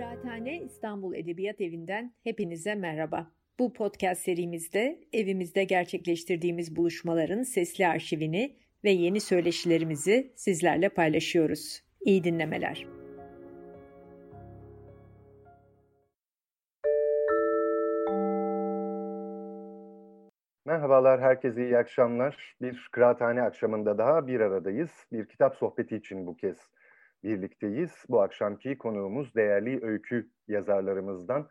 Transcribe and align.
Kıraathane 0.00 0.60
İstanbul 0.60 1.14
Edebiyat 1.14 1.60
Evi'nden 1.60 2.12
hepinize 2.24 2.74
merhaba. 2.74 3.30
Bu 3.58 3.72
podcast 3.72 4.22
serimizde 4.22 5.00
evimizde 5.12 5.64
gerçekleştirdiğimiz 5.64 6.76
buluşmaların 6.76 7.42
sesli 7.42 7.86
arşivini 7.86 8.56
ve 8.84 8.90
yeni 8.90 9.20
söyleşilerimizi 9.20 10.32
sizlerle 10.36 10.88
paylaşıyoruz. 10.88 11.82
İyi 12.00 12.24
dinlemeler. 12.24 12.86
Merhabalar, 20.64 21.20
herkese 21.20 21.64
iyi 21.64 21.78
akşamlar. 21.78 22.56
Bir 22.62 22.88
kıraathane 22.92 23.42
akşamında 23.42 23.98
daha 23.98 24.26
bir 24.26 24.40
aradayız. 24.40 24.90
Bir 25.12 25.26
kitap 25.26 25.56
sohbeti 25.56 25.96
için 25.96 26.26
bu 26.26 26.36
kez 26.36 26.70
birlikteyiz. 27.24 28.04
Bu 28.08 28.22
akşamki 28.22 28.78
konuğumuz 28.78 29.34
değerli 29.34 29.84
öykü 29.84 30.30
yazarlarımızdan 30.48 31.48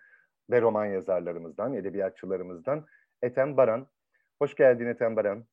ve 0.49 0.61
roman 0.61 0.85
yazarlarımızdan, 0.85 1.73
edebiyatçılarımızdan 1.73 2.85
Ethem 3.21 3.57
Baran. 3.57 3.87
Hoş 4.39 4.55
geldin 4.55 4.85
Ethem 4.85 5.15
Baran. 5.15 5.45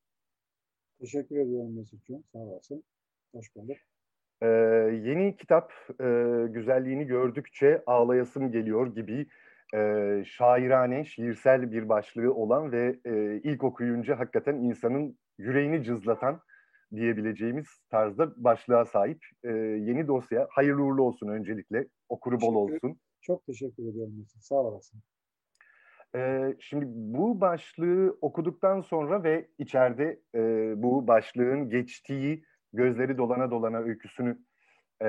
Teşekkür 1.01 1.37
ediyorum 1.37 1.77
Mesut'cum. 1.77 2.23
Sağ 2.33 2.39
olasın. 2.39 2.85
Hoş 3.35 3.57
bulduk. 3.57 3.77
Ee, 4.43 4.47
yeni 5.03 5.37
kitap 5.37 5.73
e, 6.01 6.05
güzelliğini 6.51 7.07
gördükçe 7.07 7.83
ağlayasım 7.87 8.53
geliyor 8.53 8.95
gibi 8.95 9.27
e, 9.75 10.23
şairane, 10.27 11.05
şiirsel 11.05 11.73
bir 11.73 11.89
başlığı 11.89 12.35
olan 12.35 12.73
ve 12.73 12.99
e, 13.05 13.41
ilk 13.45 13.65
okuyunca 13.65 14.19
hakikaten 14.19 14.55
insanın 14.55 15.19
yüreğini 15.39 15.85
cızlatan 15.85 16.41
diyebileceğimiz 16.95 17.67
tarzda 17.91 18.45
başlığa 18.45 18.85
sahip 18.85 19.25
e, 19.45 19.49
yeni 19.53 20.07
dosya. 20.07 20.49
Hayırlı 20.51 20.83
uğurlu 20.83 21.03
olsun 21.03 21.29
öncelikle. 21.29 21.87
Okuru 22.09 22.41
bol 22.41 22.55
olsun. 22.55 23.01
Çok 23.21 23.47
teşekkür 23.47 23.83
ediyorum. 23.91 24.27
Sağ 24.41 24.55
olasın. 24.55 25.01
Ee, 26.17 26.57
şimdi 26.61 26.85
bu 26.89 27.41
başlığı 27.41 28.19
okuduktan 28.21 28.81
sonra 28.81 29.25
ve 29.25 29.49
içeride 29.59 30.21
e, 30.35 30.41
bu 30.83 31.07
başlığın 31.07 31.71
geçtiği 31.71 32.45
gözleri 32.73 33.19
dolana 33.19 33.51
dolana 33.51 33.79
öyküsünü 33.79 34.39
e, 35.03 35.09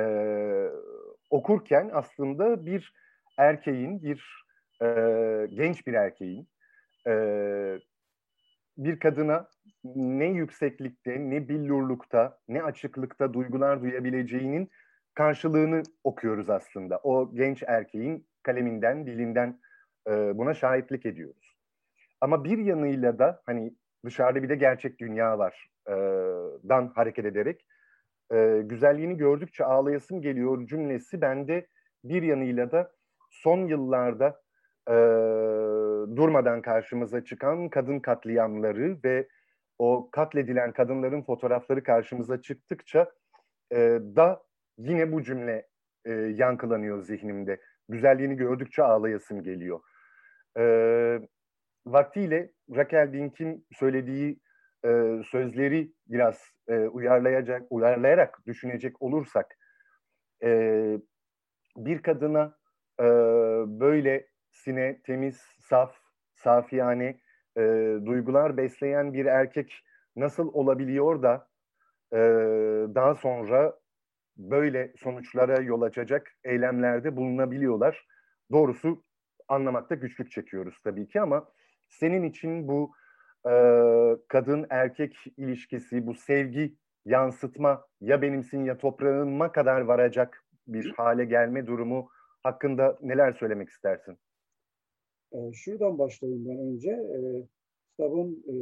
okurken 1.29 1.89
aslında 1.93 2.65
bir 2.65 2.93
erkeğin, 3.37 4.03
bir 4.03 4.45
e, 4.81 4.87
genç 5.49 5.87
bir 5.87 5.93
erkeğin 5.93 6.47
e, 7.07 7.13
bir 8.77 8.99
kadına 8.99 9.47
ne 9.95 10.25
yükseklikte, 10.25 11.19
ne 11.19 11.49
billurlukta, 11.49 12.39
ne 12.47 12.63
açıklıkta 12.63 13.33
duygular 13.33 13.81
duyabileceğinin 13.81 14.69
karşılığını 15.13 15.83
okuyoruz 16.03 16.49
aslında. 16.49 16.99
O 17.03 17.35
genç 17.35 17.63
erkeğin 17.67 18.27
kaleminden, 18.43 19.05
dilinden 19.07 19.59
e, 20.07 20.37
buna 20.37 20.53
şahitlik 20.53 21.05
ediyoruz. 21.05 21.57
Ama 22.21 22.43
bir 22.43 22.57
yanıyla 22.57 23.19
da 23.19 23.41
hani 23.45 23.73
dışarıda 24.05 24.43
bir 24.43 24.49
de 24.49 24.55
gerçek 24.55 24.99
dünya 24.99 25.39
var 25.39 25.69
e, 25.87 25.93
dan 26.69 26.91
hareket 26.95 27.25
ederek 27.25 27.65
e, 28.33 28.61
güzelliğini 28.65 29.17
gördükçe 29.17 29.65
ağlayasım 29.65 30.21
geliyor 30.21 30.67
cümlesi 30.67 31.21
bende 31.21 31.67
bir 32.03 32.23
yanıyla 32.23 32.71
da 32.71 32.91
son 33.29 33.67
yıllarda 33.67 34.41
e, 34.89 34.95
durmadan 36.15 36.61
karşımıza 36.61 37.23
çıkan 37.23 37.69
kadın 37.69 37.99
katliamları 37.99 38.97
ve 39.03 39.27
o 39.79 40.09
katledilen 40.11 40.71
kadınların 40.71 41.21
fotoğrafları 41.21 41.83
karşımıza 41.83 42.41
çıktıkça 42.41 43.11
e, 43.71 43.77
da 44.15 44.43
yine 44.77 45.11
bu 45.11 45.23
cümle 45.23 45.67
e, 46.05 46.11
yankılanıyor 46.13 47.01
zihnimde. 47.01 47.61
Güzelliğini 47.89 48.35
gördükçe 48.35 48.83
ağlayasım 48.83 49.43
geliyor. 49.43 49.79
E, 50.57 50.63
vaktiyle 51.85 52.51
Raquel 52.75 53.13
Dink'in 53.13 53.65
söylediği 53.71 54.39
e, 54.85 55.21
sözleri 55.31 55.91
biraz 56.07 56.41
e, 56.67 56.77
uyarlayacak, 56.77 57.63
uyarlayarak 57.69 58.39
düşünecek 58.47 59.01
olursak 59.01 59.57
e, 60.43 60.49
bir 61.77 62.01
kadına 62.01 62.57
e, 62.99 63.03
böyle 63.79 64.27
sine, 64.63 65.01
temiz, 65.01 65.41
saf, 65.59 65.95
safiyane 66.33 67.19
e, 67.57 67.61
duygular 68.05 68.57
besleyen 68.57 69.13
bir 69.13 69.25
erkek 69.25 69.83
nasıl 70.15 70.53
olabiliyor 70.53 71.21
da 71.23 71.47
e, 72.13 72.17
daha 72.95 73.15
sonra 73.15 73.79
böyle 74.37 74.93
sonuçlara 74.97 75.61
yol 75.61 75.81
açacak 75.81 76.31
eylemlerde 76.43 77.15
bulunabiliyorlar. 77.15 78.05
Doğrusu 78.51 79.03
anlamakta 79.47 79.95
güçlük 79.95 80.31
çekiyoruz 80.31 80.81
tabii 80.83 81.07
ki 81.07 81.21
ama 81.21 81.49
senin 81.89 82.23
için 82.23 82.67
bu 82.67 82.91
e, 83.45 83.53
kadın 84.27 84.67
erkek 84.69 85.17
ilişkisi, 85.37 86.07
bu 86.07 86.13
sevgi 86.13 86.75
yansıtma 87.05 87.85
ya 88.01 88.21
benimsin 88.21 88.65
ya 88.65 88.77
toprağınma 88.77 89.51
kadar 89.51 89.81
varacak 89.81 90.43
bir 90.67 90.93
hale 90.97 91.25
gelme 91.25 91.67
durumu 91.67 92.09
hakkında 92.43 92.97
neler 93.01 93.33
söylemek 93.33 93.69
istersin? 93.69 94.17
E, 95.31 95.53
şuradan 95.53 95.99
başlayayım 95.99 96.45
ben 96.45 96.57
önce. 96.57 96.89
E, 96.89 97.47
kitabın 97.91 98.43
e, 98.49 98.55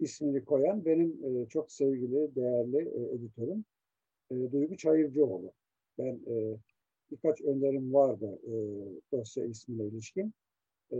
ismini 0.00 0.44
koyan 0.44 0.84
benim 0.84 1.24
e, 1.24 1.48
çok 1.48 1.72
sevgili, 1.72 2.34
değerli 2.34 2.78
e, 2.78 3.14
editörüm 3.14 3.64
e, 4.30 4.52
Duygu 4.52 4.76
Çayırcıoğlu. 4.76 5.52
Ben 5.98 6.20
e, 6.26 6.56
birkaç 7.10 7.40
önerim 7.40 7.94
vardı 7.94 8.38
e, 8.46 8.52
dosya 9.12 9.44
ismine 9.44 9.84
ilişkin. 9.86 10.32
E, 10.92 10.98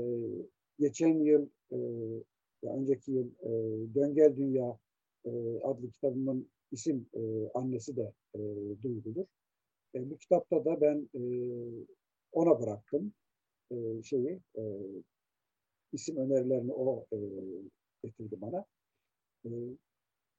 geçen 0.79 1.19
yıl, 1.19 1.49
e, 1.73 1.79
önceki 2.63 3.13
yıl 3.13 3.29
e, 3.43 3.51
Döngel 3.95 4.37
Dünya 4.37 4.79
e, 5.25 5.31
adlı 5.63 5.91
kitabımın 5.91 6.49
isim 6.73 7.07
e, 7.15 7.21
annesi 7.55 7.97
de 7.97 8.13
e, 8.35 8.39
Duygu'dur. 8.83 9.27
E, 9.95 10.11
bu 10.11 10.17
kitapta 10.17 10.65
da 10.65 10.81
ben 10.81 11.09
e, 11.15 11.23
ona 12.33 12.61
bıraktım 12.61 13.13
e, 13.71 14.03
şeyi 14.03 14.41
e, 14.57 14.63
isim 15.93 16.17
önerilerini 16.17 16.73
o 16.73 17.07
e, 17.13 17.19
getirdi 18.03 18.41
bana. 18.41 18.65
E, 19.45 19.51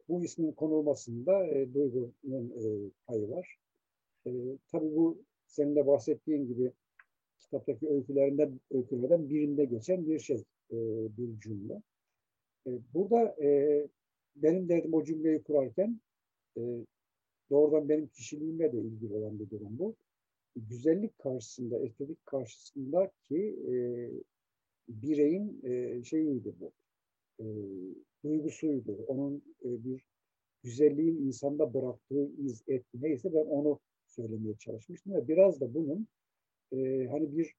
bu 0.10 0.24
ismin 0.24 0.52
konulmasında 0.52 1.48
e, 1.48 1.74
Duygu'nun 1.74 2.50
e, 2.50 2.92
payı 3.08 3.30
var. 3.30 3.58
E, 4.28 4.32
tabii 4.72 4.96
bu 4.96 5.24
senin 5.48 5.76
de 5.76 5.88
bahsettiğin 5.88 6.48
gibi 6.48 6.72
kitaptaki 7.40 7.90
öykülerinden, 7.90 8.60
öykülerden 8.72 9.30
birinde 9.30 9.66
geçen 9.66 10.08
bir 10.08 10.20
şey, 10.20 10.44
e, 10.72 10.78
bir 11.18 11.40
cümle. 11.40 11.82
E, 12.68 12.72
burada 12.94 13.36
e, 13.44 13.88
benim 14.36 14.70
derdim 14.70 14.94
o 14.94 15.04
cümleyi 15.04 15.44
kurarken 15.44 16.02
e, 16.58 16.62
doğrudan 17.50 17.90
benim 17.90 18.08
kişiliğimle 18.08 18.74
de 18.74 18.78
ilgili 18.78 19.14
olan 19.14 19.40
bir 19.40 19.50
durum 19.50 19.80
bu 19.80 19.96
güzellik 20.56 21.18
karşısında, 21.18 21.80
estetik 21.80 22.26
karşısında 22.26 23.12
ki 23.24 23.60
e, 23.68 23.74
bireyin 24.90 25.62
e, 25.64 26.04
şeyiydi 26.04 26.54
bu. 26.60 26.72
E, 27.40 27.46
duygusuydu. 28.24 29.06
Onun 29.08 29.44
e, 29.66 29.84
bir 29.84 30.04
güzelliğin 30.64 31.18
insanda 31.18 31.74
bıraktığı 31.74 32.32
iz, 32.38 32.64
et 32.68 32.86
neyse 32.94 33.34
ben 33.34 33.46
onu 33.46 33.80
söylemeye 34.08 34.56
çalışmıştım 34.58 35.14
ve 35.14 35.28
biraz 35.28 35.62
da 35.62 35.74
bunun 35.74 36.08
e, 36.72 37.08
hani 37.12 37.38
bir 37.38 37.54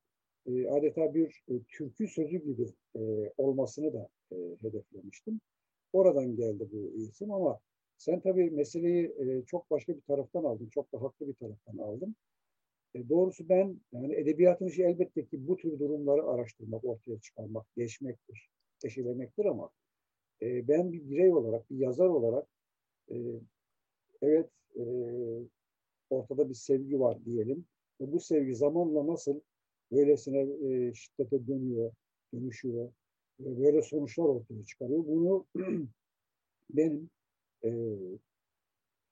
e, 0.47 0.69
adeta 0.69 1.15
bir 1.15 1.43
e, 1.49 1.63
türkü 1.69 2.09
sözü 2.09 2.39
gibi 2.39 2.67
e, 2.97 3.33
olmasını 3.37 3.93
da 3.93 4.09
e, 4.33 4.37
hedeflemiştim. 4.63 5.41
Oradan 5.93 6.37
geldi 6.37 6.69
bu 6.73 6.93
isim 6.97 7.33
ama 7.33 7.61
sen 7.99 8.21
tabii 8.21 8.51
meseleyi 8.51 9.15
e, 9.19 9.45
çok 9.47 9.71
başka 9.71 9.97
bir 9.97 10.01
taraftan 10.01 10.45
aldın, 10.45 10.69
çok 10.69 10.93
da 10.93 11.03
haklı 11.03 11.29
bir 11.29 11.35
taraftan 11.35 11.79
aldın. 11.79 12.17
E, 12.95 13.09
doğrusu 13.09 13.49
ben 13.49 13.81
yani 13.93 14.15
edebiyatın 14.15 14.67
işi 14.67 14.83
elbette 14.83 15.27
ki 15.27 15.49
bu 15.49 15.57
tür 15.57 15.79
durumları 15.79 16.25
araştırmak, 16.25 16.85
ortaya 16.85 17.21
çıkarmak, 17.21 17.67
geçmektir, 17.77 18.51
eşelemektir 18.85 19.45
ama 19.45 19.71
e, 20.43 20.69
ben 20.69 20.93
bir 20.93 21.11
birey 21.11 21.33
olarak, 21.33 21.71
bir 21.71 21.77
yazar 21.79 22.07
olarak 22.07 22.47
e, 23.11 23.17
evet 24.23 24.51
e, 24.77 24.85
ortada 26.11 26.49
bir 26.49 26.55
sevgi 26.55 27.01
var 27.01 27.25
diyelim. 27.25 27.67
Ve 28.01 28.13
bu 28.13 28.21
sevgi 28.21 28.55
zamanla 28.55 29.07
nasıl 29.07 29.41
böylesine 29.93 30.41
e, 30.41 30.95
şiddete 30.95 31.47
dönüyor, 31.47 31.93
dönüşüyor 32.35 32.93
ve 33.41 33.65
böyle 33.65 33.83
sonuçlar 33.83 34.25
ortaya 34.25 34.65
çıkarıyor. 34.65 35.07
Bunu 35.07 35.47
benim 36.71 37.11
e, 37.65 37.71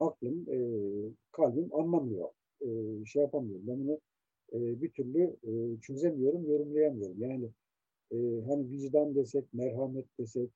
aklım, 0.00 0.46
e, 0.50 0.58
kalbim 1.32 1.74
anlamıyor 1.74 2.28
e, 2.66 3.04
şey 3.06 3.22
yapamıyorum. 3.22 3.66
Ben 3.66 3.80
bunu 3.84 4.00
e, 4.52 4.82
bir 4.82 4.90
türlü 4.90 5.36
e, 5.44 5.80
çözemiyorum, 5.80 6.46
yorumlayamıyorum. 6.50 7.20
Yani 7.20 7.50
e, 8.10 8.16
hani 8.46 8.70
vicdan 8.70 9.14
desek, 9.14 9.44
merhamet 9.54 10.06
desek, 10.18 10.50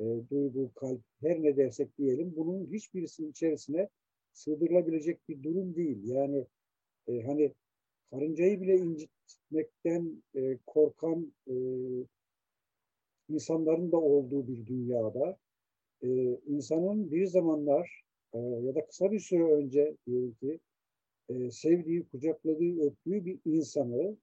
e, 0.00 0.04
duygu, 0.30 0.70
kalp, 0.74 1.00
her 1.20 1.42
ne 1.42 1.56
dersek 1.56 1.98
diyelim 1.98 2.34
bunun 2.36 2.66
hiçbirisinin 2.72 3.30
içerisine 3.30 3.88
sığdırılabilecek 4.32 5.28
bir 5.28 5.42
durum 5.42 5.74
değil. 5.74 5.98
Yani 6.04 6.46
e, 7.08 7.22
hani 7.22 7.52
karıncayı 8.10 8.60
bile 8.60 8.76
incitmekten 8.76 10.22
e, 10.34 10.58
korkan 10.66 11.32
e, 11.48 11.54
insanların 13.28 13.92
da 13.92 13.96
olduğu 13.96 14.48
bir 14.48 14.66
dünyada 14.66 15.38
e, 16.02 16.08
insanın 16.46 17.10
bir 17.10 17.26
zamanlar 17.26 18.04
e, 18.34 18.38
ya 18.38 18.74
da 18.74 18.86
kısa 18.86 19.12
bir 19.12 19.20
süre 19.20 19.52
önce 19.52 19.96
diyelim 20.06 20.34
ki 20.34 20.58
e, 21.28 21.50
sevdiği, 21.50 22.08
kucakladığı, 22.08 22.86
öptüğü 22.86 23.24
bir 23.26 23.38
insanı 23.44 24.16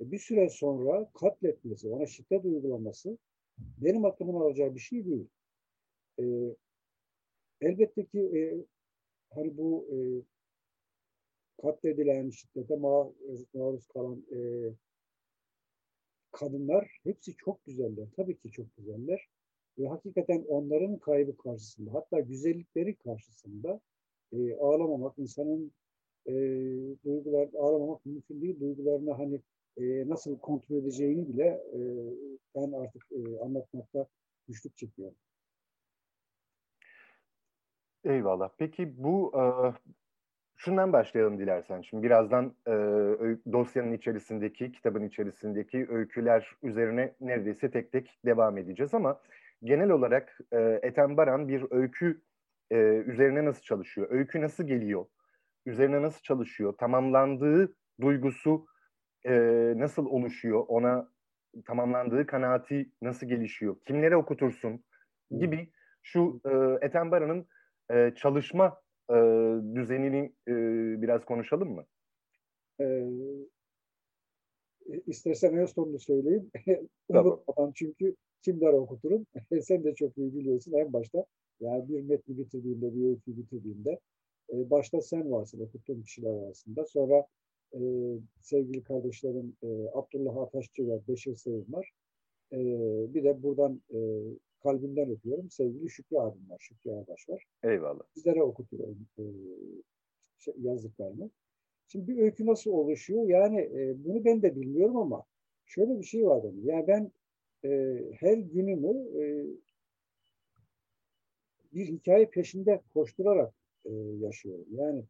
e, 0.00 0.10
bir 0.10 0.18
süre 0.18 0.48
sonra 0.48 1.10
katletmesi, 1.14 1.88
ona 1.88 2.06
şiddet 2.06 2.44
uygulaması 2.44 3.18
benim 3.58 4.04
aklımın 4.04 4.40
alacağı 4.40 4.74
bir 4.74 4.80
şey 4.80 5.04
değil. 5.04 5.28
E, 6.20 6.24
elbette 7.60 8.06
ki 8.06 8.64
hani 9.30 9.56
bu 9.56 9.86
katledilen, 11.62 12.30
şiddete 12.30 12.76
maruz 12.76 13.86
kalan 13.86 14.24
kadınlar 16.32 17.00
hepsi 17.02 17.36
çok 17.36 17.64
güzeller. 17.64 18.08
Tabii 18.16 18.38
ki 18.38 18.50
çok 18.50 18.76
güzeller. 18.76 19.28
Ve 19.78 19.88
hakikaten 19.88 20.44
onların 20.48 20.98
kaybı 20.98 21.36
karşısında, 21.36 21.94
hatta 21.94 22.20
güzellikleri 22.20 22.96
karşısında 22.96 23.80
e, 24.32 24.54
ağlamamak, 24.54 25.18
insanın 25.18 25.72
e, 26.28 26.34
duygular, 27.04 27.48
ağlamamak 27.58 28.06
mümkün 28.06 28.40
değil. 28.40 28.60
Duygularını 28.60 29.12
hani 29.12 29.40
e, 29.76 30.08
nasıl 30.08 30.38
kontrol 30.38 30.76
edeceğini 30.76 31.28
bile 31.28 31.44
e, 31.46 31.78
ben 32.54 32.72
artık 32.72 33.02
e, 33.12 33.40
anlatmakta 33.44 34.06
güçlük 34.48 34.76
çekiyorum. 34.76 35.16
Eyvallah. 38.04 38.50
Peki 38.58 39.04
bu 39.04 39.32
e, 39.36 39.42
şundan 40.56 40.92
başlayalım 40.92 41.38
dilersen. 41.38 41.80
Şimdi 41.80 42.02
birazdan 42.02 42.54
e, 42.66 42.72
dosyanın 43.52 43.92
içerisindeki, 43.92 44.72
kitabın 44.72 45.04
içerisindeki 45.04 45.86
öyküler 45.90 46.56
üzerine 46.62 47.14
neredeyse 47.20 47.70
tek 47.70 47.92
tek 47.92 48.18
devam 48.24 48.58
edeceğiz 48.58 48.94
ama 48.94 49.20
genel 49.64 49.90
olarak 49.90 50.38
e, 50.52 50.80
Ethem 50.82 51.16
Baran 51.16 51.48
bir 51.48 51.64
öykü 51.70 52.20
e, 52.70 52.76
üzerine 53.06 53.44
nasıl 53.44 53.62
çalışıyor? 53.62 54.06
Öykü 54.10 54.40
nasıl 54.40 54.64
geliyor? 54.64 55.06
Üzerine 55.66 56.02
nasıl 56.02 56.20
çalışıyor? 56.22 56.74
Tamamlandığı 56.78 57.74
duygusu 58.00 58.66
e, 59.24 59.32
nasıl 59.76 60.06
oluşuyor? 60.06 60.64
Ona 60.68 61.08
tamamlandığı 61.66 62.26
kanaati 62.26 62.90
nasıl 63.02 63.26
gelişiyor? 63.26 63.76
Kimlere 63.86 64.16
okutursun? 64.16 64.84
Gibi 65.30 65.72
şu 66.02 66.40
e, 66.44 66.86
Ethem 66.86 67.10
Baran'ın 67.10 67.46
e, 67.90 68.14
çalışma 68.16 68.80
e, 69.10 69.14
düzenini 69.74 70.32
e, 70.48 70.52
biraz 71.02 71.24
konuşalım 71.24 71.74
mı? 71.74 71.86
Ee, 72.80 73.08
istersen 75.06 75.56
en 75.56 75.66
sonunu 75.66 75.98
söyleyeyim. 75.98 76.50
Unutmadan 77.08 77.72
çünkü 77.74 78.16
kimler 78.42 78.72
okuturum? 78.72 79.26
Sen 79.62 79.84
de 79.84 79.94
çok 79.94 80.18
iyi 80.18 80.34
biliyorsun 80.34 80.72
en 80.72 80.92
başta. 80.92 81.24
Yani 81.60 81.88
bir 81.88 82.00
metni 82.00 82.38
bitirdiğinde, 82.38 82.94
bir 82.94 83.08
öykü 83.08 83.36
bitirdiğinde 83.36 83.98
e, 84.52 84.70
başta 84.70 85.00
sen 85.00 85.32
varsın, 85.32 85.60
okuttuğun 85.60 86.02
kişiler 86.02 86.34
arasında. 86.34 86.84
Sonra 86.84 87.26
e, 87.74 87.80
sevgili 88.40 88.82
kardeşlerim 88.82 89.56
e, 89.62 89.66
Abdullah 89.94 90.36
Ataşçı 90.36 90.88
ve 90.88 91.00
Beşir 91.08 91.36
Sevim 91.36 91.66
var. 91.68 91.90
E, 92.52 92.58
bir 93.14 93.24
de 93.24 93.42
buradan 93.42 93.82
e, 93.94 93.98
kalbimden 94.62 95.10
öpüyorum. 95.10 95.50
Sevgili 95.50 95.90
Şükrü 95.90 96.16
abim 96.18 96.50
var. 96.50 96.58
Şükrü 96.60 96.90
Ağbaş 96.90 97.28
var. 97.28 97.44
Eyvallah. 97.62 98.02
Sizlere 98.14 98.42
okutuyorum 98.42 99.06
e, 99.18 99.22
şey, 100.38 100.54
yazdıklarımı. 100.58 101.30
Şimdi 101.88 102.08
bir 102.08 102.18
öykü 102.18 102.46
nasıl 102.46 102.70
oluşuyor? 102.70 103.28
Yani 103.28 103.60
e, 103.60 104.04
bunu 104.04 104.24
ben 104.24 104.42
de 104.42 104.56
bilmiyorum 104.56 104.96
ama 104.96 105.24
şöyle 105.66 105.98
bir 105.98 106.04
şey 106.04 106.26
var 106.26 106.42
benim. 106.44 106.66
Yani 106.66 106.86
ben 106.86 107.12
e, 107.64 108.02
her 108.14 108.38
günümü 108.38 109.22
e, 109.22 109.46
bir 111.72 111.86
hikaye 111.86 112.26
peşinde 112.26 112.80
koşturarak 112.94 113.54
e, 113.88 113.92
yaşıyorum. 114.20 114.66
Yani 114.70 115.04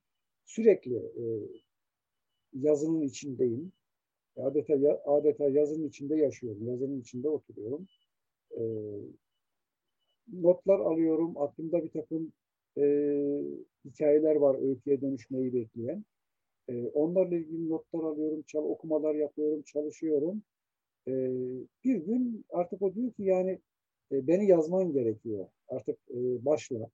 sürekli 0.44 0.96
e, 0.96 1.24
yazının 2.52 3.00
içindeyim. 3.00 3.72
Adeta 4.36 5.02
adeta 5.04 5.48
yazının 5.48 5.88
içinde 5.88 6.16
yaşıyorum. 6.16 6.66
Yazının 6.66 7.00
içinde 7.00 7.28
oturuyorum. 7.28 7.86
E, 8.50 8.62
notlar 10.32 10.80
alıyorum. 10.80 11.38
Aklımda 11.38 11.84
bir 11.84 11.90
takım 11.90 12.32
e, 12.78 12.84
hikayeler 13.84 14.36
var 14.36 14.62
öyküye 14.68 15.00
dönüşmeyi 15.00 15.54
bekleyen. 15.54 16.04
E, 16.68 16.88
onlarla 16.88 17.36
ilgili 17.36 17.68
notlar 17.68 18.04
alıyorum, 18.04 18.42
çal 18.46 18.64
okumalar 18.64 19.14
yapıyorum, 19.14 19.62
çalışıyorum. 19.62 20.42
E, 21.08 21.12
bir 21.84 21.96
gün 21.96 22.44
artık 22.50 22.82
o 22.82 22.94
diyor 22.94 23.12
ki 23.12 23.22
yani 23.22 23.58
e, 24.12 24.26
beni 24.26 24.46
yazman 24.46 24.92
gerekiyor. 24.92 25.46
Artık 25.68 25.98
e, 26.10 26.44
başla. 26.44 26.90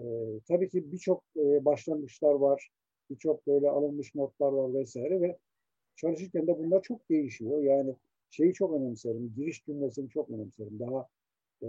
E, 0.00 0.40
tabii 0.48 0.68
ki 0.68 0.92
birçok 0.92 1.24
e, 1.36 1.64
başlangıçlar 1.64 2.34
var. 2.34 2.70
Birçok 3.10 3.46
böyle 3.46 3.70
alınmış 3.70 4.14
notlar 4.14 4.52
var 4.52 4.74
vesaire 4.74 5.20
ve 5.20 5.38
çalışırken 5.96 6.46
de 6.46 6.58
bunlar 6.58 6.82
çok 6.82 7.10
değişiyor. 7.10 7.62
Yani 7.62 7.96
şeyi 8.30 8.54
çok 8.54 8.74
önemserim, 8.74 9.34
giriş 9.36 9.64
cümlesini 9.64 10.08
çok 10.08 10.30
önemserim. 10.30 10.78
Daha 10.78 11.08
e, 11.62 11.68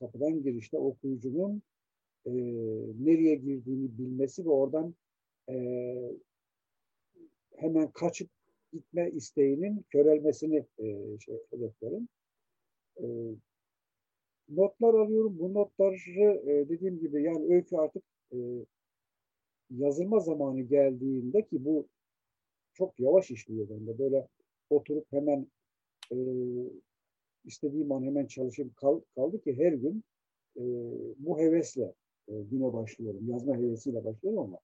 kapıdan 0.00 0.42
girişte 0.42 0.78
okuyucunun 0.78 1.62
e, 2.26 2.32
nereye 3.04 3.34
girdiğini 3.34 3.98
bilmesi 3.98 4.44
ve 4.44 4.50
oradan 4.50 4.94
e, 5.50 5.56
hemen 7.56 7.90
kaçıp 7.90 8.30
gitme 8.72 9.10
isteğinin 9.10 9.84
körelmesini 9.90 10.66
e, 10.78 11.18
şey, 11.18 11.38
hedeflerim. 11.50 12.08
E, 13.00 13.04
notlar 14.48 14.94
alıyorum. 14.94 15.38
Bu 15.38 15.54
notları 15.54 15.94
e, 16.50 16.68
dediğim 16.68 16.98
gibi 16.98 17.22
yani 17.22 17.54
öykü 17.54 17.76
artık 17.76 18.02
e, 18.32 18.36
yazılma 19.70 20.20
zamanı 20.20 20.60
geldiğinde 20.60 21.42
ki 21.42 21.64
bu 21.64 21.88
çok 22.74 23.00
yavaş 23.00 23.30
işliyor 23.30 23.68
bende. 23.68 23.98
Böyle 23.98 24.28
oturup 24.70 25.12
hemen 25.12 25.46
e, 26.12 26.16
istediğim 27.44 27.92
an 27.92 28.02
hemen 28.02 28.26
çalışıp 28.26 28.76
kal, 28.76 29.00
kaldı 29.14 29.40
ki 29.40 29.58
her 29.58 29.72
gün 29.72 30.04
e, 30.56 30.62
bu 31.18 31.38
hevesle 31.38 31.94
e, 32.28 32.42
güne 32.50 32.72
başlıyorum. 32.72 33.28
Yazma 33.28 33.56
hevesiyle 33.56 34.04
başlıyorum 34.04 34.38
ama 34.38 34.58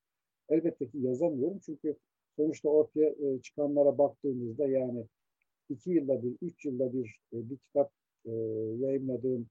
elbette 0.48 0.88
ki 0.88 0.98
yazamıyorum 0.98 1.58
çünkü 1.58 1.96
sonuçta 2.36 2.68
ortaya 2.68 3.08
e, 3.08 3.40
çıkanlara 3.42 3.98
baktığımızda 3.98 4.68
yani 4.68 5.06
iki 5.68 5.90
yılda 5.90 6.22
bir, 6.22 6.36
üç 6.42 6.64
yılda 6.64 6.92
bir 6.92 7.20
e, 7.32 7.50
bir 7.50 7.56
kitap 7.56 7.92
e, 8.24 8.30
yayınladığım 8.78 9.46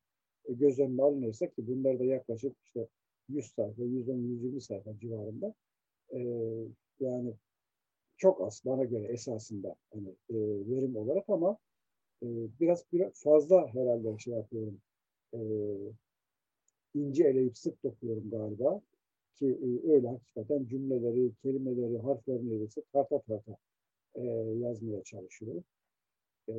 göz 0.53 0.79
önüne 0.79 1.01
alınırsa 1.01 1.47
ki 1.47 1.67
bunlar 1.67 1.99
da 1.99 2.03
yaklaşık 2.03 2.55
işte 2.65 2.87
100 3.29 3.45
sayfa, 3.45 3.83
110-120 3.83 4.61
sayfa 4.61 4.99
civarında. 4.99 5.53
E, 6.13 6.19
yani 6.99 7.33
çok 8.17 8.41
az 8.41 8.61
bana 8.65 8.83
göre 8.83 9.03
esasında 9.03 9.75
hani, 9.93 10.09
e, 10.09 10.35
verim 10.69 10.95
olarak 10.95 11.29
ama 11.29 11.57
e, 12.23 12.27
biraz, 12.59 12.85
biraz 12.93 13.23
fazla 13.23 13.67
herhalde 13.73 14.17
şey 14.19 14.33
yapıyorum. 14.33 14.81
E, 15.33 15.39
ince 16.95 17.23
eleyip 17.23 17.57
sık 17.57 17.83
dokuyorum 17.83 18.29
galiba. 18.29 18.81
Ki 19.35 19.45
e, 19.47 19.91
öyle 19.91 20.07
hakikaten 20.07 20.65
cümleleri, 20.65 21.31
kelimeleri, 21.43 21.97
harflerini 21.97 22.49
neredeyse 22.49 22.81
tarta 22.93 23.21
tarta 23.21 23.57
e, 24.15 24.23
yazmaya 24.59 25.03
çalışıyorum. 25.03 25.63
E, 26.49 26.53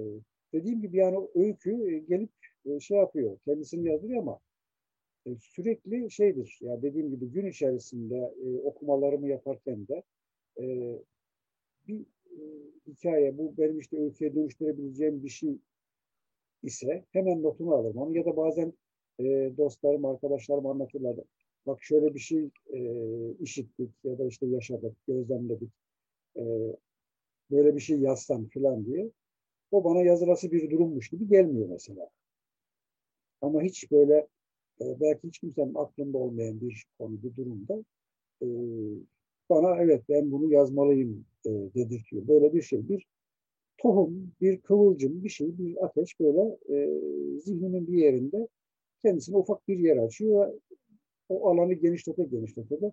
dediğim 0.52 0.80
gibi 0.80 0.96
yani 0.96 1.28
öykü 1.34 1.70
e, 1.70 1.98
gelip 1.98 2.30
e, 2.66 2.80
şey 2.80 2.98
yapıyor, 2.98 3.38
kendisini 3.44 3.88
yazıyor 3.88 4.18
ama 4.22 4.40
e, 5.26 5.30
sürekli 5.40 6.10
şeydir. 6.10 6.58
Ya 6.60 6.70
yani 6.70 6.82
dediğim 6.82 7.10
gibi 7.10 7.26
gün 7.26 7.46
içerisinde 7.46 8.34
e, 8.44 8.58
okumalarımı 8.58 9.28
yaparken 9.28 9.88
de 9.88 10.02
bir 11.88 12.06
hikaye, 12.86 13.38
bu 13.38 13.54
benim 13.58 13.78
işte 13.78 14.02
öyküye 14.02 14.34
dönüştürebileceğim 14.34 15.24
bir 15.24 15.28
şey 15.28 15.58
ise 16.62 17.04
hemen 17.12 17.42
notumu 17.42 17.74
alırım 17.74 17.96
onu 17.96 18.16
ya 18.16 18.24
da 18.24 18.36
bazen 18.36 18.72
e, 19.18 19.24
dostlarım, 19.56 20.04
arkadaşlarım 20.04 20.66
anlatırlar. 20.66 21.16
Bak 21.66 21.82
şöyle 21.82 22.14
bir 22.14 22.18
şey 22.18 22.50
e, 22.72 22.80
işittik 23.40 23.90
ya 24.04 24.18
da 24.18 24.26
işte 24.26 24.46
yaşadık, 24.46 24.96
gözlemledik. 25.08 25.70
E, 26.36 26.42
böyle 27.50 27.74
bir 27.76 27.80
şey 27.80 27.98
yazsam 27.98 28.48
falan 28.48 28.86
diye. 28.86 29.10
O 29.70 29.84
bana 29.84 30.02
yazılası 30.02 30.52
bir 30.52 30.70
durummuş 30.70 31.10
gibi 31.10 31.28
gelmiyor 31.28 31.68
mesela. 31.68 32.10
Ama 33.42 33.62
hiç 33.62 33.90
böyle 33.90 34.14
e, 34.80 35.00
belki 35.00 35.28
hiç 35.28 35.38
kimsenin 35.38 35.74
aklında 35.74 36.18
olmayan 36.18 36.60
bir 36.60 36.84
konu, 36.98 37.22
bir 37.22 37.36
durumda 37.36 37.84
e, 38.42 38.46
bana 39.50 39.82
evet 39.82 40.02
ben 40.08 40.32
bunu 40.32 40.52
yazmalıyım 40.52 41.24
e, 41.46 41.50
dedirtiyor. 41.50 42.28
Böyle 42.28 42.54
bir 42.54 42.62
şey. 42.62 42.88
Bir 42.88 43.06
tohum, 43.78 44.32
bir 44.40 44.60
kıvılcım, 44.60 45.24
bir 45.24 45.28
şey, 45.28 45.58
bir 45.58 45.84
ateş 45.84 46.20
böyle 46.20 46.58
e, 46.68 47.00
zihnimin 47.38 47.86
bir 47.86 47.98
yerinde 47.98 48.48
kendisine 49.02 49.36
ufak 49.36 49.68
bir 49.68 49.78
yer 49.78 49.96
açıyor 49.96 50.48
ve 50.48 50.52
o 51.28 51.50
alanı 51.50 51.72
genişlete 51.72 52.24
genişlete 52.24 52.80
de 52.80 52.92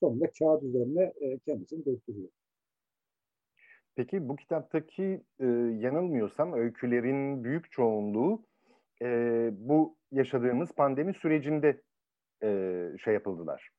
sonunda 0.00 0.30
kağıt 0.38 0.62
üzerine 0.62 1.12
e, 1.20 1.38
kendisini 1.38 1.84
döktürüyor. 1.84 2.28
Peki 3.96 4.28
bu 4.28 4.36
kitaptaki 4.36 5.22
e, 5.40 5.46
yanılmıyorsam 5.80 6.52
öykülerin 6.52 7.44
büyük 7.44 7.72
çoğunluğu 7.72 8.42
e, 9.04 9.50
bu 9.52 9.96
yaşadığımız 10.12 10.72
pandemi 10.72 11.14
sürecinde 11.14 11.80
e, 12.42 12.48
şey 13.04 13.14
yapıldılar, 13.14 13.70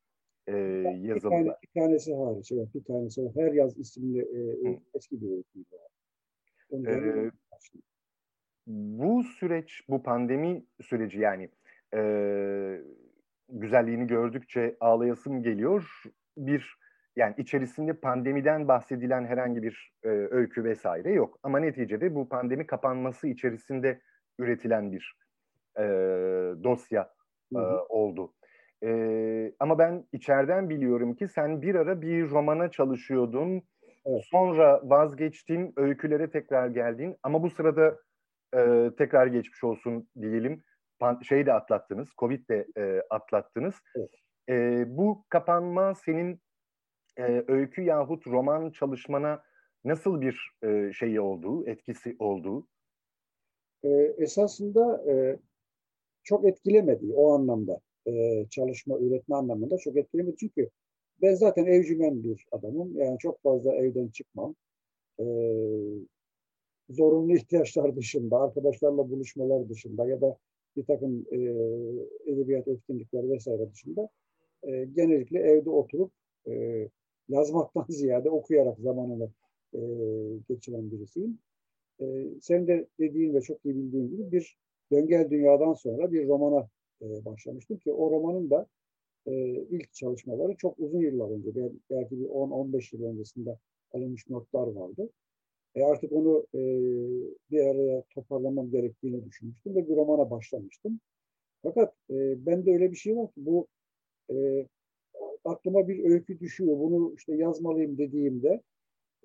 e, 0.46 0.52
yazıldılar. 1.00 1.40
Bir, 1.40 1.46
tane, 1.46 1.56
bir 1.62 1.80
tanesi 1.80 2.14
hariç, 2.14 2.52
evet, 2.52 2.74
bir 2.74 2.84
tanesi 2.84 3.30
Her 3.34 3.52
Yaz 3.52 3.78
isimli 3.78 4.20
e, 4.20 4.80
eski 4.94 5.20
bir 5.20 5.30
öyküydü. 5.36 5.66
Ee, 6.72 7.30
bu 8.66 9.22
süreç, 9.22 9.82
bu 9.88 10.02
pandemi 10.02 10.64
süreci 10.82 11.20
yani 11.20 11.48
e, 11.94 12.00
güzelliğini 13.48 14.06
gördükçe 14.06 14.76
ağlayasım 14.80 15.42
geliyor. 15.42 16.02
Bir 16.36 16.76
yani 17.16 17.34
içerisinde 17.38 17.92
pandemiden 17.92 18.68
bahsedilen 18.68 19.24
herhangi 19.24 19.62
bir 19.62 19.92
e, 20.04 20.08
öykü 20.08 20.64
vesaire 20.64 21.12
yok. 21.12 21.38
Ama 21.42 21.58
neticede 21.58 22.14
bu 22.14 22.28
pandemi 22.28 22.66
kapanması 22.66 23.28
içerisinde 23.28 24.00
üretilen 24.38 24.92
bir 24.92 25.16
e, 25.78 25.84
dosya 26.64 27.10
e, 27.54 27.58
oldu. 27.88 28.32
E, 28.84 29.52
ama 29.60 29.78
ben 29.78 30.04
içeriden 30.12 30.70
biliyorum 30.70 31.14
ki 31.14 31.28
sen 31.28 31.62
bir 31.62 31.74
ara 31.74 32.02
bir 32.02 32.30
romana 32.30 32.70
çalışıyordun. 32.70 33.62
Evet. 34.06 34.24
Sonra 34.30 34.80
vazgeçtin, 34.84 35.72
öykülere 35.76 36.30
tekrar 36.30 36.68
geldin. 36.68 37.16
Ama 37.22 37.42
bu 37.42 37.50
sırada 37.50 37.96
e, 38.54 38.90
tekrar 38.98 39.26
geçmiş 39.26 39.64
olsun 39.64 40.08
diyelim. 40.20 40.62
Pan, 40.98 41.20
şeyi 41.20 41.46
de 41.46 41.52
atlattınız, 41.52 42.08
Covid 42.18 42.48
de 42.48 42.66
e, 42.76 43.02
atlattınız. 43.10 43.74
Evet. 43.96 44.10
E, 44.48 44.84
bu 44.88 45.24
kapanma 45.28 45.94
senin 45.94 46.40
e, 47.18 47.44
öykü 47.48 47.82
yahut 47.82 48.26
roman 48.26 48.70
çalışmana 48.70 49.42
nasıl 49.84 50.20
bir 50.20 50.50
e, 50.62 50.92
şeyi 50.92 51.20
olduğu, 51.20 51.66
etkisi 51.66 52.16
olduğu? 52.18 52.66
E, 53.84 53.88
esasında 54.18 55.04
e, 55.12 55.38
çok 56.24 56.44
etkilemedi 56.44 57.12
o 57.14 57.32
anlamda. 57.32 57.80
E, 58.06 58.46
çalışma, 58.50 58.98
üretme 58.98 59.36
anlamında 59.36 59.78
çok 59.78 59.96
etkilemedi. 59.96 60.36
Çünkü 60.36 60.70
ben 61.22 61.34
zaten 61.34 61.66
evcimen 61.66 62.22
bir 62.22 62.46
adamım. 62.52 62.96
Yani 62.96 63.18
çok 63.18 63.42
fazla 63.42 63.74
evden 63.74 64.08
çıkmam. 64.08 64.54
E, 65.20 65.24
zorunlu 66.90 67.32
ihtiyaçlar 67.36 67.96
dışında, 67.96 68.40
arkadaşlarla 68.40 69.10
buluşmalar 69.10 69.68
dışında 69.68 70.08
ya 70.08 70.20
da 70.20 70.36
bir 70.76 70.84
takım 70.84 71.26
e, 71.32 71.38
edebiyat 72.32 72.68
etkinlikleri 72.68 73.30
vesaire 73.30 73.70
dışında 73.72 74.08
e, 74.62 74.84
genellikle 74.84 75.38
evde 75.40 75.70
oturup 75.70 76.12
e, 76.48 76.88
yazmaktan 77.28 77.86
ziyade 77.88 78.30
okuyarak 78.30 78.78
zamanını 78.78 79.30
e, 79.74 79.80
geçiren 80.48 80.90
birisiyim. 80.90 81.38
E, 82.00 82.26
senin 82.42 82.66
de 82.66 82.86
dediğin 83.00 83.34
ve 83.34 83.40
çok 83.40 83.64
iyi 83.64 83.76
bildiğin 83.76 84.08
gibi 84.08 84.32
bir 84.32 84.56
Döngel 84.92 85.30
Dünya'dan 85.30 85.74
sonra 85.74 86.12
bir 86.12 86.28
romana 86.28 86.68
e, 87.02 87.24
başlamıştım 87.24 87.78
ki 87.78 87.92
o 87.92 88.10
romanın 88.10 88.50
da 88.50 88.66
e, 89.26 89.32
ilk 89.70 89.92
çalışmaları 89.92 90.56
çok 90.56 90.78
uzun 90.78 91.00
yıllar 91.00 91.30
önce, 91.30 91.72
belki 91.90 92.20
bir 92.20 92.24
10-15 92.24 92.96
yıl 92.96 93.04
öncesinde 93.04 93.58
alınmış 93.92 94.30
notlar 94.30 94.66
vardı. 94.66 95.10
E 95.74 95.84
artık 95.84 96.12
onu 96.12 96.46
e, 96.54 96.60
bir 97.50 97.60
araya 97.66 98.02
toparlamam 98.10 98.70
gerektiğini 98.70 99.24
düşünmüştüm 99.24 99.74
ve 99.74 99.88
bir 99.88 99.96
romana 99.96 100.30
başlamıştım. 100.30 101.00
Fakat 101.62 101.94
e, 102.10 102.46
bende 102.46 102.72
öyle 102.72 102.90
bir 102.90 102.96
şey 102.96 103.16
var 103.16 103.32
ki 103.32 103.46
bu 103.46 103.66
e, 104.30 104.66
aklıma 105.44 105.88
bir 105.88 106.04
öykü 106.04 106.40
düşüyor. 106.40 106.78
Bunu 106.78 107.14
işte 107.16 107.36
yazmalıyım 107.36 107.98
dediğimde 107.98 108.62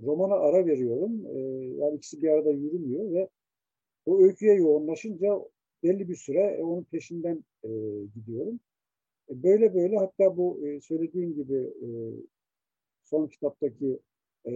romana 0.05 0.35
ara 0.35 0.65
veriyorum. 0.65 1.25
E, 1.25 1.39
yani 1.77 1.97
ikisi 1.97 2.21
bir 2.21 2.29
arada 2.29 2.51
yürümüyor 2.51 3.11
ve 3.11 3.29
o 4.05 4.21
öyküye 4.23 4.53
yoğunlaşınca 4.53 5.39
belli 5.83 6.09
bir 6.09 6.15
süre 6.15 6.39
e, 6.39 6.63
onun 6.63 6.83
peşinden 6.83 7.43
e, 7.63 7.69
gidiyorum. 8.15 8.59
E, 9.29 9.43
böyle 9.43 9.73
böyle 9.73 9.97
hatta 9.97 10.37
bu 10.37 10.67
e, 10.67 10.81
söylediğim 10.81 11.35
gibi 11.35 11.55
e, 11.55 11.89
son 13.03 13.27
kitaptaki 13.27 13.99
e, 14.47 14.53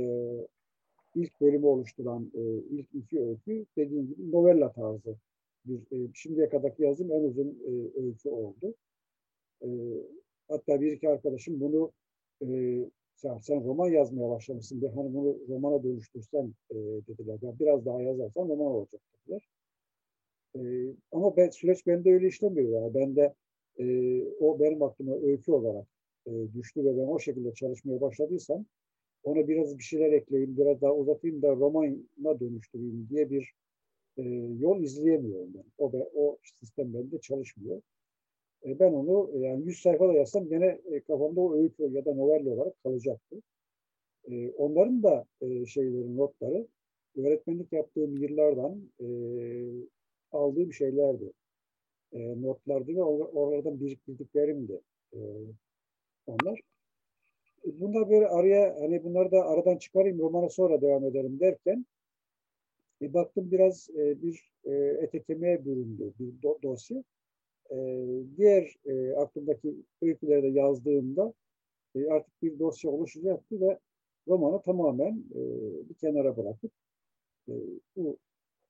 ilk 1.16 1.42
bölümü 1.42 1.66
oluşturan 1.66 2.32
e, 2.34 2.42
ilk 2.70 2.88
iki 2.94 3.22
öykü 3.22 3.66
dediğim 3.78 4.08
gibi 4.08 4.32
novella 4.32 4.72
tarzı 4.72 5.18
bir 5.66 5.80
e, 5.92 6.10
şimdiye 6.14 6.50
kadarki 6.50 6.84
yazım 6.84 7.12
en 7.12 7.24
uzun 7.24 7.60
e, 7.68 8.02
öykü 8.02 8.30
oldu. 8.30 8.76
E, 9.62 9.68
hatta 10.48 10.82
bir 10.82 10.92
iki 10.92 11.10
arkadaşım 11.10 11.60
bunu 11.60 11.92
e, 12.42 12.48
sen, 13.16 13.38
sen 13.38 13.64
roman 13.64 13.90
yazmaya 13.90 14.30
başlamışsın 14.30 14.82
diye 14.82 14.92
hani 14.92 15.14
bunu 15.14 15.38
romana 15.50 15.84
dönüştürsen 15.84 16.54
e, 16.72 16.76
dediler. 16.76 17.40
Yani 17.42 17.60
biraz 17.60 17.86
daha 17.86 18.02
yazarsan 18.02 18.50
roman 18.50 18.68
olacak 18.68 19.02
dediler. 19.14 19.50
E, 20.56 20.60
ama 21.12 21.38
ben, 21.38 21.50
süreç 21.50 21.88
bende 21.88 22.14
öyle 22.14 22.28
işlemiyor. 22.28 22.82
Yani. 22.82 22.94
Bende 22.94 23.34
e, 23.80 23.86
o 24.40 24.60
benim 24.60 24.84
aklıma 24.84 25.16
öykü 25.16 25.52
olarak 25.52 25.88
e, 26.28 26.32
düştü 26.54 26.86
ve 26.86 26.98
ben 26.98 27.08
o 27.08 27.20
şekilde 27.20 27.54
çalışmaya 27.54 28.02
başladıysam 28.02 28.66
ona 29.24 29.48
biraz 29.48 29.78
bir 29.78 29.84
şeyler 29.84 30.12
ekleyeyim, 30.12 30.58
biraz 30.58 30.82
daha 30.82 30.94
uzatayım 30.96 31.42
da 31.42 31.56
romana 31.56 32.40
dönüştüreyim 32.40 33.08
diye 33.10 33.30
bir 33.30 33.54
e, 34.18 34.24
yol 34.60 34.82
izleyemiyorum 34.82 35.54
ben. 35.54 35.64
O, 35.78 35.92
o 36.16 36.38
sistem 36.44 36.94
bende 36.94 37.20
çalışmıyor. 37.22 37.82
E, 38.66 38.80
ben 38.80 38.94
onu 38.94 39.32
e, 39.34 39.40
yani 39.40 39.66
100 39.66 39.80
sayfada 39.80 40.14
yazsam 40.14 40.50
gene 40.50 40.80
e, 40.92 41.00
kafamda 41.00 41.42
o 41.42 41.56
öykü 41.56 41.84
ya 41.84 42.06
da 42.06 42.14
novella 42.14 42.50
olarak 42.50 42.84
kalacaktı. 42.84 43.42
E, 44.32 44.52
onların 44.52 45.04
da 45.04 45.26
e, 45.42 45.66
şeyleri, 45.66 46.18
notları 46.18 46.68
öğretmenlik 47.18 47.74
yaptığım 47.74 48.18
yıllardan 48.18 48.92
e, 49.00 49.08
aldığım 50.32 50.74
şeylerdi. 50.74 51.32
E, 52.14 52.42
notlardı 52.42 52.96
ve 52.96 53.04
oralardan 53.04 53.80
biriktirdiklerim 53.80 54.68
de 54.68 54.82
e, 55.14 55.20
onlar. 56.28 56.60
E, 57.66 57.80
bunlar 57.80 58.10
böyle 58.10 58.28
araya 58.28 58.76
hani 58.80 59.04
bunları 59.04 59.32
da 59.32 59.46
aradan 59.46 59.78
çıkarayım 59.78 60.20
romana 60.20 60.50
sonra 60.50 60.82
devam 60.82 61.06
ederim 61.06 61.40
derken 61.40 61.86
e, 63.02 63.14
baktım 63.14 63.52
biraz 63.52 63.90
e, 63.90 64.22
bir 64.22 64.52
e, 64.66 64.74
ete 64.74 65.24
büründü 65.66 66.14
bir 66.20 66.42
do, 66.44 66.60
dosya. 66.64 67.04
E, 67.72 67.78
diğer 68.38 68.76
e, 68.86 69.16
aklımdaki 69.16 69.76
öyküleri 70.02 70.44
de 70.44 70.48
yazdığımda 70.60 71.34
e, 71.96 72.08
artık 72.08 72.42
bir 72.42 72.60
dosya 72.60 72.92
oluşacaktı 72.92 73.62
ve 73.62 73.80
romanı 74.28 74.62
tamamen 74.62 75.24
e, 75.36 75.40
bir 75.90 75.94
kenara 75.94 76.38
bırakıp 76.38 76.72
e, 77.50 77.54
bu 77.96 78.18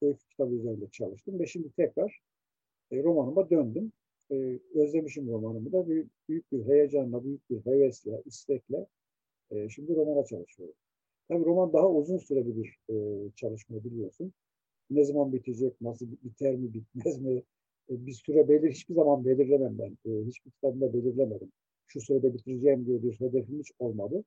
öykü 0.02 0.28
kitabı 0.30 0.56
üzerinde 0.56 0.90
çalıştım 0.90 1.40
ve 1.40 1.48
şimdi 1.48 1.72
tekrar 1.72 2.22
e, 2.92 3.04
romanıma 3.04 3.50
döndüm. 3.50 3.92
E, 4.32 4.60
özlemişim 4.74 5.28
romanımı 5.28 5.72
da 5.72 5.88
büyük, 5.88 6.12
büyük 6.30 6.52
bir 6.52 6.66
heyecanla, 6.66 7.24
büyük 7.24 7.50
bir 7.50 7.66
hevesle, 7.66 8.22
istekle 8.26 8.88
e, 9.52 9.70
şimdi 9.70 9.96
romana 9.96 10.26
çalışıyorum. 10.26 10.76
Tabii 11.28 11.46
roman 11.46 11.74
daha 11.74 11.92
uzun 11.92 12.18
süreli 12.18 12.58
bir 12.58 12.80
e, 12.90 12.96
çalışma 13.36 13.84
biliyorsun. 13.84 14.34
Ne 14.90 15.04
zaman 15.04 15.34
bitecek, 15.34 15.82
nasıl 15.82 16.08
biter 16.24 16.56
mi, 16.56 16.74
bitmez 16.74 17.22
mi? 17.22 17.44
E, 17.90 18.06
bir 18.06 18.14
süre 18.14 18.50
belir, 18.50 18.72
hiçbir 18.72 18.94
zaman 18.96 19.26
belirlemem 19.26 19.78
ben. 19.80 20.12
E, 20.12 20.26
hiçbir 20.26 20.52
kitabımda 20.52 20.94
belirlemedim. 20.94 21.52
Şu 21.88 22.02
sürede 22.02 22.34
bitireceğim 22.34 22.86
diye 22.86 23.04
bir 23.04 23.20
hedefim 23.20 23.60
hiç 23.60 23.72
olmadı. 23.80 24.24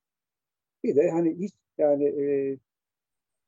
Bir 0.85 0.97
de 0.97 1.11
hani 1.11 1.39
hiç 1.39 1.53
yani 1.79 2.05
e, 2.05 2.59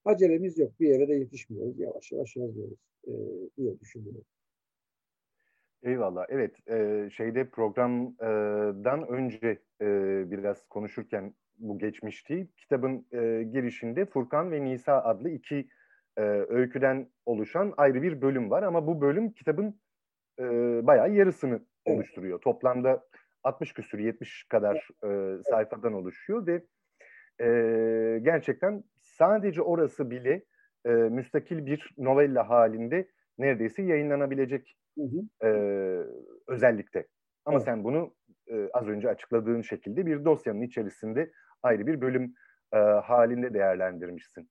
acelemiz 0.04 0.58
yok. 0.58 0.80
Bir 0.80 0.88
yere 0.88 1.08
de 1.08 1.14
yetişmiyoruz. 1.14 1.78
Yavaş 1.78 2.12
yavaş 2.12 2.36
yazıyoruz 2.36 2.78
e, 3.06 3.12
diye 3.56 3.80
düşünüyorum. 3.80 4.24
Eyvallah. 5.82 6.26
Evet, 6.28 6.68
e, 6.68 7.08
şeyde 7.10 7.50
programdan 7.50 9.08
önce 9.08 9.58
e, 9.80 9.86
biraz 10.30 10.68
konuşurken 10.68 11.34
bu 11.58 11.78
geçmişti. 11.78 12.48
Kitabın 12.56 13.06
e, 13.12 13.42
girişinde 13.42 14.06
Furkan 14.06 14.50
ve 14.50 14.64
Nisa 14.64 15.02
adlı 15.02 15.30
iki 15.30 15.68
e, 16.16 16.22
öyküden 16.48 17.08
oluşan 17.26 17.74
ayrı 17.76 18.02
bir 18.02 18.20
bölüm 18.20 18.50
var 18.50 18.62
ama 18.62 18.86
bu 18.86 19.00
bölüm 19.00 19.32
kitabın 19.32 19.80
e, 20.40 20.46
bayağı 20.86 21.10
yarısını 21.10 21.60
oluşturuyor. 21.84 22.40
Toplamda 22.40 23.04
60 23.44 23.72
küsur 23.72 23.98
70 23.98 24.44
kadar 24.48 24.88
e, 25.04 25.42
sayfadan 25.42 25.92
oluşuyor 25.92 26.46
ve 26.46 26.62
e, 27.40 27.48
gerçekten 28.18 28.84
sadece 29.00 29.62
orası 29.62 30.10
bile 30.10 30.44
e, 30.84 30.90
müstakil 30.90 31.66
bir 31.66 31.94
novella 31.98 32.48
halinde 32.48 33.08
neredeyse 33.38 33.82
yayınlanabilecek 33.82 34.76
hı 34.98 35.04
hı. 35.04 35.46
E, 35.46 35.50
özellikte. 36.46 37.06
Ama 37.44 37.56
evet. 37.56 37.64
sen 37.64 37.84
bunu 37.84 38.14
e, 38.46 38.68
az 38.72 38.88
önce 38.88 39.08
açıkladığın 39.08 39.62
şekilde 39.62 40.06
bir 40.06 40.24
dosyanın 40.24 40.60
içerisinde 40.60 41.32
ayrı 41.62 41.86
bir 41.86 42.00
bölüm 42.00 42.34
e, 42.72 42.76
halinde 42.78 43.54
değerlendirmişsin. 43.54 44.50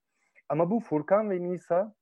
Ama 0.50 0.72
bu 0.72 0.80
Furkan 0.80 1.30
ve 1.30 1.44
Nisa'nın 1.44 1.98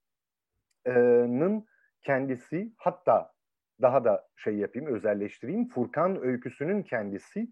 kendisi 2.01 2.73
hatta 2.77 3.36
daha 3.81 4.05
da 4.05 4.27
şey 4.35 4.55
yapayım 4.55 4.95
özelleştireyim. 4.95 5.67
Furkan 5.67 6.23
öyküsünün 6.23 6.83
kendisi 6.83 7.47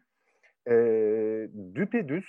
e, 0.67 0.73
düpedüz 1.75 2.25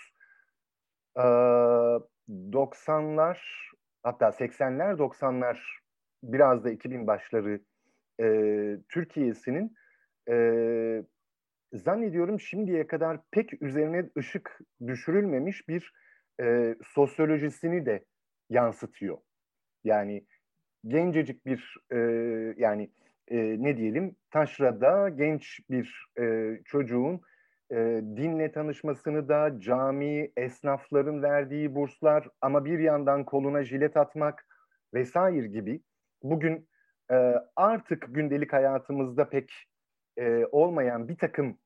e, 1.17 1.21
90'lar 1.21 3.39
hatta 4.03 4.29
80'ler 4.29 4.97
90'lar 4.97 5.59
biraz 6.23 6.65
da 6.65 6.71
2000 6.71 7.07
başları 7.07 7.61
e, 8.21 8.27
Türkiye'sinin 8.89 9.75
e, 10.29 11.05
zannediyorum 11.73 12.41
şimdiye 12.41 12.87
kadar 12.87 13.21
pek 13.31 13.63
üzerine 13.63 14.11
ışık 14.19 14.59
düşürülmemiş 14.87 15.69
bir 15.69 15.93
e, 16.41 16.77
sosyolojisini 16.85 17.87
de 17.87 18.05
yansıtıyor. 18.51 19.19
Yani 19.85 20.27
gencecik 20.87 21.47
bir 21.47 21.77
e, 21.93 21.99
yani 22.57 22.91
e, 23.31 23.37
ne 23.63 23.77
diyelim 23.77 24.17
taşrada 24.31 25.09
genç 25.09 25.61
bir 25.71 26.07
e, 26.19 26.57
çocuğun 26.65 27.21
e, 27.71 27.77
dinle 28.17 28.53
tanışmasını 28.53 29.29
da 29.29 29.61
cami, 29.61 30.31
esnafların 30.37 31.23
verdiği 31.23 31.75
burslar 31.75 32.29
ama 32.41 32.65
bir 32.65 32.79
yandan 32.79 33.25
koluna 33.25 33.65
jilet 33.65 33.97
atmak 33.97 34.47
vesaire 34.95 35.47
gibi. 35.47 35.81
Bugün 36.23 36.69
e, 37.11 37.35
artık 37.57 38.15
gündelik 38.15 38.53
hayatımızda 38.53 39.29
pek 39.29 39.53
e, 40.19 40.47
olmayan 40.53 41.09
bir 41.09 41.17
takım 41.17 41.59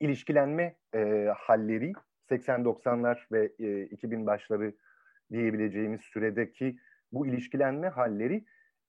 ilişkilenme 0.00 0.76
e, 0.94 1.28
halleri 1.36 1.92
80-90'lar 2.30 3.18
ve 3.32 3.52
e, 3.58 3.82
2000 3.82 4.26
başları 4.26 4.72
diyebileceğimiz 5.32 6.00
süredeki 6.00 6.76
bu 7.12 7.26
ilişkilenme 7.26 7.88
halleri 7.88 8.44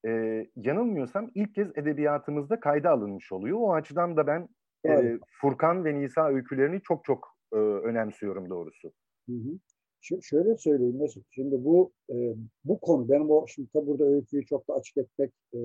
e, 0.07 0.45
yanılmıyorsam 0.55 1.31
ilk 1.35 1.55
kez 1.55 1.67
edebiyatımızda 1.77 2.59
kayda 2.59 2.89
alınmış 2.89 3.31
oluyor. 3.31 3.57
O 3.61 3.73
açıdan 3.73 4.17
da 4.17 4.27
ben 4.27 4.49
e, 4.87 5.17
Furkan 5.41 5.85
ve 5.85 5.99
Nisa 5.99 6.27
öykülerini 6.27 6.81
çok 6.81 7.05
çok 7.05 7.27
e, 7.53 7.55
önemsiyorum 7.57 8.49
doğrusu. 8.49 8.91
Hı 9.29 9.35
hı. 9.35 9.59
Ş- 10.01 10.21
şöyle 10.21 10.57
söyleyeyim 10.57 10.99
Mesut. 10.99 11.25
Şimdi 11.29 11.63
bu 11.63 11.91
e, 12.09 12.35
bu 12.65 12.79
konu 12.79 13.09
benim 13.09 13.31
o 13.31 13.47
şimdi 13.47 13.69
tabi 13.69 13.87
burada 13.87 14.05
öyküyü 14.05 14.45
çok 14.45 14.67
da 14.67 14.73
açık 14.73 14.97
etmek 14.97 15.31
e, 15.53 15.59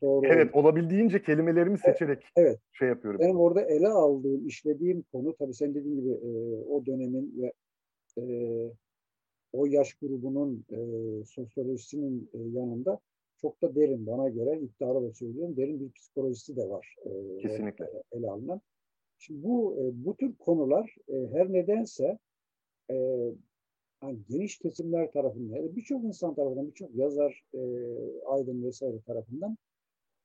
doğru. 0.00 0.26
Evet 0.26 0.54
olabildiğince 0.54 1.22
kelimelerimi 1.22 1.78
seçerek 1.78 2.26
evet. 2.36 2.58
şey 2.72 2.88
yapıyorum. 2.88 3.20
Benim 3.20 3.40
orada 3.40 3.60
ele 3.60 3.88
aldığım, 3.88 4.46
işlediğim 4.46 5.02
konu 5.12 5.34
tabii 5.38 5.54
sen 5.54 5.74
dediğin 5.74 5.96
gibi 6.00 6.10
e, 6.10 6.30
o 6.68 6.86
dönemin 6.86 7.42
ve 7.42 7.52
e, 8.18 8.24
o 9.52 9.66
yaş 9.66 9.94
grubunun 9.94 10.64
e, 10.70 10.78
sosyolojisinin 11.24 12.30
e, 12.34 12.38
yanında 12.38 12.98
çok 13.42 13.62
da 13.62 13.74
derin 13.74 14.06
bana 14.06 14.28
göre 14.28 14.60
iddialı 14.60 15.08
da 15.08 15.12
söylüyorum 15.12 15.56
derin 15.56 15.80
bir 15.80 15.92
psikolojisi 15.92 16.56
de 16.56 16.68
var. 16.68 16.96
E, 17.04 17.38
Kesinlikle. 17.38 17.84
E, 17.84 18.18
ele 18.18 18.30
alınan. 18.30 18.60
Şimdi 19.18 19.42
bu 19.42 19.76
e, 19.76 20.04
bu 20.04 20.16
tür 20.16 20.34
konular 20.36 20.96
e, 21.08 21.26
her 21.32 21.52
nedense 21.52 22.18
e, 22.90 22.94
yani 24.02 24.18
geniş 24.28 24.58
kesimler 24.58 25.12
tarafından, 25.12 25.76
birçok 25.76 26.04
insan 26.04 26.34
tarafından, 26.34 26.68
birçok 26.68 26.94
yazar, 26.94 27.42
e, 27.54 27.60
aydın 28.26 28.64
vesaire 28.64 29.00
tarafından 29.00 29.56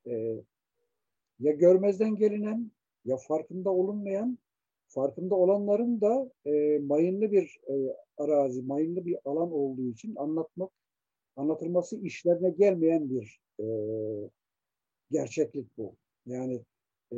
e, 0.07 0.43
ya 1.39 1.51
görmezden 1.51 2.15
gelinen 2.15 2.72
ya 3.05 3.17
farkında 3.17 3.69
olunmayan, 3.69 4.38
farkında 4.88 5.36
olanların 5.36 6.01
da 6.01 6.31
e, 6.45 6.79
mayınlı 6.79 7.31
bir 7.31 7.60
e, 7.69 7.95
arazi, 8.17 8.62
mayınlı 8.62 9.05
bir 9.05 9.17
alan 9.25 9.51
olduğu 9.51 9.88
için 9.89 10.15
anlatmak, 10.15 10.72
anlatılması 11.35 11.99
işlerine 11.99 12.49
gelmeyen 12.49 13.09
bir 13.09 13.39
e, 13.59 13.65
gerçeklik 15.11 15.77
bu. 15.77 15.95
Yani 16.25 16.61
e, 17.13 17.17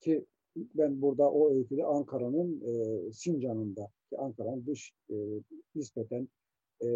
ki 0.00 0.26
ben 0.56 1.02
burada 1.02 1.30
o 1.30 1.54
öyküde 1.54 1.84
Ankara'nın 1.84 2.60
e, 2.60 3.12
Sincan'ında, 3.12 3.90
Ankara'nın 4.18 4.66
dış 4.66 4.92
e, 5.10 5.14
nispeten 5.74 6.28
e, 6.82 6.88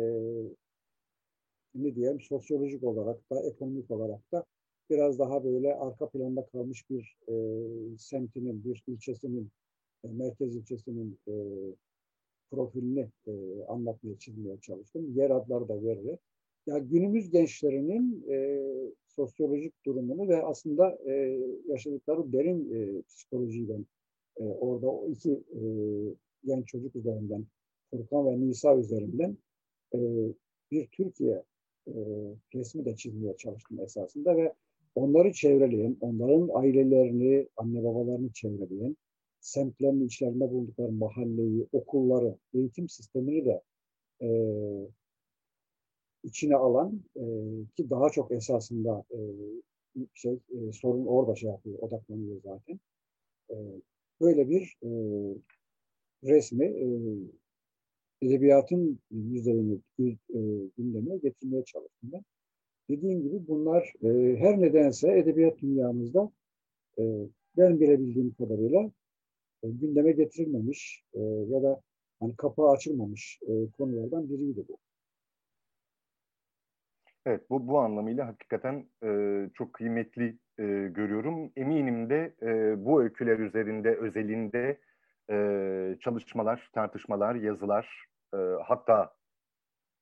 ne 1.75 1.94
diyelim 1.94 2.20
sosyolojik 2.20 2.84
olarak 2.84 3.30
da 3.30 3.42
ekonomik 3.42 3.90
olarak 3.90 4.32
da 4.32 4.44
biraz 4.90 5.18
daha 5.18 5.44
böyle 5.44 5.75
arka 5.75 6.08
planda 6.08 6.46
kalmış 6.46 6.90
bir 6.90 7.16
e, 7.28 7.34
semtinin, 7.99 8.64
bir 8.64 8.82
ilçesinin, 8.86 9.50
e, 10.04 10.08
merkez 10.08 10.56
ilçesinin 10.56 11.18
e, 11.28 11.34
profilini 12.50 13.08
e, 13.26 13.32
anlatmaya, 13.69 14.19
çizmeye 14.19 14.60
çalıştım. 14.60 15.13
Yer 15.17 15.30
adları 15.30 15.69
da 15.69 15.82
vererek. 15.82 16.21
Ya 16.67 16.78
günümüz 16.78 17.30
gençlerinin 17.30 18.25
e, 18.30 18.60
sosyolojik 19.06 19.84
durumunu 19.86 20.28
ve 20.28 20.43
aslında 20.43 20.99
e, 21.06 21.41
yaşadıkları 21.69 22.32
derin 22.32 22.75
e, 22.75 23.02
psikolojiyi 23.02 23.69
ben 23.69 23.86
e, 24.36 24.45
orada 24.45 24.89
o 24.89 25.08
iki 25.08 25.32
e, 25.32 25.60
genç 26.45 26.67
çocuk 26.67 26.97
üzerinden, 26.97 27.47
Furkan 27.91 28.26
ve 28.26 28.41
Nisa 28.41 28.76
üzerinden 28.76 29.36
e, 29.95 29.99
bir 30.71 30.86
Türkiye 30.86 31.43
e, 31.89 31.95
resmi 32.54 32.84
de 32.84 32.97
çizmeye 32.97 33.36
çalıştım 33.36 33.80
esasında 33.80 34.36
ve 34.36 34.54
onları 34.95 35.32
çevreleyen, 35.32 35.97
onların 36.00 36.50
ailelerini, 36.54 37.49
anne 37.56 37.84
babalarını 37.84 38.32
çevreleyen, 38.32 38.97
semtlerin 39.40 40.06
içlerinde 40.06 40.50
buldukları 40.50 40.92
mahalleyi, 40.92 41.66
okulları, 41.72 42.36
eğitim 42.54 42.88
sistemini 42.88 43.44
de 43.44 43.62
e, 44.22 44.28
içine 46.22 46.56
alan 46.56 47.02
e, 47.16 47.22
ki 47.76 47.90
daha 47.90 48.10
çok 48.10 48.32
esasında 48.32 49.04
e, 49.10 49.18
şey 50.14 50.32
e, 50.32 50.72
sorun 50.72 51.06
orada 51.06 51.34
şey 51.34 51.50
yapıyor, 51.50 51.78
odaklanıyor 51.78 52.40
zaten. 52.44 52.80
E, 53.50 53.56
böyle 54.20 54.48
bir 54.48 54.76
e, 54.82 54.90
resmi 56.24 56.64
e, 56.66 56.86
edebiyatın 58.22 58.98
yüzeyini 59.10 59.80
e, 59.98 60.06
gündeme 60.78 61.16
getirmeye 61.16 61.64
çalıştım 61.64 62.10
ben. 62.12 62.22
Dediğim 62.88 63.22
gibi 63.22 63.48
bunlar 63.48 63.92
e, 64.02 64.36
her 64.36 64.60
nedense 64.60 65.18
edebiyat 65.18 65.58
dünyamızda 65.58 66.30
e, 66.98 67.02
ben 67.56 67.80
bilebildiğim 67.80 68.34
kadarıyla 68.34 68.90
gündeme 69.62 70.12
getirilmemiş 70.12 71.04
e, 71.14 71.20
ya 71.23 71.62
da 71.62 71.80
hani 72.20 72.36
kapağı 72.36 72.70
açılmamış 72.70 73.38
e, 73.42 73.70
konulardan 73.78 74.30
biriydi 74.30 74.64
bu. 74.68 74.78
Evet, 77.26 77.50
bu 77.50 77.68
bu 77.68 77.78
anlamıyla 77.78 78.26
hakikaten 78.26 78.86
e, 79.04 79.50
çok 79.54 79.73
kıymetli 79.73 80.38
e, 80.58 80.64
görüyorum. 80.88 81.52
Eminim 81.56 82.10
de 82.10 82.34
e, 82.42 82.75
bu 82.84 83.02
öyküler 83.02 83.38
üzerinde 83.38 83.96
özelinde 83.96 84.78
e, 85.30 85.96
çalışmalar, 86.00 86.70
tartışmalar, 86.75 87.34
yazılar, 87.34 88.06
e, 88.34 88.36
hatta 88.64 89.14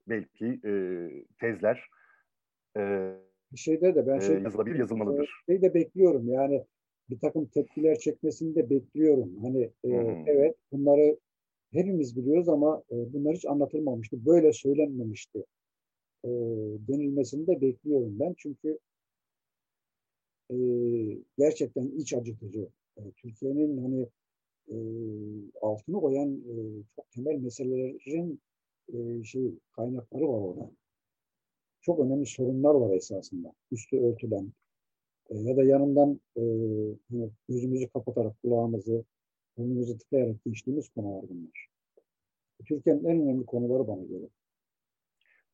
belki 0.08 0.60
e, 0.64 0.72
tezler 1.40 1.88
e, 2.76 3.12
şeyde 3.56 3.94
de 3.94 4.06
ben 4.06 4.18
şey, 4.18 4.36
e, 4.36 4.40
yazılabilir, 4.40 4.78
yazılmalıdır. 4.78 5.42
Şey 5.46 5.62
de 5.62 5.74
bekliyorum 5.74 6.28
yani 6.28 6.66
bir 7.10 7.18
takım 7.18 7.46
tepkiler 7.46 7.98
çekmesini 7.98 8.54
de 8.54 8.70
bekliyorum. 8.70 9.36
Hani 9.42 9.62
e, 9.84 9.88
hmm. 9.88 10.28
evet 10.28 10.56
bunları 10.72 11.18
hepimiz 11.72 12.16
biliyoruz 12.16 12.48
ama 12.48 12.82
e, 12.90 13.12
bunlar 13.12 13.34
hiç 13.36 13.46
anlatılmamıştı. 13.46 14.26
Böyle 14.26 14.52
söylenmemişti 14.52 15.44
e, 16.24 16.28
denilmesini 16.88 17.46
de 17.46 17.60
bekliyorum 17.60 18.20
ben. 18.20 18.34
Çünkü 18.38 18.78
e, 20.50 20.56
gerçekten 21.38 21.86
iç 21.86 22.14
acıtıcı. 22.14 22.68
E, 22.96 23.02
Türkiye'nin 23.16 23.78
hani 23.78 24.08
e, 24.68 24.76
altını 25.60 26.00
koyan 26.00 26.34
e, 26.34 26.54
çok 26.96 27.10
temel 27.10 27.38
meselelerin 27.38 28.40
e, 28.92 29.24
şey 29.24 29.54
kaynakları 29.72 30.28
var 30.28 30.40
orada. 30.40 30.70
Çok 31.80 32.00
önemli 32.00 32.26
sorunlar 32.26 32.74
var 32.74 32.96
esasında. 32.96 33.52
Üstü 33.70 34.00
örtülen 34.00 34.52
ya 35.30 35.56
da 35.56 35.64
yanından 35.64 36.20
e, 36.36 36.42
hani 37.10 37.30
gözümüzü 37.48 37.88
kapatarak 37.88 38.42
kulağımızı, 38.42 39.04
burnumuzu 39.56 39.98
tıkayarak 39.98 40.44
geçtiğimiz 40.44 40.88
konular 40.88 41.28
bunlar. 41.28 41.68
Türkiye'nin 42.66 43.04
en 43.04 43.20
önemli 43.20 43.46
konuları 43.46 43.88
bana 43.88 44.04
göre. 44.04 44.28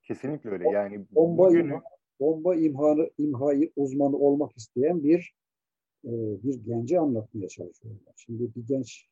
Kesinlikle 0.03 0.51
öyle. 0.51 0.69
Yani 0.71 1.05
bomba 1.11 1.49
bugün... 1.49 1.65
imha, 1.65 1.83
bomba 2.21 2.55
imhanı, 2.55 3.11
imhayı 3.19 3.73
uzmanı 3.77 4.17
olmak 4.17 4.57
isteyen 4.57 5.05
bir 5.05 5.35
e, 6.05 6.13
bir 6.43 6.55
genci 6.55 6.99
anlatmaya 6.99 7.49
çalışıyorlar. 7.49 8.15
Şimdi 8.17 8.55
bir 8.55 8.67
genç 8.67 9.09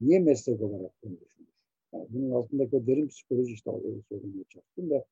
niye 0.00 0.18
meslek 0.18 0.62
olarak 0.62 0.92
bunu 1.02 1.20
düşünür? 1.20 1.48
Yani 1.92 2.06
bunun 2.10 2.30
altındaki 2.30 2.76
o 2.76 2.86
derin 2.86 3.08
psikoloji 3.08 3.52
işte 3.52 3.70
öyle 3.70 4.02
söylemeye 4.08 4.44
çalıştım 4.48 4.90
ve 4.90 5.04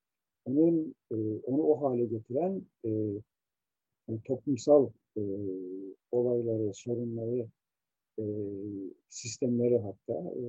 onun 0.44 0.94
e, 1.12 1.16
onu 1.42 1.62
o 1.62 1.83
hale 1.83 2.04
getiren 2.04 2.62
e, 2.85 2.90
yani 4.08 4.20
toplumsal 4.24 4.90
e, 5.16 5.22
olayları, 6.10 6.74
sorunları, 6.74 7.48
e, 8.18 8.24
sistemleri 9.08 9.78
hatta 9.78 10.12
e, 10.12 10.42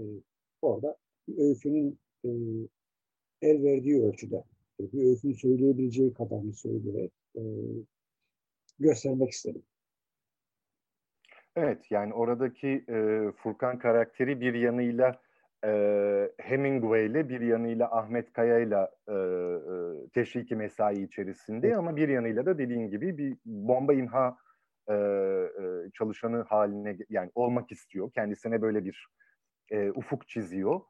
orada 0.61 0.97
bir 1.27 1.37
öykünün 1.37 1.99
e, 2.25 2.29
el 3.41 3.63
verdiği 3.63 4.03
ölçüde 4.03 4.43
e, 4.79 4.91
bir 4.91 5.09
öykünün 5.09 5.33
söyleyebileceği 5.33 6.13
kadarını 6.13 6.53
söyleyerek 6.53 7.11
e, 7.35 7.41
göstermek 8.79 9.31
istedim. 9.31 9.63
Evet 11.55 11.91
yani 11.91 12.13
oradaki 12.13 12.67
e, 12.67 13.31
Furkan 13.35 13.79
karakteri 13.79 14.41
bir 14.41 14.53
yanıyla 14.53 15.21
e, 15.65 16.31
Hemingway 16.39 17.05
ile 17.05 17.29
bir 17.29 17.41
yanıyla 17.41 17.91
Ahmet 17.91 18.33
Kaya 18.33 18.59
ile 18.59 18.87
e, 19.07 19.13
e, 19.13 20.09
teşviki 20.13 20.55
mesai 20.55 21.03
içerisinde 21.03 21.75
ama 21.75 21.95
bir 21.95 22.09
yanıyla 22.09 22.45
da 22.45 22.57
dediğin 22.57 22.89
gibi 22.89 23.17
bir 23.17 23.37
bomba 23.45 23.93
imha 23.93 24.37
e, 24.89 24.93
e, 24.93 25.91
çalışanı 25.93 26.41
haline 26.41 26.97
yani 27.09 27.31
olmak 27.35 27.71
istiyor. 27.71 28.11
Kendisine 28.11 28.61
böyle 28.61 28.85
bir 28.85 29.07
e, 29.71 29.91
ufuk 29.91 30.27
çiziyor. 30.27 30.81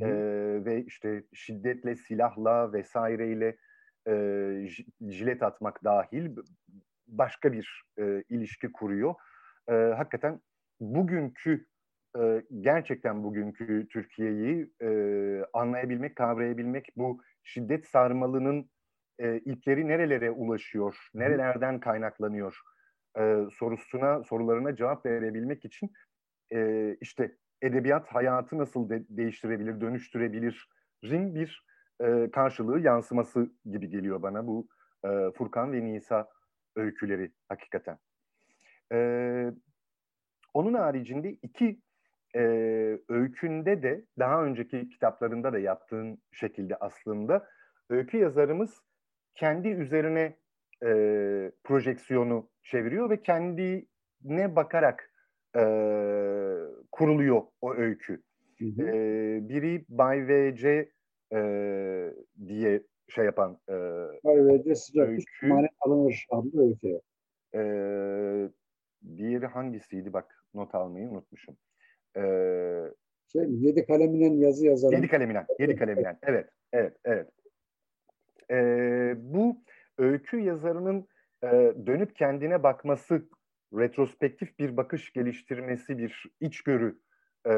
E, 0.00 0.08
ve 0.64 0.84
işte 0.84 1.22
şiddetle, 1.34 1.94
silahla 1.94 2.72
vesaireyle 2.72 3.56
e, 4.08 4.14
jilet 5.08 5.42
atmak 5.42 5.84
dahil 5.84 6.36
başka 7.06 7.52
bir 7.52 7.84
e, 7.98 8.22
ilişki 8.28 8.72
kuruyor. 8.72 9.14
E, 9.68 9.72
hakikaten 9.72 10.40
bugünkü 10.80 11.66
e, 12.18 12.42
gerçekten 12.60 13.24
bugünkü 13.24 13.88
Türkiye'yi 13.88 14.72
e, 14.82 14.88
anlayabilmek, 15.52 16.16
kavrayabilmek, 16.16 16.86
bu 16.96 17.20
şiddet 17.42 17.86
sarmalının 17.86 18.70
e, 19.18 19.36
ipleri 19.36 19.88
nerelere 19.88 20.30
ulaşıyor, 20.30 21.08
nerelerden 21.14 21.80
kaynaklanıyor 21.80 22.60
e, 23.18 23.44
sorusuna, 23.52 24.24
sorularına 24.24 24.76
cevap 24.76 25.06
verebilmek 25.06 25.64
için 25.64 25.92
e, 26.52 26.94
işte 27.00 27.36
edebiyat 27.62 28.08
hayatı 28.08 28.58
nasıl 28.58 28.90
de, 28.90 29.04
değiştirebilir, 29.08 29.80
dönüştürebilir 29.80 30.68
rin 31.04 31.34
bir 31.34 31.66
e, 32.00 32.30
karşılığı, 32.30 32.80
yansıması 32.80 33.52
gibi 33.64 33.88
geliyor 33.88 34.22
bana 34.22 34.46
bu 34.46 34.68
e, 35.04 35.08
Furkan 35.36 35.72
ve 35.72 35.84
Nisa 35.84 36.28
öyküleri 36.76 37.32
hakikaten. 37.48 37.98
E, 38.92 38.98
onun 40.54 40.74
haricinde 40.74 41.30
iki 41.30 41.80
e, 42.38 42.42
öykünde 43.08 43.82
de 43.82 44.04
daha 44.18 44.44
önceki 44.44 44.88
kitaplarında 44.88 45.52
da 45.52 45.58
yaptığın 45.58 46.18
şekilde 46.32 46.76
aslında 46.76 47.48
öykü 47.90 48.16
yazarımız 48.18 48.82
kendi 49.34 49.68
üzerine 49.68 50.36
e, 50.84 50.90
projeksiyonu 51.64 52.48
çeviriyor 52.62 53.10
ve 53.10 53.22
kendine 53.22 54.56
bakarak 54.56 55.12
e, 55.56 55.62
kuruluyor 56.92 57.42
o 57.60 57.74
öykü. 57.74 58.22
Hı 58.58 58.64
hı. 58.64 58.82
E, 58.82 59.48
biri 59.48 59.84
Bay 59.88 60.28
V.C. 60.28 60.90
E, 61.32 61.40
diye 62.46 62.82
şey 63.08 63.24
yapan 63.24 63.58
e, 63.68 63.72
Bay 64.24 64.46
V.C. 64.46 64.74
sıcak 64.74 65.08
öykü. 65.08 65.24
alınır 65.80 66.26
adlı 66.30 66.68
öykü. 66.68 67.00
E, 67.54 67.60
diğeri 69.16 69.46
hangisiydi 69.46 70.12
bak 70.12 70.44
not 70.54 70.74
almayı 70.74 71.08
unutmuşum. 71.08 71.56
E, 72.16 72.22
şey, 73.32 73.42
yedi 73.42 73.86
kaleminen 73.86 74.32
yazı 74.32 74.66
yazarım. 74.66 74.94
Yedi 74.96 75.08
kaleminen, 75.08 75.46
yedi 75.58 75.76
kaleminen. 75.76 76.18
Evet, 76.22 76.48
evet, 76.72 76.96
evet. 77.04 77.28
E, 78.50 78.56
bu 79.18 79.56
öykü 79.98 80.38
yazarının 80.38 81.08
e, 81.44 81.72
dönüp 81.86 82.16
kendine 82.16 82.62
bakması, 82.62 83.28
retrospektif 83.74 84.58
bir 84.58 84.76
bakış 84.76 85.12
geliştirmesi, 85.12 85.98
bir 85.98 86.26
içgörü 86.40 86.98
e, 87.46 87.52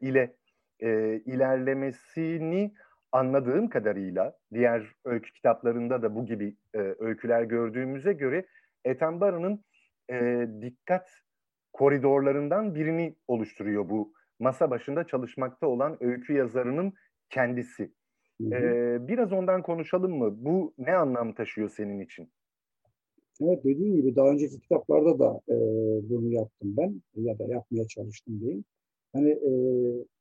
ile 0.00 0.36
e, 0.80 1.20
ilerlemesini 1.26 2.74
anladığım 3.12 3.68
kadarıyla 3.68 4.36
diğer 4.54 4.94
öykü 5.04 5.32
kitaplarında 5.32 6.02
da 6.02 6.14
bu 6.14 6.26
gibi 6.26 6.56
e, 6.74 6.78
öyküler 6.98 7.42
gördüğümüze 7.42 8.12
göre 8.12 8.46
Ethan 8.84 9.60
e, 10.10 10.48
dikkat 10.60 11.23
koridorlarından 11.74 12.74
birini 12.74 13.14
oluşturuyor 13.28 13.88
bu 13.90 14.12
masa 14.38 14.70
başında 14.70 15.06
çalışmakta 15.06 15.66
olan 15.66 15.96
öykü 16.00 16.32
yazarının 16.32 16.92
kendisi. 17.30 17.92
Hı 18.40 18.48
hı. 18.48 18.54
Ee, 18.54 19.08
biraz 19.08 19.32
ondan 19.32 19.62
konuşalım 19.62 20.18
mı? 20.18 20.34
Bu 20.44 20.74
ne 20.78 20.94
anlam 20.94 21.34
taşıyor 21.34 21.68
senin 21.68 22.00
için? 22.00 22.28
Evet 23.40 23.64
dediğim 23.64 23.96
gibi 23.96 24.16
daha 24.16 24.30
önceki 24.30 24.60
kitaplarda 24.60 25.18
da 25.18 25.40
e, 25.48 25.56
bunu 26.10 26.32
yaptım 26.32 26.74
ben 26.76 27.02
ya 27.14 27.38
da 27.38 27.44
yapmaya 27.44 27.86
çalıştım 27.86 28.40
diyeyim. 28.40 28.64
Hani 29.12 29.30
e, 29.30 29.52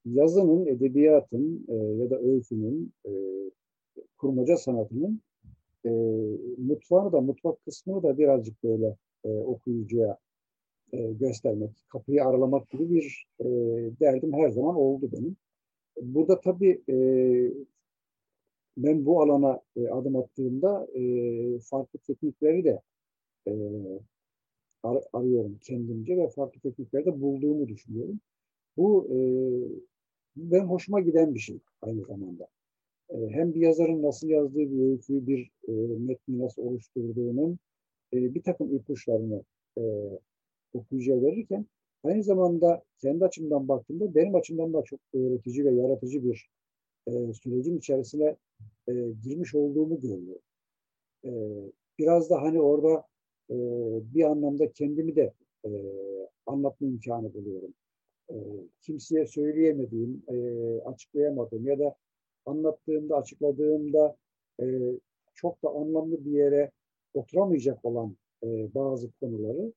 yazının, 0.06 0.66
edebiyatın 0.66 1.66
e, 1.70 1.76
ya 1.76 2.10
da 2.10 2.20
öykünün, 2.20 2.94
e, 3.06 3.12
kurmaca 4.18 4.58
sanatının 4.58 5.22
e, 5.86 5.90
mutfağını 6.58 7.12
da, 7.12 7.22
mutfak 7.22 7.66
kısmını 7.66 8.04
da 8.04 8.18
birazcık 8.18 8.64
böyle 8.64 8.96
e, 9.26 9.30
okuyucuya 9.30 10.18
e, 10.94 11.14
göstermek, 11.14 11.72
kapıyı 11.90 12.26
aralamak 12.26 12.70
gibi 12.70 12.90
bir 12.90 13.26
e, 13.40 13.46
derdim 14.00 14.34
her 14.34 14.50
zaman 14.50 14.76
oldu 14.76 15.10
benim. 15.12 15.36
Burada 16.02 16.42
tabii 16.42 16.82
e, 16.90 16.96
ben 18.78 19.06
bu 19.06 19.22
alana 19.22 19.62
adım 19.92 20.16
attığımda 20.16 20.88
farklı 21.62 22.00
teknikleri 22.00 22.64
de 22.64 22.82
ar- 24.84 25.04
arıyorum 25.14 25.60
kendimce 25.62 26.18
ve 26.18 26.30
farklı 26.30 26.60
teknikleri 26.62 27.06
de 27.06 27.22
bulduğumu 27.22 27.68
düşünüyorum. 27.68 28.20
Bu 28.78 29.08
benim 30.36 30.70
hoşuma 30.70 31.00
giden 31.00 31.34
bir 31.36 31.40
şey 31.40 31.60
aynı 31.82 32.04
zamanda. 32.04 32.48
Hem 33.30 33.54
bir 33.54 33.62
yazarın 33.62 34.04
nasıl 34.04 34.28
yazdığı 34.28 34.72
bir 34.72 34.92
öyküyü, 34.92 35.28
bir 35.28 35.52
metni 36.00 36.40
nasıl 36.40 36.62
oluşturduğunun 36.62 37.60
bir 38.14 38.44
takım 38.44 38.76
ipuçlarını 38.76 39.44
okuyucuya 40.74 41.22
verirken 41.22 41.66
aynı 42.04 42.24
zamanda 42.24 42.84
kendi 42.98 43.26
açımdan 43.26 43.68
baktığımda 43.68 44.16
benim 44.16 44.36
açımdan 44.36 44.74
da 44.74 44.84
çok 44.84 45.00
öğretici 45.14 45.66
ve 45.66 45.72
yaratıcı 45.72 46.24
bir 46.24 46.50
e, 47.08 47.34
sürecin 47.34 47.78
içerisine 47.78 48.36
e, 48.88 48.94
girmiş 49.24 49.56
olduğumu 49.56 50.00
görüyorum. 50.00 50.42
E, 51.26 51.32
biraz 52.00 52.30
da 52.30 52.42
hani 52.42 52.62
orada 52.62 53.04
e, 53.50 53.56
bir 54.16 54.24
anlamda 54.24 54.72
kendimi 54.72 55.16
de 55.16 55.34
e, 55.66 55.70
anlatma 56.46 56.88
imkanı 56.88 57.34
buluyorum. 57.34 57.74
E, 58.30 58.36
kimseye 58.82 59.28
söyleyemediğim, 59.28 60.24
e, 60.28 60.38
açıklayamadığım 60.82 61.68
ya 61.68 61.80
da 61.80 61.96
anlattığımda, 62.46 63.18
açıkladığımda 63.18 64.18
e, 64.62 64.66
çok 65.34 65.64
da 65.64 65.70
anlamlı 65.70 66.26
bir 66.26 66.32
yere 66.32 66.72
oturamayacak 67.14 67.86
olan 67.86 68.18
e, 68.44 68.76
bazı 68.76 69.12
konuları 69.12 69.74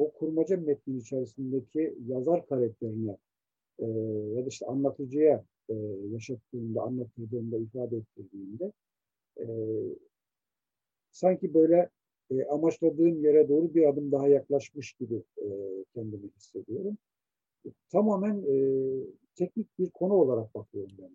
o 0.00 0.12
kurmaca 0.12 0.56
metnin 0.56 1.00
içerisindeki 1.00 1.94
yazar 2.06 2.46
karakterine 2.46 3.16
e, 3.78 3.86
ya 4.36 4.44
da 4.44 4.48
işte 4.48 4.66
anlatıcıya 4.66 5.44
e, 5.68 5.74
yaşattığımda, 6.12 6.82
anlattırdığımda, 6.82 7.58
ifade 7.58 7.96
ettirdiğimde 7.96 8.72
e, 9.40 9.46
sanki 11.10 11.54
böyle 11.54 11.90
e, 12.30 12.44
amaçladığım 12.44 13.24
yere 13.24 13.48
doğru 13.48 13.74
bir 13.74 13.88
adım 13.88 14.12
daha 14.12 14.28
yaklaşmış 14.28 14.92
gibi 14.92 15.22
e, 15.38 15.46
kendimi 15.94 16.28
hissediyorum. 16.36 16.98
E, 17.66 17.68
tamamen 17.92 18.42
e, 18.48 18.56
teknik 19.34 19.78
bir 19.78 19.90
konu 19.90 20.14
olarak 20.14 20.54
bakıyorum 20.54 20.96
ben. 20.98 21.10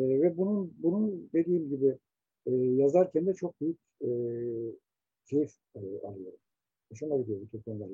E, 0.00 0.20
ve 0.20 0.36
bunun 0.36 0.74
bunun 0.78 1.30
dediğim 1.32 1.68
gibi 1.68 1.98
e, 2.46 2.54
yazarken 2.54 3.26
de 3.26 3.34
çok 3.34 3.60
büyük 3.60 3.78
e, 4.02 4.10
keyif 5.24 5.52
e, 5.74 5.80
alıyorum. 5.80 6.38
Hoşuma 6.92 7.16
gidiyor 7.16 7.40
bu 7.40 7.48
tür 7.48 7.62
konular 7.62 7.88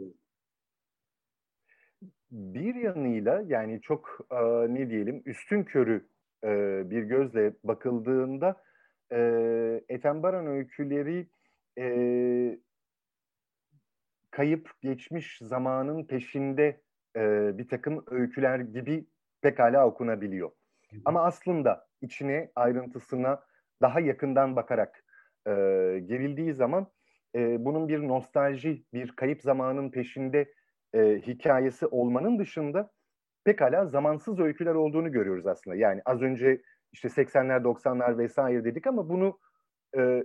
Bir 2.31 2.75
yanıyla 2.75 3.45
yani 3.47 3.81
çok 3.81 4.27
e, 4.31 4.75
ne 4.75 4.91
diyelim 4.91 5.23
üstün 5.27 5.65
körü 5.65 6.09
e, 6.45 6.83
bir 6.91 7.03
gözle 7.03 7.55
bakıldığında 7.65 8.63
e, 9.13 9.21
Etembaran 9.89 10.47
öyküleri 10.47 11.29
e, 11.79 12.59
kayıp 14.31 14.71
geçmiş 14.83 15.39
zamanın 15.43 16.05
peşinde 16.05 16.81
e, 17.17 17.53
bir 17.59 17.69
takım 17.69 18.05
öyküler 18.07 18.59
gibi 18.59 19.07
pekala 19.43 19.87
okunabiliyor. 19.87 20.51
Ama 21.05 21.25
aslında 21.25 21.89
içine 22.01 22.51
ayrıntısına 22.55 23.43
daha 23.83 24.01
yakından 24.01 24.57
bakarak 24.57 25.05
e, 25.47 25.51
gerildiği 26.07 26.55
zaman 26.55 26.87
e, 27.35 27.65
bunun 27.65 27.89
bir 27.89 28.09
nostalji, 28.09 28.85
bir 28.95 29.09
kayıp 29.17 29.43
zamanın 29.43 29.91
peşinde 29.91 30.53
e, 30.95 31.01
hikayesi 31.27 31.87
olmanın 31.87 32.39
dışında 32.39 32.91
pekala 33.45 33.87
zamansız 33.87 34.41
öyküler 34.41 34.75
olduğunu 34.75 35.13
görüyoruz 35.13 35.47
aslında. 35.47 35.77
Yani 35.77 36.03
az 36.05 36.23
önce 36.23 36.63
işte 36.93 37.09
80'ler 37.09 37.63
90'lar 37.63 38.19
vesaire 38.19 38.65
dedik 38.65 38.87
ama 38.87 39.09
bunu 39.09 39.39
e, 39.97 40.25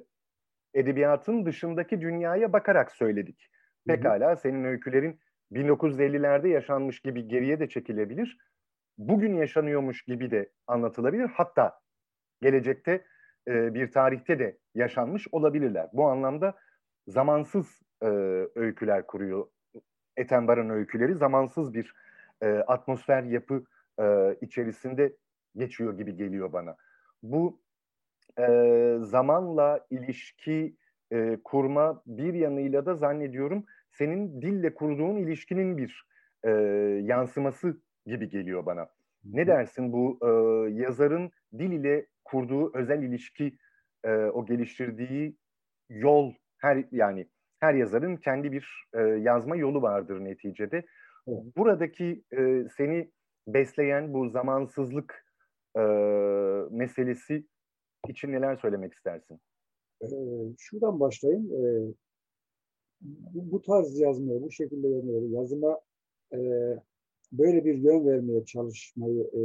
edebiyatın 0.74 1.46
dışındaki 1.46 2.02
dünyaya 2.02 2.54
bakarak 2.54 2.92
söyledik. 2.92 3.50
Pekala 3.88 4.28
hı 4.28 4.32
hı. 4.32 4.38
senin 4.38 4.64
öykülerin 4.64 5.20
1950'lerde 5.52 6.48
yaşanmış 6.48 7.00
gibi 7.00 7.28
geriye 7.28 7.60
de 7.60 7.70
çekilebilir. 7.70 8.38
Bugün 8.98 9.36
yaşanıyormuş 9.36 10.04
gibi 10.04 10.32
de 10.32 10.52
anlatılabilir. 10.68 11.30
Hatta 11.34 11.80
gelecekte 12.42 13.06
e, 13.48 13.74
bir 13.74 13.92
tarihte 13.92 14.40
de 14.40 14.58
yaşanmış 14.76 15.28
olabilirler. 15.32 15.90
Bu 15.94 16.08
anlamda 16.08 16.56
zamansız 17.08 17.82
e, 18.02 18.08
öyküler 18.56 19.08
kuruyor. 19.08 19.48
Etenbar'ın 20.18 20.70
öyküleri 20.70 21.16
zamansız 21.16 21.74
bir 21.74 21.94
e, 22.42 22.48
atmosfer 22.48 23.24
yapı 23.24 23.64
e, 24.00 24.36
içerisinde 24.42 25.16
geçiyor 25.56 25.98
gibi 25.98 26.16
geliyor 26.16 26.54
bana. 26.54 26.76
Bu 27.24 27.60
e, 28.40 28.98
zamanla 29.00 29.86
ilişki 29.90 30.76
e, 31.12 31.38
kurma 31.44 32.02
bir 32.08 32.34
yanıyla 32.34 32.86
da 32.86 32.96
zannediyorum 32.96 33.66
senin 33.92 34.42
dille 34.42 34.74
kurduğun 34.74 35.16
ilişkinin 35.16 35.78
bir 35.78 36.06
e, 36.44 36.50
yansıması 37.04 37.78
gibi 38.06 38.30
geliyor 38.30 38.66
bana. 38.66 38.90
Ne 39.24 39.48
dersin 39.48 39.94
bu 39.94 40.20
e, 40.22 40.30
yazarın 40.82 41.32
dil 41.58 41.72
ile 41.72 42.06
kurduğu 42.24 42.78
özel 42.78 43.04
ilişki, 43.04 43.58
e, 44.04 44.16
o 44.16 44.46
geliştirdiği 44.46 45.38
yol 45.90 46.34
her 46.64 46.86
yani 46.92 47.28
her 47.60 47.74
yazarın 47.74 48.18
kendi 48.18 48.52
bir 48.52 48.86
e, 48.94 49.02
yazma 49.02 49.56
yolu 49.56 49.82
vardır 49.82 50.20
neticede. 50.20 50.86
Buradaki 51.28 52.24
e, 52.38 52.68
seni 52.78 53.12
besleyen 53.48 54.14
bu 54.14 54.30
zamansızlık 54.30 55.26
e, 55.78 55.82
meselesi 56.72 57.46
için 58.08 58.32
neler 58.32 58.56
söylemek 58.56 58.94
istersin? 58.94 59.40
Ee, 60.02 60.08
şuradan 60.58 61.00
başlayayım. 61.00 61.46
Ee, 61.54 61.94
bu, 63.02 63.52
bu 63.52 63.62
tarz 63.62 64.00
yazmaya, 64.00 64.42
bu 64.42 64.52
şekilde 64.52 64.88
yazmaya, 64.88 65.28
yazıma 65.28 65.80
e, 66.34 66.40
böyle 67.32 67.66
bir 67.66 67.76
yön 67.76 68.06
vermeye 68.08 68.46
çalışmayı 68.46 69.24
e, 69.34 69.44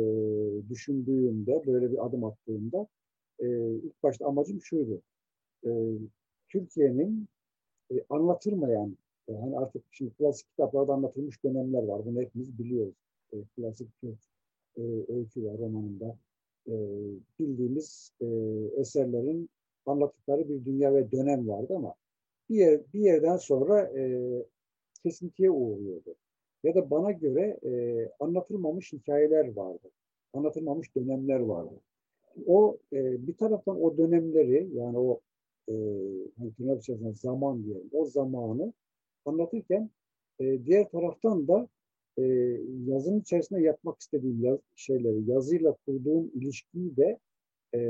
düşündüğümde, 0.71 1.63
böyle 1.67 1.93
bir 1.93 2.07
adım 2.07 2.25
attığımda 2.25 2.87
e, 3.41 3.47
ilk 3.71 4.03
başta 4.03 4.27
amacım 4.27 4.61
şuydu. 4.63 5.03
E, 5.67 5.71
Türkiye'nin 6.49 7.29
e, 7.93 7.95
anlatılmayan, 8.11 8.97
e, 9.29 9.33
hani 9.33 9.59
artık 9.59 9.83
şimdi 9.91 10.11
klasik 10.11 10.51
kitaplarda 10.51 10.93
anlatılmış 10.93 11.45
dönemler 11.45 11.83
var. 11.83 12.07
Bunu 12.07 12.21
hepimiz 12.21 12.59
biliyoruz. 12.59 12.95
E, 13.33 13.37
klasik 13.57 13.89
Türk 14.01 14.19
e, 14.77 14.83
öyküler 15.09 15.59
romanında 15.59 16.17
e, 16.67 16.75
bildiğimiz 17.39 18.13
e, 18.21 18.27
eserlerin 18.77 19.51
anlattıkları 19.87 20.49
bir 20.49 20.65
dünya 20.65 20.95
ve 20.95 21.13
dönem 21.13 21.49
vardı 21.49 21.75
ama 21.77 21.95
bir, 22.51 22.57
yer, 22.57 22.81
bir 22.95 23.01
yerden 23.01 23.37
sonra 23.37 23.81
e, 23.99 24.33
kesintiye 25.03 25.51
uğruyordu. 25.51 26.15
Ya 26.65 26.75
da 26.75 26.91
bana 26.91 27.13
göre 27.13 27.59
e, 27.65 27.73
anlatılmamış 28.21 28.93
hikayeler 28.93 29.57
vardı. 29.57 29.91
Anlatılmamış 30.33 30.97
dönemler 30.97 31.41
vardı. 31.41 31.75
O 32.47 32.79
e, 32.93 33.27
bir 33.27 33.37
taraftan 33.37 33.83
o 33.83 33.97
dönemleri 33.97 34.69
yani 34.75 34.99
o 34.99 35.21
e, 35.69 35.75
hani 36.39 36.55
tırnak 36.55 36.81
içerisinde 36.83 37.15
zaman 37.15 37.65
diyelim 37.65 37.91
o 37.93 38.05
zamanı 38.05 38.73
anlatırken 39.25 39.91
e, 40.41 40.65
diğer 40.65 40.89
taraftan 40.91 41.49
da 41.49 41.69
e, 42.19 42.23
yazının 42.87 43.21
içerisinde 43.21 43.61
yapmak 43.61 44.01
istediğim 44.01 44.45
yaz, 44.45 44.59
şeyleri, 44.75 45.31
yazıyla 45.31 45.77
kurduğum 45.87 46.31
ilişkiyi 46.35 46.97
de 46.97 47.19
e, 47.75 47.81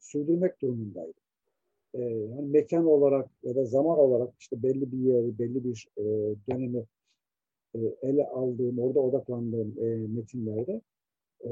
sürdürmek 0.00 0.62
durumundaydım. 0.62 1.22
E, 1.94 2.00
yani 2.00 2.46
mekan 2.46 2.86
olarak 2.86 3.30
ya 3.42 3.56
da 3.56 3.64
zaman 3.64 3.98
olarak 3.98 4.34
işte 4.40 4.62
belli 4.62 4.92
bir 4.92 4.98
yeri, 4.98 5.38
belli 5.38 5.64
bir 5.64 5.88
e, 5.96 6.02
dönemi 6.50 6.84
e, 7.74 7.78
ele 8.02 8.26
aldığım, 8.26 8.78
orada 8.78 9.00
odaklandığım 9.00 9.74
e, 9.78 9.84
metinlerde 9.86 10.80
e, 11.44 11.50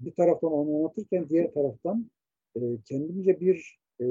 bir 0.00 0.12
taraftan 0.12 0.52
onu 0.52 0.76
anlatırken 0.76 1.28
diğer 1.28 1.52
taraftan 1.52 2.10
e, 2.56 2.60
kendimce 2.84 3.40
bir 3.40 3.78
e, 4.00 4.04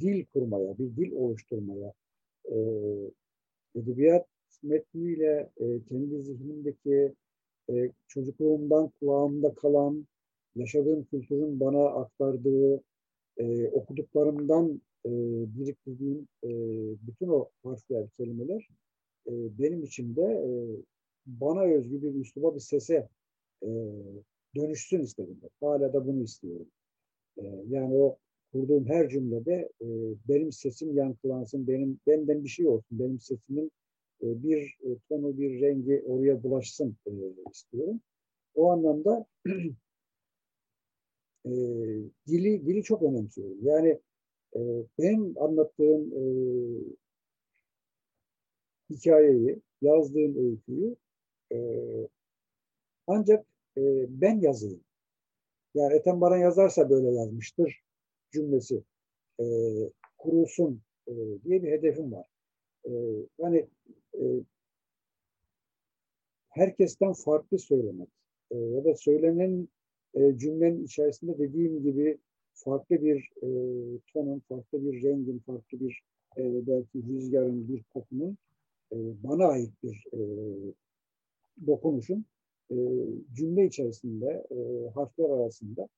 dil 0.00 0.24
kurmaya, 0.24 0.78
bir 0.78 0.96
dil 0.96 1.12
oluşturmaya, 1.12 1.92
e, 2.44 2.56
edebiyat 3.74 4.26
metniyle 4.62 5.50
e, 5.56 5.82
kendi 5.88 6.22
zihnimdeki 6.22 7.14
e, 7.70 7.90
çocukluğumdan 8.08 8.92
kulağımda 9.00 9.54
kalan, 9.54 10.06
yaşadığım 10.56 11.04
kültürün 11.04 11.60
bana 11.60 11.84
aktardığı, 11.84 12.82
e, 13.36 13.68
okuduklarımdan 13.68 14.82
e, 15.06 15.10
biriktirdiğim 15.58 16.28
e, 16.44 16.50
bütün 17.08 17.28
o 17.28 17.48
harfler, 17.62 18.08
kelimeler 18.08 18.68
e, 19.26 19.32
benim 19.58 19.82
için 19.84 20.16
de 20.16 20.22
e, 20.22 20.50
bana 21.26 21.62
özgü 21.62 22.02
bir 22.02 22.14
üsluba, 22.14 22.54
bir 22.54 22.60
sese 22.60 23.08
e, 23.62 23.68
dönüşsün 24.56 25.00
istedim. 25.00 25.40
Hala 25.60 25.92
da 25.92 26.06
bunu 26.06 26.22
istiyorum. 26.22 26.66
E, 27.38 27.42
yani 27.68 27.94
o 27.94 28.18
kurduğum 28.52 28.86
her 28.86 29.08
cümlede 29.08 29.72
e, 29.80 29.86
benim 30.28 30.52
sesim 30.52 30.96
yankılansın, 30.96 31.66
benim 31.66 32.00
benden 32.06 32.44
bir 32.44 32.48
şey 32.48 32.68
olsun, 32.68 32.98
benim 32.98 33.20
sesimin 33.20 33.72
e, 34.22 34.42
bir 34.42 34.78
e, 34.82 34.88
tonu, 35.08 35.38
bir 35.38 35.60
rengi 35.60 36.02
oraya 36.06 36.42
bulaşsın 36.42 36.96
e, 37.06 37.10
istiyorum. 37.52 38.00
O 38.54 38.70
anlamda 38.70 39.26
e, 41.46 41.50
dili 42.26 42.66
dili 42.66 42.82
çok 42.82 43.02
önemsiyorum. 43.02 43.58
Yani 43.62 44.00
e, 44.56 44.60
benim 44.98 45.42
anlattığım 45.42 46.12
e, 46.12 46.22
hikayeyi, 48.90 49.60
yazdığım 49.82 50.36
öyküyü 50.36 50.96
e, 51.52 51.58
ancak 53.06 53.46
e, 53.76 53.82
ben 54.08 54.40
yazayım. 54.40 54.80
Yani 55.74 55.94
Ethem 55.94 56.20
Baran 56.20 56.38
yazarsa 56.38 56.90
böyle 56.90 57.10
yazmıştır 57.10 57.82
cümlesi 58.32 58.82
e, 59.40 59.44
kurulsun 60.18 60.80
e, 61.08 61.12
diye 61.44 61.62
bir 61.62 61.70
hedefim 61.70 62.12
var. 62.12 62.26
E, 62.84 62.90
yani 63.38 63.66
e, 64.14 64.22
herkesten 66.48 67.12
farklı 67.12 67.58
söylemek 67.58 68.08
e, 68.50 68.58
ya 68.58 68.84
da 68.84 68.94
söylenen 68.94 69.68
e, 70.14 70.38
cümlenin 70.38 70.84
içerisinde 70.84 71.38
dediğim 71.38 71.82
gibi 71.82 72.18
farklı 72.54 73.02
bir 73.02 73.30
e, 73.42 73.48
tonun, 74.12 74.42
farklı 74.48 74.84
bir 74.84 75.02
rengin, 75.02 75.38
farklı 75.38 75.80
bir 75.80 76.02
e, 76.36 76.66
belki 76.66 77.08
rüzgarın, 77.08 77.68
bir 77.68 77.82
kokunun 77.82 78.38
e, 78.92 78.96
bana 79.24 79.46
ait 79.46 79.72
bir 79.82 80.06
e, 80.12 80.20
dokunuşun 81.66 82.24
e, 82.70 82.76
cümle 83.34 83.66
içerisinde, 83.66 84.46
e, 84.50 84.90
harfler 84.94 85.30
arasında 85.30 85.88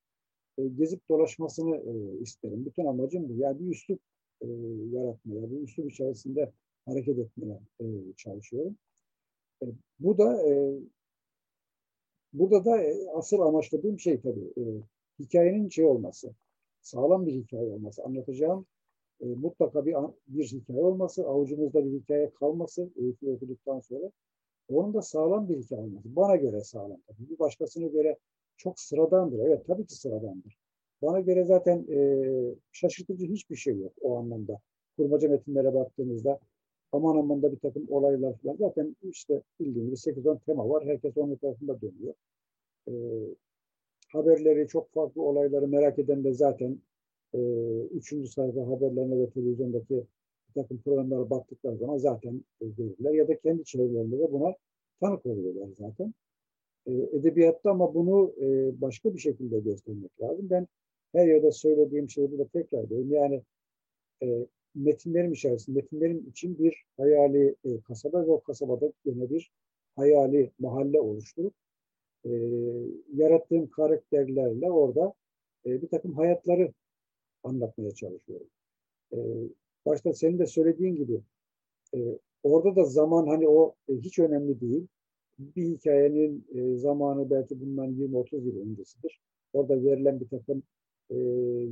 e, 0.59 0.69
gezip 0.69 1.09
dolaşmasını 1.09 1.77
e, 1.77 2.21
isterim. 2.21 2.67
Bütün 2.67 2.87
amacım 2.87 3.29
bu. 3.29 3.37
Yani 3.37 3.61
bir 3.61 3.71
üslup 3.71 4.01
e, 4.41 4.47
yaratmaya, 4.93 5.51
bir 5.51 5.61
üslup 5.61 5.91
içerisinde 5.91 6.53
hareket 6.87 7.19
etmeye 7.19 7.61
çalışıyorum. 8.17 8.77
Bu 10.01 10.19
da 10.19 10.45
burada 12.33 12.65
da 12.65 12.81
asıl 13.15 13.41
amaçladığım 13.41 13.99
şey 14.01 14.21
tabii 14.21 14.53
hikayenin 15.19 15.69
şey 15.69 15.85
olması, 15.85 16.35
sağlam 16.81 17.27
bir 17.27 17.33
hikaye 17.33 17.73
olması, 17.73 18.05
anlatacağım 18.05 18.67
mutlaka 19.21 19.87
bir 19.87 19.97
bir 20.29 20.45
hikaye 20.45 20.83
olması, 20.85 21.27
avucumuzda 21.27 21.85
bir 21.85 21.93
hikaye 21.93 22.31
kalması 22.31 22.91
öykü 22.97 23.31
okuduktan 23.31 23.81
sonra 23.81 24.11
onun 24.69 24.95
da 24.95 25.03
sağlam 25.03 25.49
bir 25.49 25.59
hikaye 25.59 25.83
olması. 25.83 26.17
Bana 26.17 26.37
göre 26.37 26.65
sağlam 26.65 27.01
tabii. 27.07 27.31
Bir 27.31 27.39
başkasına 27.39 27.87
göre 27.87 28.19
çok 28.57 28.81
sıradandır. 28.81 29.39
Evet 29.39 29.67
tabii 29.67 29.87
ki 29.87 29.95
sıradandır. 29.95 30.59
Bana 31.03 31.21
göre 31.21 31.45
zaten 31.45 31.87
e, 31.91 31.99
şaşırtıcı 32.73 33.27
hiçbir 33.27 33.57
şey 33.57 33.79
yok 33.79 33.93
o 34.01 34.19
anlamda. 34.19 34.61
Kurmaca 34.97 35.29
metinlere 35.29 35.75
baktığımızda 35.75 36.41
aman 36.93 37.17
aman 37.17 37.43
da 37.43 37.53
bir 37.53 37.59
takım 37.59 37.87
olaylar 37.89 38.39
falan. 38.39 38.57
Zaten 38.57 38.97
işte 39.03 39.43
bildiğimiz 39.61 40.07
8-10 40.07 40.39
tema 40.47 40.69
var. 40.69 40.85
Herkes 40.85 41.17
onun 41.17 41.37
tarafında 41.37 41.81
dönüyor. 41.81 42.15
E, 42.89 42.93
haberleri, 44.13 44.69
çok 44.69 44.93
farklı 44.93 45.23
olayları 45.23 45.69
merak 45.69 45.99
eden 45.99 46.25
de 46.25 46.33
zaten 46.33 46.81
e, 47.35 47.39
üçüncü 47.91 48.29
sayfa 48.29 48.61
haberlerine 48.61 49.19
ve 49.19 49.31
televizyondaki 49.31 50.07
bir 50.49 50.63
takım 50.63 50.79
programlara 50.79 51.31
baktıkları 51.31 51.77
zaman 51.77 51.99
zaten 51.99 52.45
e, 52.61 52.67
görürler. 52.69 53.13
Ya 53.13 53.29
da 53.29 53.39
kendi 53.39 53.65
çevrelerinde 53.65 54.19
de 54.19 54.33
buna 54.33 54.55
tanık 55.01 55.27
oluyorlar 55.27 55.69
zaten. 55.79 56.15
E, 56.87 56.93
edebiyatta 56.93 57.71
ama 57.71 57.95
bunu 57.95 58.35
e, 58.41 58.81
başka 58.81 59.15
bir 59.15 59.19
şekilde 59.19 59.61
göstermek 59.61 60.21
lazım. 60.21 60.51
Ben 60.51 60.67
her 61.13 61.27
yerde 61.27 61.53
söylediğim 61.53 62.11
şeyi 62.11 62.33
burada 62.33 62.49
tekrar 62.49 62.85
ediyorum. 62.85 63.13
Yani 63.13 63.43
e, 64.23 64.47
metinlerim 64.75 65.33
içerisinde, 65.33 65.81
metinlerim 65.81 66.29
için 66.29 66.59
bir 66.59 66.85
hayali 66.97 67.55
e, 67.65 67.81
kasaba 67.81 68.27
ve 68.27 68.31
o 68.31 68.41
kasabada 68.41 68.93
yine 69.05 69.31
bir 69.31 69.53
hayali 69.97 70.51
mahalle 70.59 71.01
oluşturup 71.01 71.55
yarattığım 73.15 73.71
karakterlerle 73.71 74.71
orada 74.71 75.15
bir 75.65 75.89
takım 75.89 76.13
hayatları 76.13 76.73
anlatmaya 77.43 77.91
çalışıyorum. 77.91 78.47
Başta 79.87 80.13
senin 80.13 80.39
de 80.39 80.47
söylediğin 80.47 80.97
gibi 80.97 81.21
orada 82.43 82.77
da 82.77 82.85
zaman 82.85 83.27
hani 83.27 83.49
o 83.49 83.75
hiç 83.89 84.19
önemli 84.19 84.61
değil. 84.61 84.87
Bir 85.39 85.65
hikayenin 85.65 86.47
e, 86.55 86.77
zamanı 86.77 87.31
belki 87.31 87.61
bundan 87.61 87.93
20-30 87.93 88.45
yıl 88.45 88.61
öncesidir. 88.61 89.21
Orada 89.53 89.85
verilen 89.85 90.21
bir 90.21 90.29
takım 90.29 90.63
e, 91.11 91.17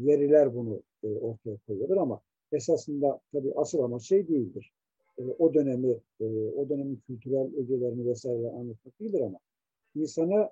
veriler 0.06 0.54
bunu 0.54 0.82
e, 1.04 1.08
ortaya 1.08 1.56
koyuyordur 1.66 1.96
ama 1.96 2.20
esasında 2.52 3.20
tabii 3.32 3.52
asıl 3.56 3.78
ama 3.78 3.98
şey 3.98 4.28
değildir. 4.28 4.72
E, 5.18 5.22
o 5.38 5.54
dönemi, 5.54 6.00
e, 6.20 6.24
o 6.56 6.68
dönemin 6.68 7.02
kültürel 7.06 7.56
ögelerini 7.56 8.06
vesaire 8.06 8.50
anlatmak 8.50 9.00
değildir 9.00 9.20
ama 9.20 9.38
insana 9.94 10.50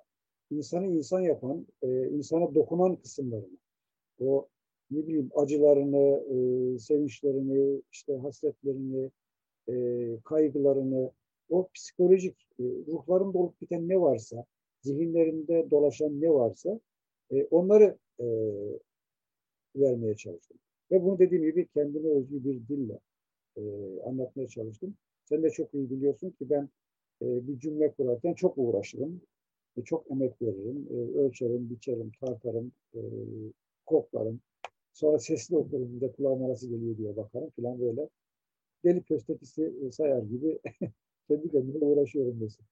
insanı 0.51 0.87
insan 0.87 1.21
yapan, 1.21 1.67
e, 1.81 2.07
insana 2.09 2.55
dokunan 2.55 2.95
kısımlarını, 2.95 3.57
o 4.19 4.47
ne 4.91 5.07
bileyim 5.07 5.29
acılarını, 5.35 6.23
e, 6.75 6.79
sevinçlerini, 6.79 7.81
işte 7.91 8.17
hasretlerini, 8.17 9.11
e, 9.69 9.73
kaygılarını, 10.25 11.11
o 11.51 11.69
psikolojik 11.73 12.35
e, 12.59 12.63
ruhlarında 12.63 13.37
olup 13.37 13.61
biten 13.61 13.89
ne 13.89 14.01
varsa, 14.01 14.45
zihinlerinde 14.81 15.67
dolaşan 15.71 16.21
ne 16.21 16.29
varsa 16.29 16.79
e, 17.31 17.45
onları 17.45 17.97
e, 18.19 18.25
vermeye 19.75 20.15
çalıştım. 20.15 20.57
Ve 20.91 21.03
bunu 21.03 21.19
dediğim 21.19 21.43
gibi 21.43 21.67
kendime 21.67 22.09
özgü 22.09 22.43
bir 22.43 22.67
dille 22.67 22.99
anlatmaya 24.05 24.47
çalıştım. 24.47 24.95
Sen 25.25 25.43
de 25.43 25.49
çok 25.49 25.73
iyi 25.73 25.89
biliyorsun 25.89 26.29
ki 26.29 26.49
ben 26.49 26.69
bir 27.21 27.59
cümle 27.59 27.91
kurarken 27.91 28.33
çok 28.33 28.57
uğraşırım. 28.57 29.21
Çok 29.85 30.11
emek 30.11 30.41
veririm. 30.41 30.87
Ölçerim, 31.17 31.69
biçerim, 31.69 32.11
tartarım, 32.21 32.71
koklarım. 33.85 34.41
Sonra 34.93 35.19
sesli 35.19 35.57
okurum. 35.57 36.01
De 36.01 36.11
kulağım 36.11 36.55
geliyor 36.61 36.97
diye 36.97 37.17
bakarım 37.17 37.49
falan 37.49 37.79
böyle. 37.79 38.09
Deli 38.83 39.03
köstekisi 39.03 39.91
sayar 39.91 40.23
gibi 40.23 40.59
kendi 41.31 41.51
kendime 41.51 41.85
uğraşıyorum 41.85 42.37
mesela. 42.41 42.67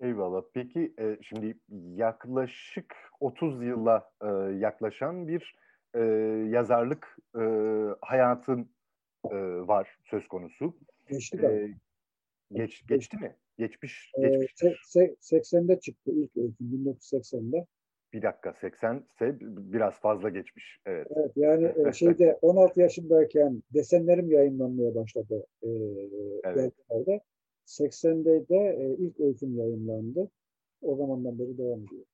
Eyvallah. 0.00 0.42
Peki 0.54 0.94
e, 0.98 1.18
şimdi 1.22 1.58
yaklaşık 1.94 2.94
30 3.20 3.62
yıla 3.62 4.10
e, 4.22 4.26
yaklaşan 4.58 5.28
bir 5.28 5.56
e, 5.94 6.00
yazarlık 6.50 7.16
e, 7.34 7.44
hayatın 8.00 8.70
e, 9.30 9.36
var 9.68 9.98
söz 10.04 10.28
konusu. 10.28 10.76
Geçti 11.10 11.38
e, 11.42 11.74
geç, 12.52 12.86
geçti 12.86 13.16
mi? 13.16 13.36
Geçmiş. 13.58 14.12
Geçmiş. 14.18 14.54
Se, 14.84 15.14
80'de 15.20 15.80
çıktı 15.80 16.10
ilk 16.10 16.36
öykü 16.36 16.64
1980'de. 16.64 17.66
Bir 18.16 18.22
dakika 18.22 18.52
80 18.52 19.04
ise 19.10 19.36
biraz 19.40 20.00
fazla 20.00 20.28
geçmiş. 20.28 20.80
Evet. 20.86 21.06
Evet 21.16 21.32
yani 21.36 21.74
e, 21.88 21.92
şeyde 21.92 22.38
16 22.42 22.80
yaşındayken 22.80 23.62
desenlerim 23.74 24.30
yayınlanmaya 24.30 24.94
başladı 24.94 25.46
e, 25.62 25.68
evet. 26.44 26.72
80'de 27.66 28.48
de 28.48 28.56
e, 28.56 28.96
ilk 28.96 29.20
öyküm 29.20 29.58
yayınlandı. 29.58 30.30
O 30.82 30.96
zamandan 30.96 31.38
beri 31.38 31.58
devam 31.58 31.80
ediyor. 31.80 32.04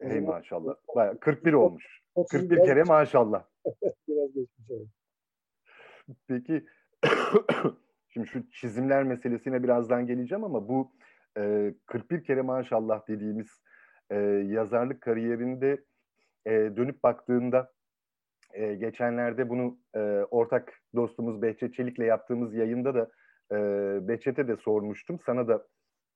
O 0.00 0.04
Ey 0.04 0.20
maşallah. 0.20 0.74
Bayağı 0.96 1.18
41 1.18 1.52
olmuş. 1.52 2.02
41 2.30 2.56
kere 2.56 2.82
maşallah. 2.82 3.44
Biraz 4.08 4.34
geçmiş 4.34 4.70
evet. 4.70 4.86
Peki 6.28 6.64
şimdi 8.08 8.26
şu 8.26 8.50
çizimler 8.50 9.04
meselesine 9.04 9.62
birazdan 9.62 10.06
geleceğim 10.06 10.44
ama 10.44 10.68
bu 10.68 10.92
e, 11.38 11.74
41 11.86 12.24
kere 12.24 12.42
maşallah 12.42 13.08
dediğimiz 13.08 13.60
e, 14.10 14.16
yazarlık 14.48 15.00
kariyerinde 15.00 15.84
e, 16.46 16.50
dönüp 16.50 17.02
baktığında 17.02 17.72
e, 18.52 18.74
geçenlerde 18.74 19.48
bunu 19.48 19.78
e, 19.94 20.00
ortak 20.30 20.72
dostumuz 20.94 21.42
Behçet 21.42 21.74
Çelik'le 21.74 21.98
yaptığımız 21.98 22.54
yayında 22.54 22.94
da 22.94 23.10
e, 23.52 23.58
Behçet'e 24.08 24.48
de 24.48 24.56
sormuştum. 24.56 25.18
Sana 25.26 25.48
da 25.48 25.66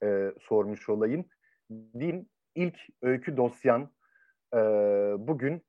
e, 0.02 0.32
sormuş 0.40 0.88
olayım. 0.88 1.24
Din 1.70 2.30
ilk 2.54 2.76
öykü 3.02 3.36
dosyan 3.36 3.90
e, 4.54 4.58
bugün 5.18 5.62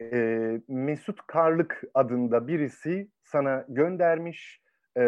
e, 0.00 0.60
Mesut 0.68 1.26
Karlık 1.26 1.82
adında 1.94 2.48
birisi 2.48 3.08
sana 3.22 3.64
göndermiş. 3.68 4.62
E, 4.96 5.02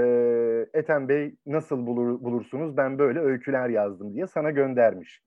Ethem 0.74 1.08
Bey 1.08 1.34
nasıl 1.46 1.86
bulur, 1.86 2.24
bulursunuz 2.24 2.76
ben 2.76 2.98
böyle 2.98 3.20
öyküler 3.20 3.68
yazdım 3.68 4.14
diye 4.14 4.26
sana 4.26 4.50
göndermiş. 4.50 5.22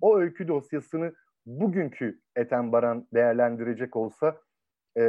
O 0.00 0.18
öykü 0.18 0.48
dosyasını 0.48 1.12
bugünkü 1.46 2.20
Ethem 2.36 2.72
Baran 2.72 3.08
değerlendirecek 3.14 3.96
olsa 3.96 4.40
e, 4.98 5.04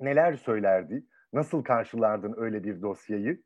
neler 0.00 0.36
söylerdi? 0.36 1.04
Nasıl 1.32 1.62
karşılardın 1.64 2.34
öyle 2.36 2.64
bir 2.64 2.82
dosyayı? 2.82 3.42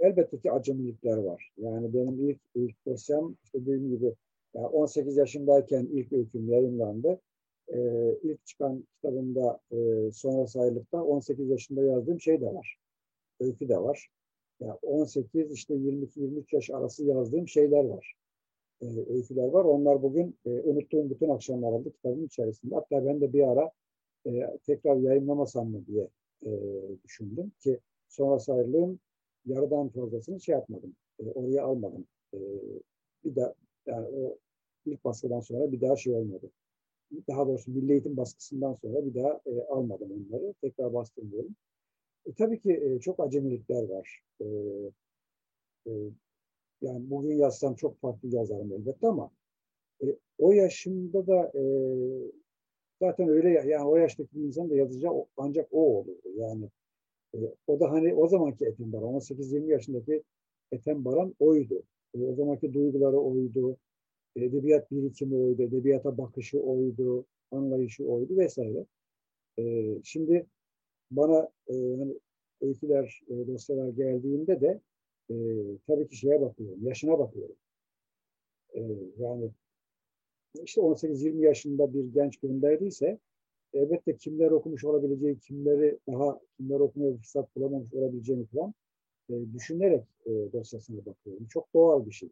Elbette 0.00 0.38
ki 0.38 0.52
acemilikler 0.52 1.16
var. 1.16 1.52
Yani 1.56 1.94
benim 1.94 2.30
ilk, 2.30 2.40
ilk 2.54 2.86
dosyam 2.86 3.36
işte 3.44 3.60
dediğim 3.60 3.90
gibi 3.90 4.14
yani 4.54 4.66
18 4.66 5.16
yaşındayken 5.16 5.86
ilk 5.92 6.12
öyküm 6.12 6.48
yayınlandı. 6.48 7.20
E, 7.68 7.78
ilk 8.22 8.46
çıkan 8.46 8.86
kitabımda 8.94 9.60
e, 9.72 10.10
sonra 10.12 10.46
sayılıkta 10.46 11.02
18 11.02 11.50
yaşında 11.50 11.82
yazdığım 11.82 12.20
şey 12.20 12.40
de 12.40 12.46
var. 12.46 12.76
Öykü 13.40 13.68
de 13.68 13.78
var. 13.78 14.08
Yani 14.60 14.78
18 14.82 15.52
işte 15.52 15.74
22-23 15.74 16.54
yaş 16.54 16.70
arası 16.70 17.04
yazdığım 17.04 17.48
şeyler 17.48 17.84
var. 17.84 18.14
E, 18.82 18.86
öyküler 18.86 19.48
var. 19.48 19.64
Onlar 19.64 20.02
bugün 20.02 20.36
e, 20.46 20.50
unuttuğum 20.50 21.10
bütün 21.10 21.28
akşamlarımda 21.28 21.90
kitabın 21.90 22.26
içerisinde. 22.26 22.74
Hatta 22.74 23.06
ben 23.06 23.20
de 23.20 23.32
bir 23.32 23.48
ara 23.48 23.70
e, 24.26 24.58
tekrar 24.66 24.96
yayınlamasam 24.96 25.70
mı 25.70 25.86
diye 25.86 26.08
e, 26.46 26.50
düşündüm 27.04 27.52
ki 27.60 27.80
sonra 28.08 28.38
sayılığım 28.38 29.00
yarıdan 29.46 29.88
fazlasını 29.88 30.40
şey 30.40 30.52
yapmadım. 30.52 30.96
E, 31.20 31.30
oraya 31.30 31.64
almadım. 31.64 32.06
E, 32.34 32.38
bir 33.24 33.36
daha 33.36 33.54
yani 33.86 34.06
o 34.06 34.38
ilk 34.86 35.04
baskıdan 35.04 35.40
sonra 35.40 35.72
bir 35.72 35.80
daha 35.80 35.96
şey 35.96 36.14
olmadı. 36.14 36.50
Daha 37.28 37.46
doğrusu 37.46 37.70
Milli 37.70 37.92
Eğitim 37.92 38.16
baskısından 38.16 38.74
sonra 38.74 39.06
bir 39.06 39.14
daha 39.14 39.40
e, 39.46 39.62
almadım 39.62 40.10
onları. 40.12 40.54
Tekrar 40.60 40.94
bastırmıyorum. 40.94 41.56
E, 42.26 42.32
tabii 42.32 42.60
ki 42.60 42.72
e, 42.72 43.00
çok 43.00 43.20
acemilikler 43.20 43.82
var. 43.88 44.22
E, 44.40 44.46
e, 45.86 45.92
yani 46.82 47.10
bugün 47.10 47.36
yazsam 47.36 47.74
çok 47.74 48.00
farklı 48.00 48.28
yazarım 48.28 48.72
elbette 48.72 49.06
ama 49.06 49.30
e, 50.02 50.06
o 50.38 50.52
yaşımda 50.52 51.26
da 51.26 51.52
e, 51.54 51.62
zaten 53.02 53.28
öyle 53.28 53.48
yani 53.48 53.84
o 53.88 53.96
yaştaki 53.96 54.36
bir 54.36 54.44
insan 54.44 54.70
da 54.70 54.74
yazacağı 54.74 55.26
ancak 55.36 55.68
o 55.72 55.98
olurdu. 55.98 56.20
Yani 56.36 56.68
e, 57.34 57.38
o 57.66 57.80
da 57.80 57.90
hani 57.90 58.14
o 58.14 58.28
zamanki 58.28 58.64
Ethem 58.64 58.92
Baran, 58.92 59.14
18-20 59.14 59.70
yaşındaki 59.70 60.22
Ethem 60.72 61.04
Baran 61.04 61.34
oydu. 61.38 61.82
E, 62.14 62.24
o 62.24 62.34
zamanki 62.34 62.74
duyguları 62.74 63.16
oydu. 63.16 63.76
Edebiyat 64.36 64.90
birikimi 64.90 65.36
oydu, 65.36 65.62
edebiyata 65.62 66.18
bakışı 66.18 66.60
oydu, 66.60 67.24
anlayışı 67.50 68.04
oydu 68.04 68.36
vesaire. 68.36 68.86
E, 69.58 69.94
şimdi 70.04 70.46
bana 71.10 71.48
e, 71.68 71.74
hani 71.74 72.14
öyküler, 72.60 73.22
e, 73.28 73.46
dosyalar 73.46 73.88
geldiğinde 73.88 74.60
de 74.60 74.80
e, 75.30 75.34
tabii 75.86 76.08
ki 76.08 76.16
şeye 76.16 76.40
bakıyorum, 76.40 76.86
yaşına 76.86 77.18
bakıyorum. 77.18 77.56
E, 78.74 78.80
yani 79.18 79.50
işte 80.64 80.80
18-20 80.80 81.40
yaşında 81.40 81.94
bir 81.94 82.04
genç 82.04 82.36
gönderdiyse 82.36 83.18
elbette 83.72 84.16
kimler 84.16 84.50
okumuş 84.50 84.84
olabileceği, 84.84 85.38
kimleri 85.38 85.98
daha 86.06 86.40
kimler 86.56 86.80
okumaya 86.80 87.16
fırsat 87.16 87.56
bulamamış 87.56 87.94
olabileceğini 87.94 88.46
falan 88.46 88.74
e, 89.30 89.34
düşünerek 89.54 90.04
e, 90.26 90.30
dosyasına 90.30 91.06
bakıyorum. 91.06 91.46
Çok 91.46 91.74
doğal 91.74 92.06
bir 92.06 92.12
şey. 92.12 92.30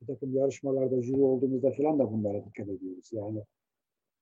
Bir 0.00 0.06
takım 0.06 0.34
yarışmalarda 0.34 1.02
jüri 1.02 1.20
olduğumuzda 1.20 1.70
falan 1.70 1.98
da 1.98 2.12
bunlara 2.12 2.44
dikkat 2.44 2.68
ediyoruz. 2.68 3.10
Yani 3.12 3.42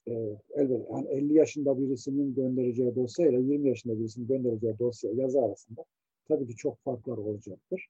e, 0.08 0.12
elbette 0.54 0.92
yani 0.92 1.08
50 1.08 1.34
yaşında 1.34 1.78
birisinin 1.78 2.34
göndereceği 2.34 2.94
dosya 2.94 3.28
ile 3.28 3.40
20 3.40 3.68
yaşında 3.68 3.98
birisinin 3.98 4.26
göndereceği 4.28 4.78
dosya 4.78 5.10
yazı 5.12 5.42
arasında 5.42 5.84
tabii 6.28 6.46
ki 6.46 6.56
çok 6.56 6.78
farklar 6.84 7.16
olacaktır. 7.16 7.88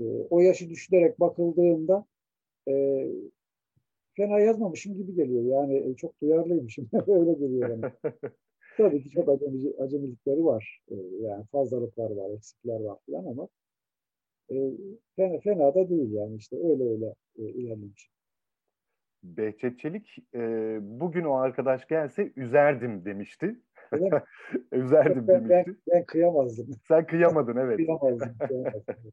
E, 0.00 0.04
o 0.30 0.40
yaşı 0.40 0.70
düşünerek 0.70 1.20
bakıldığında 1.20 2.06
e, 2.68 3.06
fena 4.16 4.40
yazmamışım 4.40 4.96
gibi 4.96 5.14
geliyor. 5.14 5.44
Yani 5.44 5.76
e, 5.76 5.94
çok 5.94 6.20
duyarlıymışım. 6.22 6.88
Öyle 7.06 7.32
geliyor 7.32 7.70
bana. 7.70 7.92
Tabii 8.76 9.02
ki 9.02 9.10
çok 9.10 9.28
acemi, 9.28 9.72
acemilikleri 9.78 10.44
var. 10.44 10.82
E, 10.90 10.94
yani 11.20 11.44
fazlalıklar 11.44 12.10
var, 12.10 12.30
eksikler 12.30 12.80
var 12.80 12.98
falan 13.10 13.24
ama 13.26 13.48
e, 14.50 14.72
fena, 15.16 15.40
fena 15.40 15.74
da 15.74 15.88
değil 15.88 16.12
yani 16.12 16.36
işte 16.36 16.56
öyle 16.56 16.84
öyle 16.84 17.14
e, 17.38 17.42
ilerlemiş. 17.42 18.10
Behçet 19.36 19.78
Çelik 19.78 20.18
e, 20.34 20.40
bugün 20.82 21.24
o 21.24 21.34
arkadaş 21.34 21.86
gelse 21.86 22.32
üzerdim 22.36 23.04
demişti. 23.04 23.60
üzerdim 24.72 25.28
ben, 25.28 25.48
demişti. 25.48 25.80
Ben, 25.86 25.98
ben 25.98 26.04
kıyamazdım. 26.06 26.66
Sen 26.88 27.06
kıyamadın 27.06 27.56
evet. 27.56 27.76
kıyamazdım. 27.76 28.38
kıyamazdım. 28.48 29.12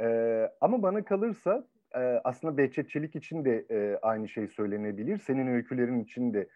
e, 0.00 0.50
ama 0.60 0.82
bana 0.82 1.04
kalırsa 1.04 1.68
e, 1.94 2.00
aslında 2.24 2.58
Behçet 2.58 2.90
Çelik 2.90 3.16
için 3.16 3.44
de 3.44 3.66
e, 3.70 3.98
aynı 4.02 4.28
şey 4.28 4.48
söylenebilir. 4.48 5.18
Senin 5.18 5.46
öykülerin 5.46 6.00
için 6.00 6.34
de, 6.34 6.48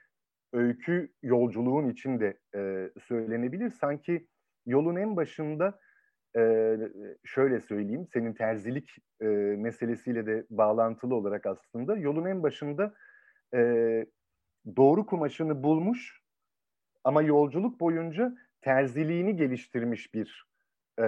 öykü 0.53 1.13
yolculuğun 1.23 1.89
için 1.89 2.21
de 2.21 2.39
e, 2.55 2.91
söylenebilir. 3.01 3.71
Sanki 3.71 4.27
yolun 4.67 4.97
en 4.97 5.17
başında 5.17 5.79
e, 6.37 6.77
şöyle 7.25 7.61
söyleyeyim, 7.61 8.07
senin 8.13 8.33
terzilik 8.33 8.91
e, 9.21 9.25
meselesiyle 9.57 10.27
de 10.27 10.47
bağlantılı 10.51 11.15
olarak 11.15 11.47
aslında 11.47 11.97
yolun 11.97 12.25
en 12.25 12.43
başında 12.43 12.95
e, 13.55 13.61
doğru 14.77 15.07
kumaşını 15.07 15.63
bulmuş 15.63 16.23
ama 17.05 17.23
yolculuk 17.23 17.81
boyunca 17.81 18.35
terziliğini 18.61 19.37
geliştirmiş 19.37 20.15
bir 20.15 20.47
e, 21.01 21.07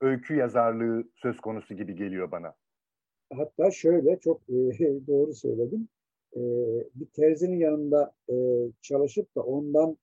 öykü 0.00 0.34
yazarlığı 0.34 1.04
söz 1.14 1.40
konusu 1.40 1.74
gibi 1.74 1.94
geliyor 1.94 2.30
bana. 2.30 2.54
hatta 3.36 3.70
şöyle 3.70 4.20
çok 4.20 4.40
e, 4.48 4.52
doğru 5.06 5.34
söyledim. 5.34 5.88
E, 6.36 6.40
bir 6.94 7.06
terzinin 7.06 7.58
yanında 7.58 8.14
e, 8.30 8.34
çalışıp 8.82 9.36
da 9.36 9.42
ondan 9.42 9.96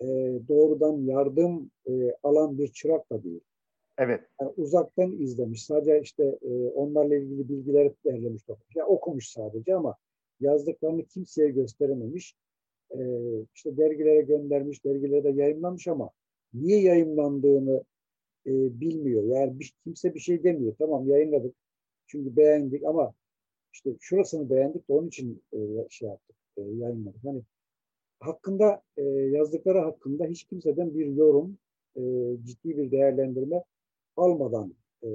e, 0.00 0.06
doğrudan 0.48 0.96
yardım 0.96 1.70
e, 1.88 1.92
alan 2.22 2.58
bir 2.58 2.68
çırak 2.68 3.10
da 3.10 3.24
değil. 3.24 3.40
Evet. 3.98 4.20
Yani 4.40 4.52
uzaktan 4.56 5.12
izlemiş. 5.12 5.64
Sadece 5.64 6.00
işte 6.00 6.38
e, 6.42 6.68
onlarla 6.68 7.16
ilgili 7.16 7.48
bilgileri 7.48 7.94
derlemiş. 8.04 8.42
Ya 8.74 8.86
okumuş 8.86 9.28
sadece 9.28 9.74
ama 9.74 9.96
yazdıklarını 10.40 11.04
kimseye 11.04 11.50
gösterememiş. 11.50 12.36
E, 12.90 13.00
işte 13.54 13.76
dergilere 13.76 14.20
göndermiş, 14.20 14.84
dergilere 14.84 15.24
de 15.24 15.30
yayınlamış 15.30 15.88
ama 15.88 16.10
niye 16.54 16.82
yayınlandığını 16.82 17.84
e, 18.46 18.80
bilmiyor. 18.80 19.22
Yani 19.22 19.60
bir, 19.60 19.74
kimse 19.84 20.14
bir 20.14 20.20
şey 20.20 20.44
demiyor. 20.44 20.74
Tamam 20.78 21.08
yayınladık. 21.08 21.54
Çünkü 22.06 22.36
beğendik 22.36 22.84
ama 22.84 23.14
işte 23.72 23.90
şurasını 24.00 24.50
beğendik 24.50 24.88
de 24.88 24.92
onun 24.92 25.08
için 25.08 25.42
e, 25.52 25.58
şey 25.90 26.08
yaptık, 26.08 26.36
e, 26.56 26.62
yayınladık. 26.62 27.24
Hani 27.24 27.42
hakkında 28.26 28.82
e, 28.96 29.02
yazdıkları 29.08 29.78
hakkında 29.78 30.24
hiç 30.26 30.44
kimseden 30.44 30.94
bir 30.94 31.06
yorum, 31.06 31.58
e, 31.96 32.02
ciddi 32.44 32.76
bir 32.76 32.90
değerlendirme 32.90 33.64
almadan 34.16 34.74
e, 35.02 35.08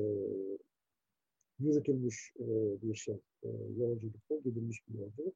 yürütülmüş 1.59 2.33
e, 2.39 2.45
bir 2.81 2.95
şey, 2.95 3.19
e, 3.43 3.49
yolculuk 3.77 4.15
bu, 4.29 4.41
gidilmiş 4.43 4.87
bir 4.87 4.99
yolculuk. 4.99 5.33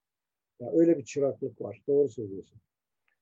Yani 0.60 0.72
öyle 0.80 0.98
bir 0.98 1.04
çıraklık 1.04 1.62
var. 1.62 1.82
Doğru 1.88 2.10
söylüyorsun. 2.10 2.60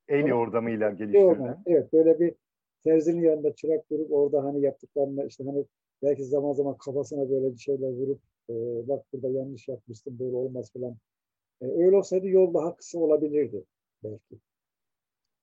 El 0.07 0.25
yordamıyla 0.25 0.89
geliştirilen. 0.89 1.63
Evet, 1.65 1.93
böyle 1.93 2.19
bir 2.19 2.35
terzinin 2.83 3.21
yanında 3.21 3.55
çırak 3.55 3.89
durup 3.89 4.11
orada 4.11 4.43
hani 4.43 4.61
yaptıklarını 4.61 5.27
işte 5.27 5.43
hani 5.43 5.65
belki 6.03 6.25
zaman 6.25 6.53
zaman 6.53 6.77
kafasına 6.77 7.29
böyle 7.29 7.53
bir 7.53 7.59
şeyler 7.59 7.89
vurup 7.89 8.19
e, 8.49 8.53
bak 8.87 9.05
burada 9.13 9.29
yanlış 9.29 9.67
yapmışsın 9.67 10.19
böyle 10.19 10.35
olmaz 10.35 10.71
falan. 10.73 10.95
E, 11.61 11.65
öyle 11.65 11.95
olsaydı 11.95 12.27
yol 12.27 12.53
daha 12.53 12.75
kısa 12.75 12.99
olabilirdi 12.99 13.63
belki. 14.03 14.39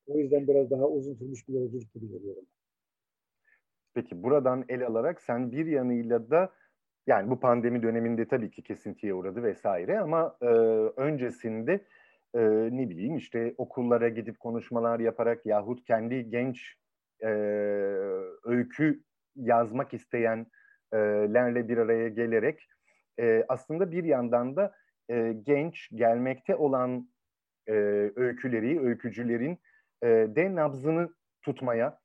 O 0.06 0.18
yüzden 0.18 0.48
biraz 0.48 0.70
daha 0.70 0.88
uzun 0.88 1.14
sürmüş 1.14 1.48
bir 1.48 1.54
yolculuk 1.54 1.94
gibi 1.94 2.08
geliyor. 2.08 2.36
Peki 3.94 4.22
buradan 4.22 4.64
el 4.68 4.86
alarak 4.86 5.20
sen 5.20 5.52
bir 5.52 5.66
yanıyla 5.66 6.30
da 6.30 6.52
yani 7.06 7.30
bu 7.30 7.40
pandemi 7.40 7.82
döneminde 7.82 8.28
tabii 8.28 8.50
ki 8.50 8.62
kesintiye 8.62 9.14
uğradı 9.14 9.42
vesaire 9.42 9.98
ama 9.98 10.36
e, 10.42 10.46
öncesinde 10.96 11.84
e, 12.34 12.40
ne 12.72 12.90
bileyim 12.90 13.16
işte 13.16 13.54
okullara 13.58 14.08
gidip 14.08 14.40
konuşmalar 14.40 15.00
yaparak 15.00 15.46
yahut 15.46 15.84
kendi 15.84 16.30
genç 16.30 16.74
e, 17.22 17.28
öykü 18.44 19.02
yazmak 19.36 19.94
isteyenlerle 19.94 21.68
bir 21.68 21.78
araya 21.78 22.08
gelerek 22.08 22.68
e, 23.20 23.44
aslında 23.48 23.92
bir 23.92 24.04
yandan 24.04 24.56
da 24.56 24.74
e, 25.10 25.32
genç 25.42 25.88
gelmekte 25.94 26.56
olan 26.56 27.08
e, 27.68 27.72
öyküleri, 28.16 28.80
öykücülerin 28.80 29.58
e, 30.02 30.06
de 30.08 30.54
nabzını 30.54 31.08
tutmaya, 31.42 31.98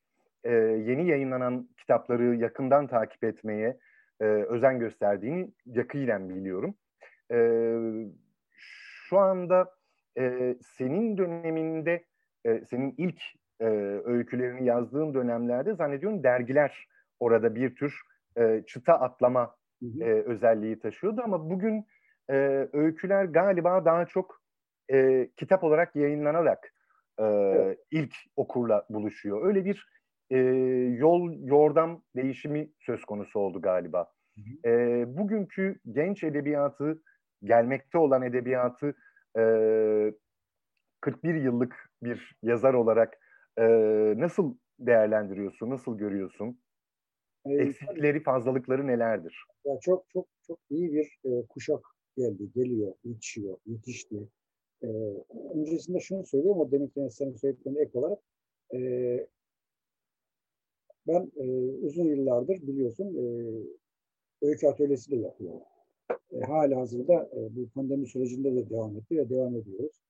e, 0.43 0.53
yeni 0.55 1.07
yayınlanan 1.07 1.69
kitapları 1.77 2.35
yakından 2.35 2.87
takip 2.87 3.23
etmeye 3.23 3.77
e, 4.21 4.25
özen 4.25 4.79
gösterdiğini 4.79 5.51
yakinen 5.65 6.29
biliyorum. 6.29 6.75
E, 7.31 7.37
şu 8.57 9.19
anda 9.19 9.71
e, 10.17 10.55
senin 10.61 11.17
döneminde, 11.17 12.03
e, 12.45 12.65
senin 12.65 12.95
ilk 12.97 13.21
e, 13.59 13.65
öykülerini 14.05 14.65
yazdığın 14.65 15.13
dönemlerde 15.13 15.73
zannediyorum 15.73 16.23
dergiler 16.23 16.87
orada 17.19 17.55
bir 17.55 17.75
tür 17.75 18.01
e, 18.37 18.63
çıta 18.67 18.99
atlama 18.99 19.55
e, 20.01 20.05
özelliği 20.05 20.79
taşıyordu 20.79 21.21
ama 21.23 21.49
bugün 21.49 21.85
e, 22.29 22.67
öyküler 22.73 23.25
galiba 23.25 23.85
daha 23.85 24.05
çok 24.05 24.42
e, 24.91 25.29
kitap 25.37 25.63
olarak 25.63 25.95
yayınlanarak 25.95 26.73
e, 27.19 27.23
evet. 27.23 27.79
ilk 27.91 28.15
okurla 28.35 28.85
buluşuyor. 28.89 29.47
Öyle 29.47 29.65
bir 29.65 29.87
e, 30.29 30.37
yol 30.97 31.33
yordam 31.33 32.03
değişimi 32.15 32.69
söz 32.79 33.05
konusu 33.05 33.39
oldu 33.39 33.61
galiba. 33.61 34.11
Hı 34.35 34.41
hı. 34.41 34.69
E, 34.69 35.03
bugünkü 35.17 35.79
genç 35.91 36.23
edebiyatı, 36.23 37.01
gelmekte 37.43 37.97
olan 37.97 38.21
edebiyatı 38.21 38.95
e, 39.37 39.43
41 41.01 41.35
yıllık 41.35 41.89
bir 42.03 42.35
yazar 42.43 42.73
olarak 42.73 43.17
e, 43.57 43.63
nasıl 44.17 44.55
değerlendiriyorsun, 44.79 45.69
nasıl 45.69 45.97
görüyorsun? 45.97 46.59
Ee, 47.45 47.53
Eksikleri, 47.53 48.23
fazlalıkları 48.23 48.87
nelerdir? 48.87 49.45
Ya 49.65 49.79
çok 49.81 50.09
çok 50.09 50.27
çok 50.47 50.59
iyi 50.69 50.93
bir 50.93 51.19
e, 51.25 51.47
kuşak 51.47 51.85
geldi, 52.17 52.51
geliyor, 52.55 52.93
yetişiyor, 53.03 53.57
yetişti. 53.65 54.15
E, 54.83 54.87
öncesinde 55.53 55.99
şunu 55.99 56.25
söyleyeyim, 56.25 56.57
o 56.57 56.71
deminki 56.71 57.09
senin 57.09 57.35
söylediğin 57.35 57.75
ek 57.75 57.99
olarak. 57.99 58.19
E, 58.73 58.79
ben 61.07 61.31
e, 61.35 61.45
uzun 61.85 62.05
yıllardır 62.05 62.67
biliyorsun 62.67 63.15
e, 63.17 63.25
öykü 64.47 64.67
atölyesi 64.67 65.11
de 65.11 65.15
yapıyorum. 65.15 65.61
E, 66.31 66.39
hala 66.39 66.79
hazırda 66.79 67.29
e, 67.35 67.55
bu 67.55 67.69
pandemi 67.69 68.07
sürecinde 68.07 68.55
de 68.55 68.69
devam 68.69 68.97
etti 68.97 69.17
ve 69.17 69.29
devam 69.29 69.55
ediyoruz. 69.55 70.01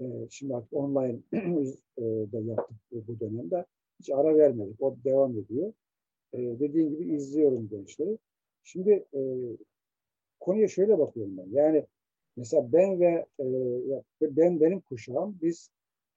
E, 0.00 0.04
şimdi 0.30 0.54
artık 0.54 0.72
online 0.72 1.18
e, 1.98 2.02
da 2.32 2.40
yaptık 2.40 2.76
bu, 2.92 3.20
dönemde. 3.20 3.64
Hiç 4.00 4.10
ara 4.10 4.36
vermedik. 4.36 4.82
O 4.82 4.96
devam 5.04 5.38
ediyor. 5.38 5.72
E, 6.32 6.38
dediğin 6.38 6.90
gibi 6.90 7.14
izliyorum 7.14 7.68
gençleri. 7.68 8.18
Şimdi 8.64 9.04
e, 9.14 9.20
konuya 10.40 10.68
şöyle 10.68 10.98
bakıyorum 10.98 11.36
ben. 11.36 11.48
Yani 11.50 11.86
mesela 12.36 12.72
ben 12.72 13.00
ve 13.00 13.26
e, 13.40 13.46
ben 14.22 14.60
benim 14.60 14.80
kuşağım 14.80 15.38
biz 15.42 15.70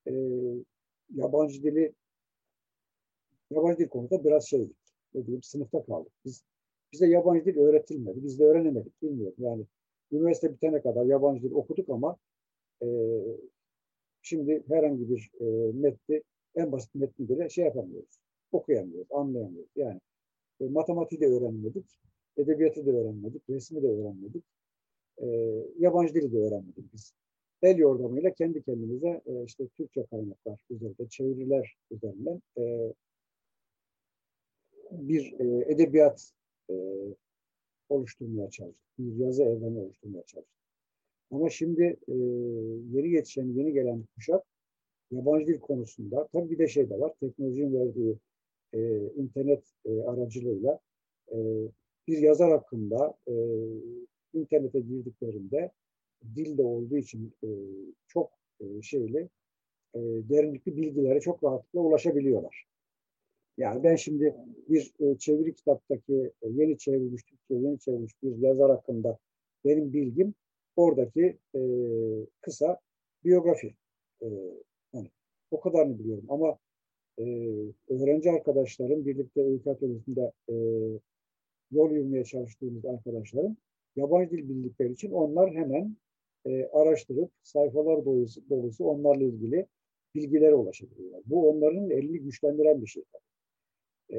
e, 0.08 0.14
yabancı 1.16 1.64
dili 1.64 1.94
yabancı 3.52 3.80
dil 3.80 3.88
konusunda 3.88 4.24
biraz 4.24 4.48
şeydik. 4.48 4.78
Ne 5.14 5.26
diyeyim, 5.26 5.44
sınıfta 5.44 5.84
kaldık. 5.86 6.12
Biz 6.26 6.44
bize 6.94 7.08
yabancı 7.08 7.46
dil 7.46 7.58
öğretilmedi. 7.58 8.24
Biz 8.24 8.40
de 8.40 8.44
öğrenemedik. 8.44 9.02
Bilmiyorum. 9.02 9.36
Yani 9.38 9.66
üniversite 10.12 10.54
bitene 10.54 10.82
kadar 10.82 11.06
yabancı 11.06 11.44
dil 11.44 11.52
okuduk 11.52 11.90
ama 11.90 12.18
e, 12.84 12.88
şimdi 14.22 14.64
herhangi 14.68 15.10
bir 15.10 15.32
e, 15.40 15.72
metni 15.72 16.24
en 16.56 16.72
basit 16.72 16.96
metni 16.96 17.30
bile 17.30 17.50
şey 17.50 17.66
yapamıyoruz. 17.66 18.20
Okuyamıyoruz, 18.52 19.08
anlayamıyoruz. 19.12 19.72
Yani 19.76 20.00
e, 20.62 20.68
matematiği 20.68 21.22
de 21.22 21.28
öğrenmedik. 21.28 22.00
Edebiyatı 22.38 22.86
da 22.86 22.92
öğrenmedik, 22.92 23.50
resmi 23.50 23.84
de 23.84 23.88
öğrenmedik. 23.88 24.44
E, 25.22 25.28
yabancı 25.80 26.14
dili 26.14 26.32
de 26.32 26.38
öğrenmedik 26.38 26.94
biz. 26.94 27.14
El 27.62 27.78
yordamıyla 27.78 28.34
kendi 28.34 28.64
kendimize 28.64 29.22
e, 29.26 29.44
işte 29.46 29.68
Türkçe 29.68 30.06
kaynaklar 30.06 30.60
üzerinde, 30.70 31.10
çeviriler 31.10 31.78
üzerinden 31.92 32.42
e, 32.58 32.94
bir 34.92 35.40
e, 35.40 35.72
edebiyat 35.74 36.32
e, 36.70 36.74
oluşturmaya 37.90 38.50
çalıştık. 38.50 38.88
Bir 39.00 39.16
yazı 39.16 39.44
evreni 39.44 39.80
oluşturmaya 39.80 40.24
çalıştık. 40.24 40.58
Ama 41.32 41.50
şimdi 41.50 41.84
e, 42.08 42.14
yeni 42.94 43.10
yetişen, 43.10 43.46
yeni 43.46 43.74
gelen 43.74 44.04
kuşak 44.16 44.44
yabancı 45.12 45.48
dil 45.48 45.60
konusunda 45.60 46.28
tabii 46.34 46.50
bir 46.50 46.58
de 46.58 46.68
şey 46.68 46.90
de 46.90 47.00
var. 47.00 47.14
Teknolojinin 47.20 47.74
verdiği 47.74 48.18
e, 48.74 49.12
internet 49.16 49.64
e, 49.86 50.02
aracılığıyla 50.02 50.80
e, 51.32 51.38
bir 52.08 52.18
yazar 52.18 52.52
hakkında 52.52 53.18
e, 53.28 53.34
internete 54.38 54.80
girdiklerinde 54.80 55.72
dilde 56.36 56.64
olduğu 56.64 56.98
için 56.98 57.34
e, 57.44 57.48
çok 58.08 58.32
e, 58.60 58.82
şeyli 58.82 59.30
e, 59.94 60.00
derinlikli 60.02 60.78
bilgilere 60.78 61.20
çok 61.20 61.44
rahatlıkla 61.44 61.80
ulaşabiliyorlar. 61.80 62.68
Yani 63.58 63.84
ben 63.84 63.96
şimdi 63.96 64.36
bir 64.70 64.94
e, 65.00 65.18
çeviri 65.18 65.54
kitaptaki 65.54 66.32
e, 66.42 66.50
yeni 66.50 66.78
çevrilmiş, 66.78 67.24
Türkçe 67.24 67.54
yeni 67.54 67.80
çevrilmiş 67.80 68.24
bir 68.24 68.38
yazar 68.38 68.72
hakkında 68.72 69.18
benim 69.66 69.94
bilgim 69.94 70.34
oradaki 70.76 71.38
e, 71.56 71.62
kısa 72.42 72.80
biyografi. 73.24 73.76
E, 74.22 74.28
yani 74.94 75.10
o 75.52 75.60
kadarını 75.60 76.00
biliyorum 76.00 76.26
ama 76.30 76.58
e, 77.20 77.24
öğrenci 77.90 78.32
arkadaşlarım 78.32 79.06
birlikte 79.06 79.42
öykü 79.42 79.70
atölyesinde 79.70 80.32
e, 80.50 80.56
yol 81.72 81.92
yürümeye 81.92 82.24
çalıştığımız 82.24 82.86
arkadaşlarım 82.86 83.58
yabancı 83.98 84.32
dil 84.32 84.50
bildikleri 84.50 84.94
için 84.94 85.12
onlar 85.12 85.54
hemen 85.54 85.98
e, 86.46 86.66
araştırıp 86.66 87.32
sayfalar 87.44 88.06
dolusu, 88.06 88.50
dolusu 88.50 88.86
onlarla 88.86 89.24
ilgili 89.24 89.68
bilgilere 90.16 90.56
ulaşabiliyorlar. 90.56 91.22
Bu 91.26 91.50
onların 91.50 91.90
elini 91.90 92.20
güçlendiren 92.20 92.82
bir 92.82 92.88
şey. 92.88 93.04
E, 94.10 94.18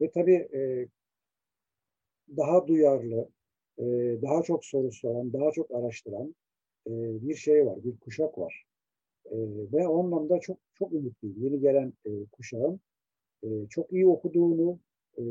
ve 0.00 0.10
tabii 0.10 0.48
e, 0.54 0.88
daha 2.36 2.66
duyarlı, 2.66 3.28
e, 3.78 3.84
daha 4.22 4.42
çok 4.42 4.64
soru 4.64 4.92
soran, 4.92 5.32
daha 5.32 5.50
çok 5.50 5.70
araştıran 5.70 6.34
e, 6.86 6.92
bir 7.28 7.34
şey 7.34 7.66
var, 7.66 7.84
bir 7.84 7.96
kuşak 7.98 8.38
var. 8.38 8.64
E, 9.26 9.36
ve 9.72 9.88
o 9.88 10.04
anlamda 10.04 10.40
çok 10.40 10.58
çok 10.74 10.92
umutluyum. 10.92 11.36
Yeni 11.38 11.60
gelen 11.60 11.92
e, 12.06 12.10
kuşağın 12.32 12.80
e, 13.42 13.48
çok 13.70 13.92
iyi 13.92 14.06
okuduğunu, 14.06 14.78
e, 15.18 15.22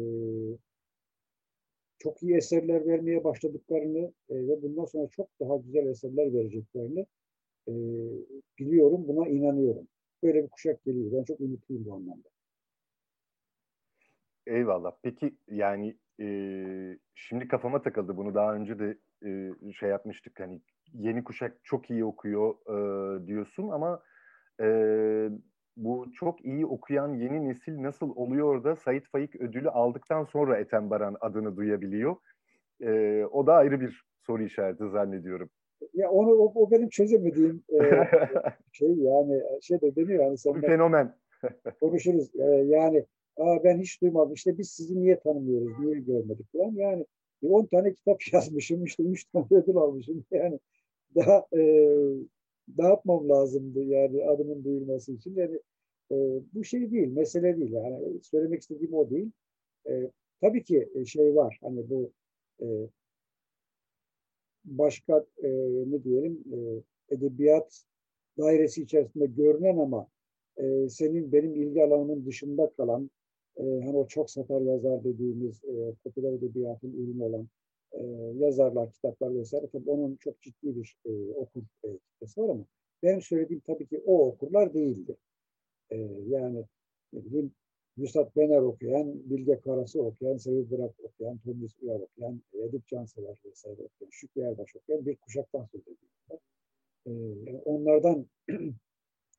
çok 2.00 2.24
iyi 2.24 2.36
eserler 2.36 2.88
vermeye 2.88 3.24
başladıklarını 3.24 4.14
e, 4.30 4.36
ve 4.36 4.62
bundan 4.62 4.86
sonra 4.86 5.08
çok 5.08 5.40
daha 5.40 5.58
güzel 5.58 5.88
eserler 5.88 6.34
vereceklerini 6.34 7.06
e, 7.68 7.74
biliyorum, 8.60 9.08
buna 9.08 9.28
inanıyorum. 9.28 9.88
Böyle 10.24 10.44
bir 10.44 10.50
kuşak 10.50 10.84
geliyor. 10.84 11.12
Ben 11.12 11.24
çok 11.24 11.42
ümitliyim 11.42 11.86
bu 11.86 11.94
anlamda. 11.94 12.30
Eyvallah. 14.48 14.92
Peki 15.02 15.36
yani 15.48 15.98
e, 16.22 16.28
şimdi 17.16 17.48
kafama 17.48 17.82
takıldı. 17.82 18.18
Bunu 18.18 18.36
daha 18.36 18.56
önce 18.56 18.80
de 18.80 18.98
e, 19.26 19.52
şey 19.74 19.90
yapmıştık. 19.90 20.40
Hani 20.40 20.62
yeni 20.94 21.24
kuşak 21.24 21.60
çok 21.64 21.90
iyi 21.90 22.06
okuyor 22.06 22.56
e, 22.68 23.28
diyorsun 23.28 23.70
ama 23.70 24.04
e, 24.62 24.68
bu 25.78 26.06
çok 26.14 26.46
iyi 26.46 26.66
okuyan 26.66 27.14
yeni 27.14 27.50
nesil 27.50 27.84
nasıl 27.84 28.16
oluyor 28.16 28.64
da 28.64 28.76
Sait 28.76 29.08
Faik 29.08 29.36
ödülü 29.36 29.70
aldıktan 29.70 30.24
sonra 30.24 30.58
Ethem 30.58 30.90
Baran 30.90 31.18
adını 31.22 31.58
duyabiliyor? 31.58 32.16
E, 32.82 33.24
o 33.32 33.48
da 33.48 33.54
ayrı 33.54 33.82
bir 33.82 34.04
soru 34.26 34.44
işareti 34.44 34.90
zannediyorum. 34.90 35.50
Ya 35.94 36.10
onu 36.10 36.30
o, 36.30 36.52
o 36.56 36.72
benim 36.72 36.90
çözemediğim 36.90 37.64
e, 37.70 37.80
şey 38.72 38.90
yani 38.90 39.42
şey 39.62 39.82
de 39.82 39.96
deniyor 39.96 40.24
yani 40.24 40.38
sen 40.38 40.62
fenomen. 40.62 41.16
konuşuruz. 41.80 42.36
E, 42.36 42.46
yani 42.46 43.06
Aa, 43.38 43.64
ben 43.64 43.80
hiç 43.80 44.02
duymadım. 44.02 44.34
İşte 44.34 44.58
biz 44.58 44.70
sizi 44.70 45.00
niye 45.02 45.20
tanımıyoruz, 45.20 45.80
niye 45.80 46.00
görmedik 46.00 46.52
falan. 46.52 46.72
Yani 46.72 47.06
10 47.44 47.66
tane 47.66 47.94
kitap 47.94 48.18
yazmışım, 48.34 48.86
işte 48.86 49.04
3 49.04 49.26
tane 49.26 49.46
ödül 49.52 49.76
almışım. 49.76 50.26
Yani 50.32 50.60
daha 51.16 51.46
e, 51.58 51.62
dağıtmam 52.78 53.30
lazımdı 53.30 53.84
yani 53.84 54.26
adımın 54.26 54.64
duyulması 54.64 55.12
için. 55.12 55.36
Yani 55.36 55.60
e, 56.12 56.16
bu 56.54 56.64
şey 56.64 56.92
değil, 56.92 57.08
mesele 57.08 57.58
değil. 57.58 57.72
Yani 57.72 58.24
söylemek 58.24 58.62
istediğim 58.62 58.94
o 58.94 59.10
değil. 59.10 59.32
E, 59.90 60.12
tabii 60.42 60.64
ki 60.64 60.90
e, 60.96 61.06
şey 61.06 61.36
var, 61.36 61.58
hani 61.62 61.90
bu 61.90 62.12
e, 62.62 62.68
başka 64.66 65.26
e, 65.44 65.50
ne 65.88 66.04
diyelim 66.04 66.44
e, 66.54 66.58
edebiyat 67.16 67.84
dairesi 68.38 68.82
içerisinde 68.82 69.26
görünen 69.26 69.78
ama 69.78 70.08
e, 70.58 70.90
senin 70.90 71.32
benim 71.32 71.56
ilgi 71.56 71.84
alanımın 71.84 72.26
dışında 72.26 72.72
kalan 72.78 73.10
e, 73.58 73.64
hani 73.64 73.98
o 73.98 74.08
çok 74.08 74.30
satar 74.30 74.62
yazar 74.62 75.04
dediğimiz 75.04 75.64
e, 75.64 75.94
popüler 76.04 76.34
edebiyatın 76.34 76.94
ürünü 76.94 77.24
olan 77.24 77.48
e, 77.94 78.04
yazarlar, 78.38 78.92
kitaplar 78.92 79.36
vesaire 79.36 79.68
tabii 79.68 79.90
onun 79.90 80.16
çok 80.16 80.42
ciddi 80.42 80.76
bir 80.76 80.98
e, 81.06 81.34
okur 81.34 81.62
e, 81.84 81.88
kitlesi 81.98 82.42
var 82.42 82.50
ama 82.50 82.66
benim 83.04 83.22
söylediğim 83.22 83.62
tabii 83.68 83.88
ki 83.88 84.02
o 84.06 84.28
okurlar 84.28 84.74
değildi. 84.74 85.18
E, 85.90 85.98
yani 86.28 86.64
ne 87.14 87.26
bileyim 87.26 87.52
Yusuf 87.98 88.36
Bener 88.36 88.62
okuyan, 88.62 89.30
Bilge 89.30 89.60
Karası 89.60 90.04
okuyan, 90.04 90.38
Sevil 90.38 90.72
Bırak 90.72 90.96
okuyan, 91.04 91.38
Tomris 91.38 91.72
Uyar 91.82 92.00
okuyan, 92.00 92.42
Edip 92.54 92.88
Cansever 92.88 93.38
vesaire 93.46 93.82
okuyan, 93.82 94.10
Şükrü 94.12 94.42
Erbaş 94.42 94.76
okuyan 94.76 95.06
bir 95.06 95.16
kuşaktan 95.16 95.66
söz 95.66 95.82
ediyorlar. 95.82 96.40
Ee, 97.08 97.62
onlardan 97.66 98.26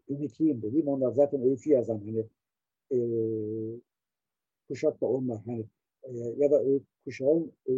ümitliyim 0.09 0.63
dediğim, 0.63 0.89
onlar 0.89 1.13
zaten 1.13 1.43
öykü 1.43 1.71
yazan 1.71 1.99
hani 1.99 2.25
e, 2.93 2.99
kuşak 4.69 5.01
da 5.01 5.07
onlar 5.07 5.39
hani 5.47 5.65
e, 6.09 6.13
ya 6.37 6.51
da 6.51 6.63
öykü, 6.65 6.87
kuşağın 7.05 7.53
e, 7.67 7.73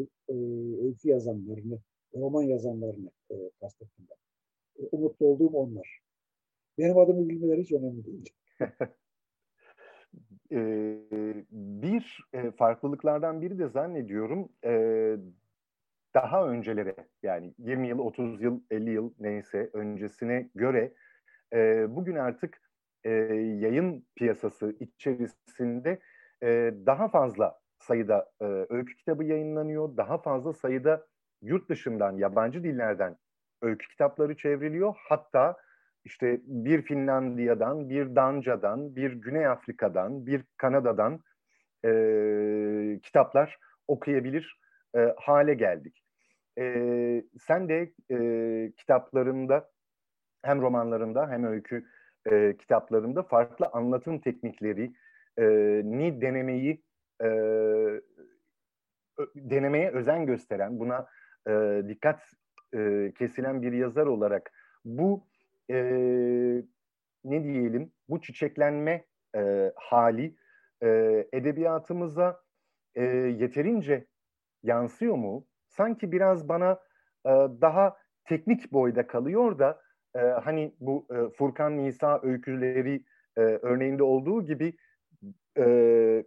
öykü 0.85 1.09
yazanlarını, 1.09 1.79
roman 2.15 2.43
yazanlarını 2.43 3.11
e, 3.31 3.35
kastettim 3.61 4.07
ben. 4.11 4.85
E, 4.85 4.89
umutlu 4.93 5.27
olduğum 5.27 5.49
onlar. 5.49 6.01
Benim 6.79 6.99
adımı 6.99 7.29
bilmeleri 7.29 7.63
hiç 7.63 7.73
önemli 7.73 8.05
değil. 8.05 8.31
bir 11.51 12.25
farklılıklardan 12.57 13.43
biri 13.43 13.59
de 13.59 13.69
zannediyorum 13.69 14.49
daha 16.15 16.49
öncelere 16.49 16.95
yani 17.23 17.55
20 17.59 17.89
yıl, 17.89 17.99
30 17.99 18.43
yıl, 18.43 18.61
50 18.71 18.91
yıl 18.91 19.15
neyse 19.21 19.71
öncesine 19.73 20.51
göre 20.55 20.93
bugün 21.97 22.17
artık 22.17 22.63
yayın 23.05 24.07
piyasası 24.17 24.77
içerisinde 24.81 25.99
daha 26.87 27.09
fazla 27.09 27.60
sayıda 27.81 28.31
öykü 28.71 28.97
kitabı 28.97 29.25
yayınlanıyor. 29.25 29.97
Daha 29.97 30.19
fazla 30.19 30.53
sayıda 30.53 31.07
yurt 31.43 31.69
dışından, 31.69 32.17
yabancı 32.17 32.65
dillerden 32.65 33.17
öykü 33.63 33.89
kitapları 33.89 34.37
çevriliyor. 34.37 34.95
Hatta 35.09 35.57
işte 36.05 36.41
bir 36.45 36.83
Finlandiya'dan, 36.83 37.91
bir 37.91 38.17
Danca'dan, 38.17 38.97
bir 38.97 39.13
Güney 39.13 39.47
Afrika'dan, 39.47 40.27
bir 40.27 40.45
Kanada'dan 40.57 41.21
e, 41.85 43.01
kitaplar 43.03 43.59
okuyabilir 43.89 44.61
e, 44.97 45.15
hale 45.17 45.55
geldik. 45.55 46.03
E, 46.59 46.65
sen 47.39 47.69
de 47.69 47.93
e, 48.11 48.73
kitaplarında 48.77 49.71
hem 50.43 50.61
romanlarında 50.61 51.31
hem 51.31 51.45
öykü 51.45 51.87
e, 52.31 52.57
kitaplarında 52.57 53.23
farklı 53.23 53.67
anlatım 53.73 54.21
teknikleri 54.21 54.93
e, 55.39 55.45
ni 55.85 56.21
denemeyi 56.21 56.83
e, 57.23 57.29
denemeye 59.35 59.91
özen 59.91 60.27
gösteren, 60.27 60.81
buna 60.81 61.07
e, 61.49 61.83
dikkat 61.89 62.21
e, 62.75 63.13
kesilen 63.19 63.63
bir 63.63 63.73
yazar 63.73 64.07
olarak 64.07 64.53
bu 64.85 65.27
e, 65.71 65.77
ne 67.25 67.45
diyelim 67.45 67.93
bu 68.09 68.21
çiçeklenme 68.21 69.05
e, 69.37 69.73
hali 69.77 70.37
e, 70.83 70.89
edebiyatımıza 71.33 72.41
e, 72.95 73.05
yeterince 73.05 74.07
yansıyor 74.63 75.15
mu? 75.15 75.47
Sanki 75.69 76.13
biraz 76.13 76.49
bana 76.49 76.73
e, 77.27 77.31
daha 77.61 77.97
teknik 78.25 78.73
boyda 78.73 79.07
kalıyor 79.07 79.59
da 79.59 79.83
e, 80.15 80.19
hani 80.19 80.75
bu 80.81 81.07
e, 81.11 81.37
Furkan 81.37 81.77
Nisa 81.77 82.21
öyküleri 82.23 83.05
e, 83.37 83.41
örneğinde 83.41 84.03
olduğu 84.03 84.47
gibi 84.47 84.77
e, 85.59 86.25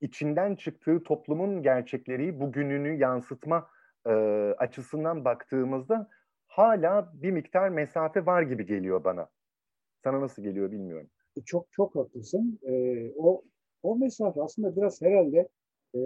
içinden 0.00 0.56
çıktığı 0.56 1.02
toplumun 1.02 1.62
gerçekleri 1.62 2.40
bugününü 2.40 2.98
yansıtma 2.98 3.68
e, 4.06 4.10
açısından 4.58 5.24
baktığımızda 5.24 6.08
hala 6.46 7.12
bir 7.14 7.30
miktar 7.30 7.68
mesafe 7.68 8.26
var 8.26 8.42
gibi 8.42 8.66
geliyor 8.66 9.04
bana. 9.04 9.28
Sana 10.04 10.20
nasıl 10.20 10.42
geliyor 10.42 10.70
bilmiyorum. 10.72 11.10
E, 11.36 11.40
çok 11.40 11.72
çok 11.72 11.96
haklısın. 11.96 12.58
Ee, 12.62 13.12
o 13.16 13.42
o 13.82 13.96
mesafe 13.96 14.42
aslında 14.42 14.76
biraz 14.76 15.02
herhalde 15.02 15.48
e, 15.94 16.00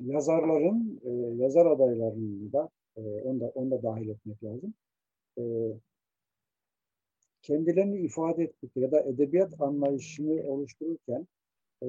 yazarların, 0.00 1.00
e, 1.04 1.42
yazar 1.42 1.66
adaylarının 1.66 2.52
da 2.52 2.68
e, 2.96 3.00
onu 3.00 3.40
da, 3.40 3.46
onu 3.46 3.70
da 3.70 3.82
dahil 3.82 4.08
etmek 4.08 4.44
lazım. 4.44 4.74
E, 5.38 5.42
kendilerini 7.42 7.98
ifade 7.98 8.42
etmek 8.44 8.76
ya 8.76 8.92
da 8.92 9.00
edebiyat 9.00 9.60
anlayışını 9.60 10.42
oluştururken 10.52 11.26
e, 11.82 11.88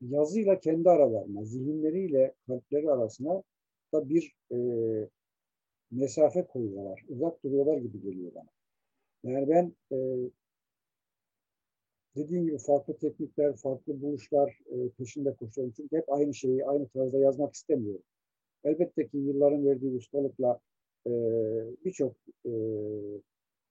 yazıyla 0.00 0.60
kendi 0.60 0.90
aralarına, 0.90 1.44
zihinleriyle 1.44 2.34
kalpleri 2.46 2.90
arasına 2.90 3.42
da 3.92 4.08
bir 4.08 4.36
e, 4.52 4.58
mesafe 5.90 6.46
koyuyorlar. 6.46 7.04
Uzak 7.08 7.44
duruyorlar 7.44 7.76
gibi 7.78 8.00
geliyor 8.00 8.32
bana. 8.34 8.48
Yani 9.22 9.48
ben 9.48 9.72
e, 9.92 9.96
dediğim 12.16 12.46
gibi 12.46 12.58
farklı 12.58 12.96
teknikler, 12.96 13.56
farklı 13.56 14.02
buluşlar 14.02 14.58
e, 14.66 14.88
peşinde 14.88 15.34
koşuyorum. 15.34 15.74
Çünkü 15.76 15.96
hep 15.96 16.12
aynı 16.12 16.34
şeyi, 16.34 16.66
aynı 16.66 16.88
tarzda 16.88 17.18
yazmak 17.18 17.54
istemiyorum. 17.54 18.02
Elbette 18.64 19.08
ki 19.08 19.16
yılların 19.16 19.66
verdiği 19.66 19.96
ustalıkla 19.96 20.60
e, 21.06 21.10
birçok 21.84 22.12
e, 22.46 22.52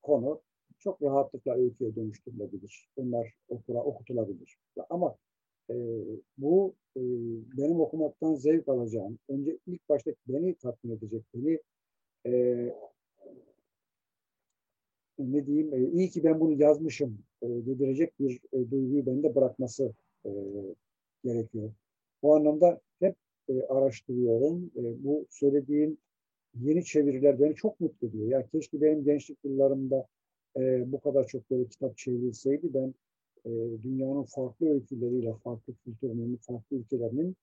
konu 0.02 0.42
çok 0.80 1.02
rahatlıkla 1.02 1.56
öyküye 1.56 1.96
dönüştürülebilir. 1.96 2.88
Bunlar 2.98 3.34
okura, 3.50 3.84
okutulabilir. 3.84 4.58
Ama 4.90 5.16
e, 5.70 5.76
bu 6.38 6.74
e, 6.98 7.02
benim 7.58 7.80
okumaktan 7.80 8.36
zevk 8.36 8.68
alacağım. 8.68 9.20
Önce 9.30 9.58
ilk 9.68 9.90
başta 9.90 10.12
beni 10.28 10.56
tatmin 10.56 10.92
edecek, 10.92 11.24
beni 11.36 11.60
e, 12.26 12.74
ne 15.20 15.46
diyeyim, 15.46 15.74
e, 15.74 15.90
iyi 15.92 16.10
ki 16.10 16.24
ben 16.24 16.40
bunu 16.40 16.62
yazmışım 16.62 17.18
e, 17.42 17.48
dedirecek 17.48 18.20
bir 18.20 18.40
e, 18.54 18.72
duyguyu 18.72 19.06
bende 19.06 19.36
bırakması 19.36 19.94
e, 20.26 20.32
gerekiyor. 21.24 21.74
Bu 22.24 22.36
anlamda 22.36 22.82
hep 23.00 23.16
e, 23.50 23.62
araştırıyorum. 23.64 24.72
E, 24.76 25.04
bu 25.04 25.26
söylediğin 25.30 26.00
yeni 26.62 26.86
çeviriler 26.86 27.40
beni 27.40 27.56
çok 27.56 27.80
mutlu 27.80 28.08
ediyor. 28.08 28.28
Ya 28.28 28.48
keşke 28.48 28.82
benim 28.82 29.04
gençlik 29.04 29.38
yıllarımda 29.44 30.08
e, 30.58 30.92
bu 30.92 31.00
kadar 31.00 31.28
çok 31.28 31.52
böyle 31.52 31.68
kitap 31.68 31.98
çevrilseydi 31.98 32.74
ben 32.74 32.94
e, 33.46 33.52
dünyanın 33.84 34.24
farklı 34.24 34.70
öyküleriyle, 34.74 35.34
farklı 35.44 35.74
kültürlerinin, 35.86 36.38
farklı 36.38 36.78
ülkelerinin 36.78 37.36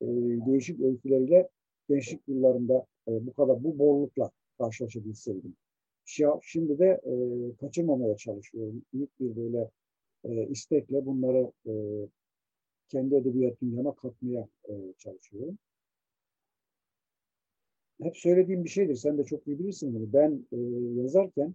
e, 0.00 0.06
değişik 0.46 0.80
öyküleriyle 0.80 1.48
gençlik 1.88 2.28
yıllarında 2.28 2.86
e, 3.08 3.26
bu 3.26 3.32
kadar 3.32 3.64
bu 3.64 3.78
bollukla 3.78 4.30
karşılaşabilseydim. 4.58 5.56
Şimdi 6.42 6.78
de 6.78 7.00
e, 7.04 7.14
kaçırmamaya 7.56 8.16
çalışıyorum. 8.16 8.82
Büyük 8.92 9.20
bir 9.20 9.36
böyle 9.36 9.70
e, 10.24 10.48
istekle 10.48 11.06
bunları 11.06 11.52
e, 11.66 11.72
kendi 12.88 13.14
edebiyat 13.14 13.60
dünyama 13.62 13.94
katmaya 13.94 14.48
e, 14.68 14.72
çalışıyorum. 14.98 15.58
Hep 18.02 18.16
söylediğim 18.16 18.64
bir 18.64 18.68
şeydir. 18.68 18.94
Sen 18.94 19.18
de 19.18 19.24
çok 19.24 19.46
iyi 19.46 19.58
bilirsin 19.58 19.94
bunu. 19.94 20.12
Ben 20.12 20.46
e, 20.52 20.56
yazarken 21.00 21.54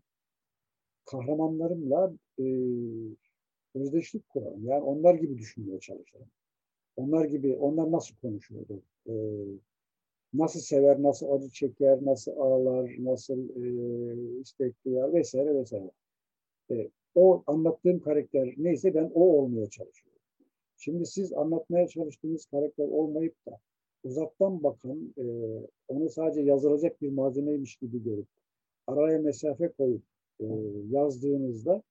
kahramanlarımla 1.08 2.14
e, 2.40 2.46
özdeşlik 3.76 4.30
kurarım. 4.30 4.66
Yani 4.66 4.84
onlar 4.84 5.16
gibi 5.16 5.38
düşünmeye 5.38 5.80
çalışırım. 5.80 6.28
Onlar 6.96 7.26
gibi, 7.26 7.56
onlar 7.56 7.92
nasıl 7.92 8.16
konuşuyordu? 8.16 8.82
E, 9.10 9.14
nasıl 10.34 10.60
sever, 10.60 11.04
nasıl 11.04 11.32
acı 11.32 11.50
çeker, 11.50 12.06
nasıl 12.06 12.32
ağlar, 12.32 12.96
nasıl 13.00 13.50
e, 13.50 14.40
istek 14.42 14.86
duyar 14.86 15.14
vesaire 15.14 15.56
vesaire. 15.56 15.92
E, 16.72 16.90
o 17.16 17.44
anlattığım 17.48 18.00
karakter 18.00 18.54
neyse 18.58 18.96
ben 18.96 19.12
o 19.14 19.22
olmaya 19.22 19.70
çalışıyorum. 19.70 20.22
Şimdi 20.78 21.06
siz 21.06 21.34
anlatmaya 21.34 21.88
çalıştığınız 21.88 22.46
karakter 22.46 22.86
olmayıp 22.86 23.46
da 23.46 23.60
uzaktan 24.04 24.64
bakın 24.64 25.14
e, 25.18 25.26
onu 25.88 26.10
sadece 26.10 26.42
yazılacak 26.42 27.02
bir 27.02 27.12
malzemeymiş 27.12 27.76
gibi 27.76 28.04
görüp 28.04 28.28
araya 28.88 29.20
mesafe 29.20 29.72
koyup 29.72 30.04
e, 30.40 30.46
yazdığınızda 30.90 31.84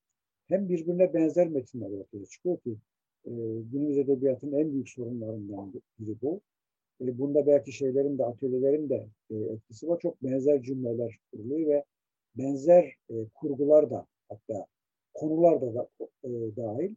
hem 0.48 0.68
birbirine 0.68 1.14
benzer 1.14 1.48
metinler 1.48 1.90
ortaya 1.90 2.26
çıkıyor 2.26 2.58
ki 2.58 2.76
e, 3.24 3.30
günümüz 3.72 3.98
edebiyatının 3.98 4.58
en 4.58 4.72
büyük 4.72 4.88
sorunlarından 4.88 5.72
biri 5.98 6.16
bu. 6.22 6.40
E, 7.00 7.18
bunda 7.18 7.46
belki 7.46 7.72
şeylerin 7.72 8.18
de 8.18 8.24
atölyelerin 8.24 8.88
de 8.88 9.06
e, 9.30 9.34
etkisi 9.36 9.88
var. 9.88 10.00
Çok 10.00 10.22
benzer 10.22 10.62
cümleler 10.62 11.18
kuruluyor 11.32 11.68
ve 11.70 11.84
benzer 12.34 12.94
e, 13.10 13.14
kurgular 13.34 13.90
da 13.90 14.06
hatta 14.28 14.66
konular 15.14 15.60
da, 15.60 15.74
da 15.74 15.88
dahil 16.56 16.94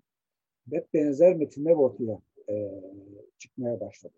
hep 0.71 0.93
benzer 0.93 1.35
metinler 1.35 1.73
ortaya 1.73 2.19
çıkmaya 3.37 3.79
başladı. 3.79 4.13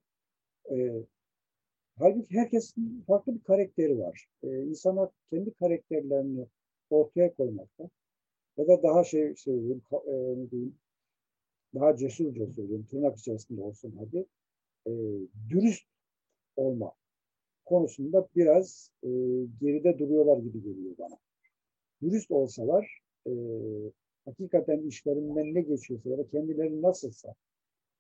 Halbuki 2.00 2.36
herkesin 2.36 3.04
farklı 3.08 3.36
bir 3.36 3.44
karakteri 3.44 4.00
var. 4.00 4.26
E, 4.44 4.64
insanlar 4.64 5.10
kendi 5.30 5.54
karakterlerini 5.54 6.48
ortaya 6.96 7.34
koymakta 7.34 7.90
ya 8.58 8.68
da 8.68 8.84
daha 8.84 9.04
şey 9.04 9.36
söyleyeyim, 9.36 9.82
e, 9.92 10.52
diyeyim, 10.52 10.76
daha 11.76 11.96
cesurca 11.98 12.48
söyleyeyim, 12.48 12.88
tırnak 12.90 13.18
içerisinde 13.18 13.62
olsun 13.62 13.96
hadi, 14.00 14.26
e, 14.88 14.92
dürüst 15.50 15.88
olma 16.56 16.94
konusunda 17.66 18.28
biraz 18.36 18.92
e, 19.04 19.10
geride 19.62 20.00
duruyorlar 20.00 20.38
gibi 20.38 20.64
geliyor 20.64 20.96
bana. 21.00 21.18
Dürüst 22.02 22.32
olsalar, 22.32 23.02
e, 23.28 23.32
hakikaten 24.26 24.88
işlerinden 24.88 25.54
ne 25.54 25.62
geçiyorsa 25.62 26.10
ya 26.10 26.18
da 26.18 26.28
kendileri 26.28 26.82
nasılsa 26.82 27.36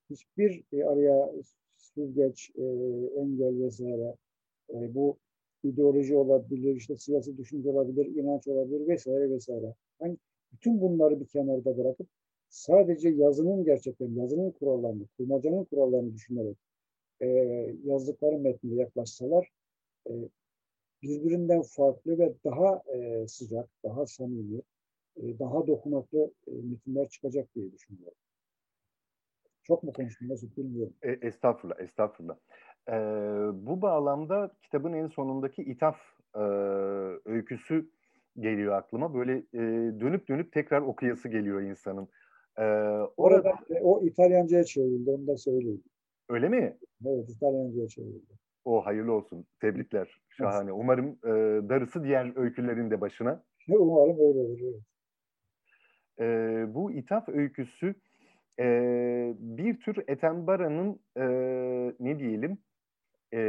hiçbir 0.10 0.64
e, 0.74 0.84
araya 0.84 1.32
süzgeç, 1.78 2.52
e, 2.56 2.64
engel 3.18 3.64
vesaire 3.64 4.16
e, 4.70 4.96
bu 4.96 5.18
ideoloji 5.64 6.16
olabilir, 6.16 6.76
işte 6.76 6.98
siyasi 6.98 7.38
düşünce 7.38 7.70
olabilir, 7.70 8.06
inanç 8.06 8.48
olabilir 8.48 8.88
vesaire 8.88 9.30
vesaire. 9.30 9.76
Yani 10.02 10.18
bütün 10.52 10.82
bunları 10.82 11.20
bir 11.20 11.26
kenarda 11.26 11.78
bırakıp 11.78 12.08
sadece 12.50 13.10
yazının 13.10 13.64
gerçekten, 13.64 14.16
yazının 14.16 14.52
kurallarını, 14.52 15.04
kurmacanın 15.18 15.64
kurallarını 15.64 16.14
düşünerek 16.14 16.58
e, 17.22 17.28
yazdıkları 17.84 18.40
metnine 18.40 18.82
yaklaşsalar 18.82 19.50
e, 20.10 20.14
birbirinden 21.02 21.62
farklı 21.62 22.20
ve 22.20 22.34
daha 22.46 22.84
e, 22.94 23.28
sıcak, 23.28 23.70
daha 23.84 24.06
samimi, 24.06 24.62
e, 25.18 25.40
daha 25.40 25.68
dokunaklı 25.68 26.32
e, 26.48 26.52
metinler 26.52 27.10
çıkacak 27.10 27.56
diye 27.56 27.72
düşünüyorum. 27.72 28.18
Çok 29.64 29.84
mu 29.84 29.94
konuştum 29.94 30.28
Mesut 30.28 30.58
bilmiyorum. 30.58 30.94
E, 31.02 31.12
estağfurullah, 31.12 31.80
estağfurullah. 31.80 32.36
E, 32.90 32.94
bu 33.68 33.82
bağlamda 33.82 34.52
kitabın 34.62 34.94
en 34.94 35.08
sonundaki 35.08 35.64
ithaf 35.64 35.98
e, 36.36 36.40
öyküsü 37.26 37.90
geliyor 38.40 38.74
aklıma. 38.74 39.14
Böyle 39.14 39.38
e, 39.54 39.60
dönüp 40.00 40.28
dönüp 40.30 40.52
tekrar 40.52 40.82
okuyası 40.82 41.30
geliyor 41.30 41.62
insanın. 41.62 42.08
E, 42.58 42.64
orada, 42.64 43.10
orada 43.18 43.58
o 43.82 44.06
İtalyanca'ya 44.06 44.64
çevrildi, 44.64 45.10
onu 45.10 45.28
da 45.28 45.38
söyleyeyim. 45.38 45.84
Öyle 46.30 46.50
mi? 46.50 46.78
Evet, 47.06 47.30
İtalyanca'ya 47.30 47.88
çevrildi. 47.88 48.34
O 48.66 48.86
hayırlı 48.86 49.12
olsun. 49.14 49.46
Tebrikler. 49.60 50.22
Şahane. 50.30 50.72
Umarım 50.72 51.10
e, 51.24 51.30
darısı 51.70 52.04
diğer 52.04 52.38
öykülerin 52.38 52.92
de 52.92 53.02
başına. 53.02 53.44
Umarım 53.70 54.16
öyle 54.16 54.40
olur. 54.40 54.60
Evet. 54.62 54.82
E, 56.20 56.66
bu 56.74 56.92
ithaf 56.92 57.30
öyküsü 57.30 57.96
e, 58.62 59.34
bir 59.40 59.80
tür 59.80 60.04
Etembara'nın 60.08 61.00
e, 61.18 61.26
ne 62.00 62.20
diyelim 62.20 62.58
e, 63.34 63.40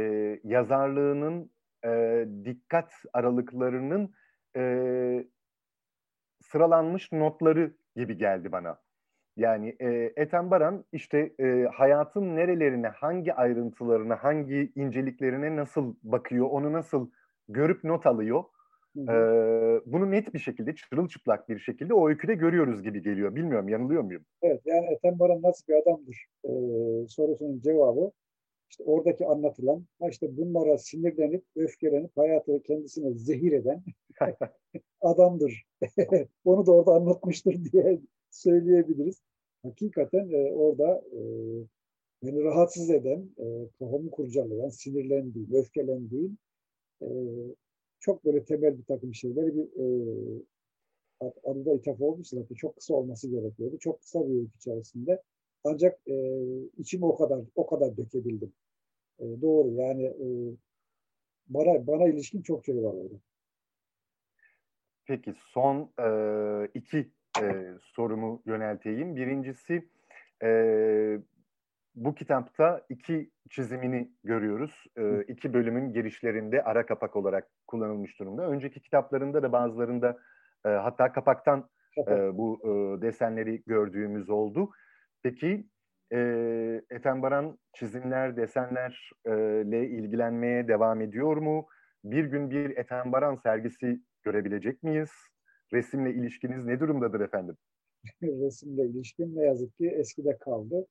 yazarlığının 0.43 1.51
e, 1.85 2.25
dikkat 2.45 2.93
aralıklarının 3.13 4.13
e, 4.57 5.25
sıralanmış 6.41 7.11
notları 7.11 7.73
gibi 7.95 8.17
geldi 8.17 8.51
bana. 8.51 8.77
Yani 9.37 9.75
e, 9.79 10.13
Ethem 10.15 10.51
Baran 10.51 10.85
işte 10.91 11.33
e, 11.39 11.67
hayatın 11.73 12.35
nerelerine, 12.35 12.87
hangi 12.87 13.33
ayrıntılarına, 13.33 14.23
hangi 14.23 14.71
inceliklerine 14.75 15.55
nasıl 15.55 15.95
bakıyor, 16.03 16.47
onu 16.49 16.73
nasıl 16.73 17.09
görüp 17.49 17.83
not 17.83 18.05
alıyor. 18.05 18.43
Hı 18.95 19.01
hı. 19.01 19.11
E, 19.11 19.91
bunu 19.91 20.11
net 20.11 20.33
bir 20.33 20.39
şekilde, 20.39 20.75
çırılçıplak 20.75 21.49
bir 21.49 21.59
şekilde 21.59 21.93
o 21.93 22.09
öyküde 22.09 22.33
görüyoruz 22.33 22.83
gibi 22.83 23.01
geliyor. 23.01 23.35
Bilmiyorum, 23.35 23.69
yanılıyor 23.69 24.01
muyum? 24.01 24.25
Evet, 24.41 24.61
yani 24.65 24.85
Ethem 24.85 25.19
Baran 25.19 25.41
nasıl 25.41 25.67
bir 25.67 25.77
adamdır 25.77 26.25
e, 26.43 26.51
sorusunun 27.07 27.61
cevabı 27.61 28.11
işte 28.73 28.83
oradaki 28.83 29.25
anlatılan, 29.27 29.85
işte 30.09 30.37
bunlara 30.37 30.77
sinirlenip, 30.77 31.43
öfkelenip 31.55 32.17
hayatı 32.17 32.63
kendisine 32.63 33.13
zehir 33.13 33.51
eden 33.51 33.83
adamdır. 35.01 35.65
Onu 36.45 36.65
da 36.65 36.71
orada 36.71 36.91
anlatmıştır 36.91 37.65
diye 37.71 38.01
söyleyebiliriz. 38.29 39.21
Hakikaten 39.63 40.29
e, 40.29 40.51
orada 40.51 41.03
e, 41.11 41.19
beni 42.23 42.43
rahatsız 42.43 42.89
eden, 42.89 43.29
e, 43.37 43.45
kafamı 43.79 44.11
kurcalayan, 44.11 44.69
sinirlendiğim, 44.69 45.53
öfkelendiğim 45.53 46.37
e, 47.01 47.07
çok 48.03 48.25
böyle 48.25 48.45
temel 48.45 48.77
bir 48.77 48.83
takım 48.83 49.13
şeyleri 49.13 49.55
bir 49.55 49.63
e, 49.63 49.87
adı 51.43 51.65
da 51.65 51.73
ithaf 51.73 52.01
olduğu 52.01 52.21
için 52.21 52.47
çok 52.55 52.75
kısa 52.75 52.93
olması 52.93 53.29
gerekiyordu. 53.29 53.77
Çok 53.79 54.01
kısa 54.01 54.27
bir 54.27 54.33
öykü 54.33 54.57
içerisinde. 54.57 55.21
Ancak 55.63 55.99
e, 56.07 56.15
içimi 56.77 57.05
o 57.05 57.15
kadar 57.15 57.41
o 57.55 57.65
kadar 57.65 57.97
dökebildim. 57.97 58.53
E, 59.19 59.41
doğru 59.41 59.71
yani 59.71 60.03
e, 60.03 60.27
bana 61.47 61.87
bana 61.87 62.07
ilişkin 62.07 62.41
çok 62.41 62.65
şey 62.65 62.75
var 62.75 62.93
orada. 62.93 63.15
Peki 65.05 65.33
son 65.37 65.91
e, 65.99 66.07
iki 66.73 67.11
e, 67.41 67.73
sorumu 67.81 68.41
yönelteyim. 68.45 69.15
Birincisi 69.15 69.89
e, 70.43 70.49
bu 71.95 72.15
kitapta 72.15 72.81
iki 72.89 73.29
çizimini 73.49 74.11
görüyoruz. 74.23 74.85
E, 74.97 75.23
iki 75.23 75.53
bölümün 75.53 75.93
girişlerinde 75.93 76.63
ara 76.63 76.85
kapak 76.85 77.15
olarak 77.15 77.49
kullanılmış 77.67 78.19
durumda. 78.19 78.47
Önceki 78.47 78.81
kitaplarında 78.81 79.43
da 79.43 79.51
bazılarında 79.51 80.17
e, 80.65 80.69
hatta 80.69 81.11
kapaktan 81.11 81.69
e, 81.97 82.37
bu 82.37 82.59
e, 82.63 83.01
desenleri 83.01 83.63
gördüğümüz 83.67 84.29
oldu. 84.29 84.69
Peki 85.23 85.67
e, 86.13 86.19
Ethem 86.89 87.21
Baran 87.21 87.57
çizimler, 87.73 88.37
desenlerle 88.37 89.87
ilgilenmeye 89.87 90.67
devam 90.67 91.01
ediyor 91.01 91.37
mu? 91.37 91.67
Bir 92.03 92.25
gün 92.25 92.49
bir 92.49 92.77
Ethem 92.77 93.11
Baran 93.11 93.35
sergisi 93.35 93.99
görebilecek 94.23 94.83
miyiz? 94.83 95.11
Resimle 95.73 96.13
ilişkiniz 96.13 96.65
ne 96.65 96.79
durumdadır 96.79 97.19
efendim? 97.19 97.57
Resimle 98.23 98.85
ilişkin 98.85 99.35
ne 99.35 99.43
yazık 99.45 99.77
ki 99.77 99.87
eskide 99.87 100.37
kaldı. 100.37 100.87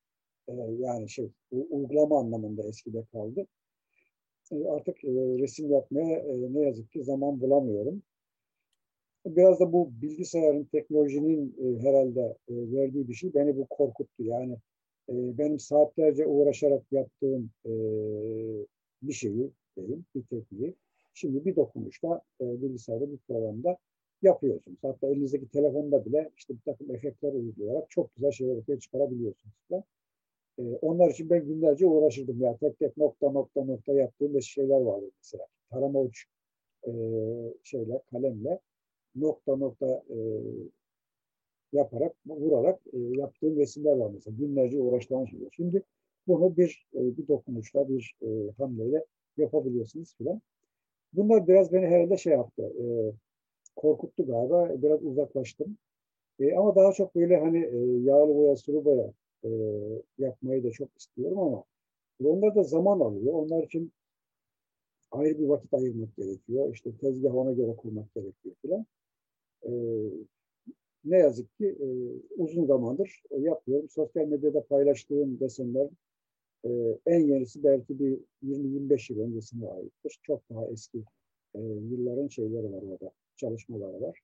Ee, 0.49 0.53
yani 0.79 1.11
şey 1.11 1.31
uygulama 1.51 2.21
anlamında 2.21 2.63
eskide 2.63 3.05
kaldı. 3.13 3.47
Ee, 4.53 4.65
artık 4.65 5.05
e, 5.05 5.09
resim 5.39 5.71
yapmaya 5.71 6.19
e, 6.19 6.55
ne 6.55 6.61
yazık 6.61 6.93
ki 6.93 7.05
zaman 7.05 7.41
bulamıyorum. 7.41 8.03
Biraz 9.27 9.61
da 9.61 9.73
bu 9.73 9.91
bilgisayarın, 10.03 10.65
teknolojinin 10.65 11.57
e, 11.59 11.83
herhalde 11.83 12.37
verdiği 12.49 13.09
bir 13.09 13.15
şey 13.15 13.35
beni 13.35 13.57
bu 13.57 13.67
korkuttu. 13.67 14.25
Yani 14.25 14.57
benim 15.09 15.59
saatlerce 15.59 16.27
uğraşarak 16.27 16.83
yaptığım 16.93 17.51
bir 19.03 19.13
şeyi 19.13 19.51
diyeyim, 19.77 20.05
bir 20.15 20.23
tekniği 20.23 20.75
şimdi 21.15 21.45
bir 21.45 21.57
dokunuşta 21.57 22.23
e, 22.41 22.63
bilgisayarda 22.63 23.13
bir 23.13 23.19
programda 23.19 23.77
yapıyorsunuz. 24.23 24.79
Hatta 24.83 25.07
elinizdeki 25.07 25.49
telefonda 25.49 26.05
bile 26.05 26.31
işte 26.37 26.55
bir 26.55 26.61
takım 26.61 26.95
efektler 26.95 27.33
uygulayarak 27.33 27.91
çok 27.91 28.15
güzel 28.15 28.31
şeyler 28.31 28.57
ortaya 28.57 28.79
çıkarabiliyorsunuz. 28.79 29.55
Da. 29.71 29.85
E, 30.59 30.63
onlar 30.83 31.11
için 31.11 31.31
ben 31.31 31.47
günlerce 31.47 31.87
uğraşırdım. 31.87 32.41
Ya 32.41 32.57
tek 32.57 32.79
tek 32.79 32.97
nokta 32.97 33.31
nokta 33.31 33.65
nokta 33.65 33.93
yaptığım 33.93 34.43
şeyler 34.43 34.81
vardı 34.81 35.11
mesela. 35.19 35.47
Tarama 35.71 36.01
uç 36.01 36.27
e, 36.87 36.93
şeyler, 37.63 38.01
kalemle 38.13 38.61
nokta 39.15 39.57
nokta 39.57 40.03
e, 40.11 40.17
yaparak, 41.73 42.13
vurarak 42.27 42.81
e, 42.93 42.99
yaptığım 42.99 43.57
resimler 43.57 43.97
var 43.97 44.11
mesela. 44.15 44.37
Günlerce 44.39 44.81
uğraştığım 44.81 45.29
şeyler. 45.29 45.49
Şimdi 45.53 45.83
bunu 46.27 46.57
bir 46.57 46.87
e, 46.95 47.17
bir 47.17 47.29
dokunuşla, 47.29 47.89
bir 47.89 48.17
e, 48.23 48.53
hamleyle 48.59 49.05
yapabiliyorsunuz 49.37 50.15
filan. 50.19 50.41
Bunlar 51.13 51.49
biraz 51.49 51.73
beni 51.73 51.87
herhalde 51.87 52.17
şey 52.17 52.33
yaptı, 52.33 52.63
e, 52.63 52.85
korkuttu 53.77 54.27
galiba. 54.27 54.83
Biraz 54.83 55.05
uzaklaştım. 55.05 55.77
E, 56.41 56.57
ama 56.57 56.77
daha 56.77 56.93
çok 56.93 57.15
böyle 57.15 57.37
hani 57.37 57.59
e, 57.59 57.79
yağlı 58.03 58.35
boya, 58.35 58.57
sulu 58.57 58.85
boya 58.85 59.13
e, 59.45 59.49
yapmayı 60.19 60.65
da 60.65 60.71
çok 60.71 60.89
istiyorum 60.99 61.39
ama 61.39 61.65
onlar 62.25 62.55
da 62.55 62.63
zaman 62.63 63.01
alıyor. 63.01 63.35
Onlar 63.35 63.63
için 63.63 63.93
ayrı 65.11 65.39
bir 65.39 65.47
vakit 65.47 65.75
ayırmak 65.75 66.17
gerekiyor. 66.17 66.75
İşte 66.75 66.97
tezgah 66.97 67.35
ona 67.35 67.53
göre 67.53 67.77
kurmak 67.77 68.15
gerekiyor 68.15 68.55
filan. 68.63 68.87
E, 69.63 69.71
ne 71.05 71.19
yazık 71.19 71.59
ki 71.59 71.67
e, 71.67 71.87
uzun 72.43 72.67
zamandır 72.67 73.23
yapıyorum. 73.31 73.89
Sosyal 73.89 74.27
medyada 74.27 74.65
paylaştığım 74.65 75.41
desenler 75.41 75.89
e, 76.65 76.99
en 77.07 77.21
yenisi 77.21 77.65
belki 77.65 77.99
bir 77.99 78.19
20-25 78.43 79.13
yıl 79.13 79.21
öncesine 79.21 79.69
aittir. 79.69 80.19
Çok 80.23 80.51
daha 80.51 80.67
eski 80.67 80.99
e, 81.55 81.61
yılların 81.61 82.29
şeyleri 82.29 82.73
var 82.73 82.83
orada, 82.83 83.11
çalışmaları 83.37 84.01
var. 84.01 84.21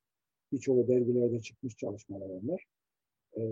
Birçoğu 0.51 0.87
dergilerde 0.87 1.41
çıkmış 1.41 1.77
çalışmalar 1.77 2.29
onlar. 2.29 2.65
E, 3.37 3.43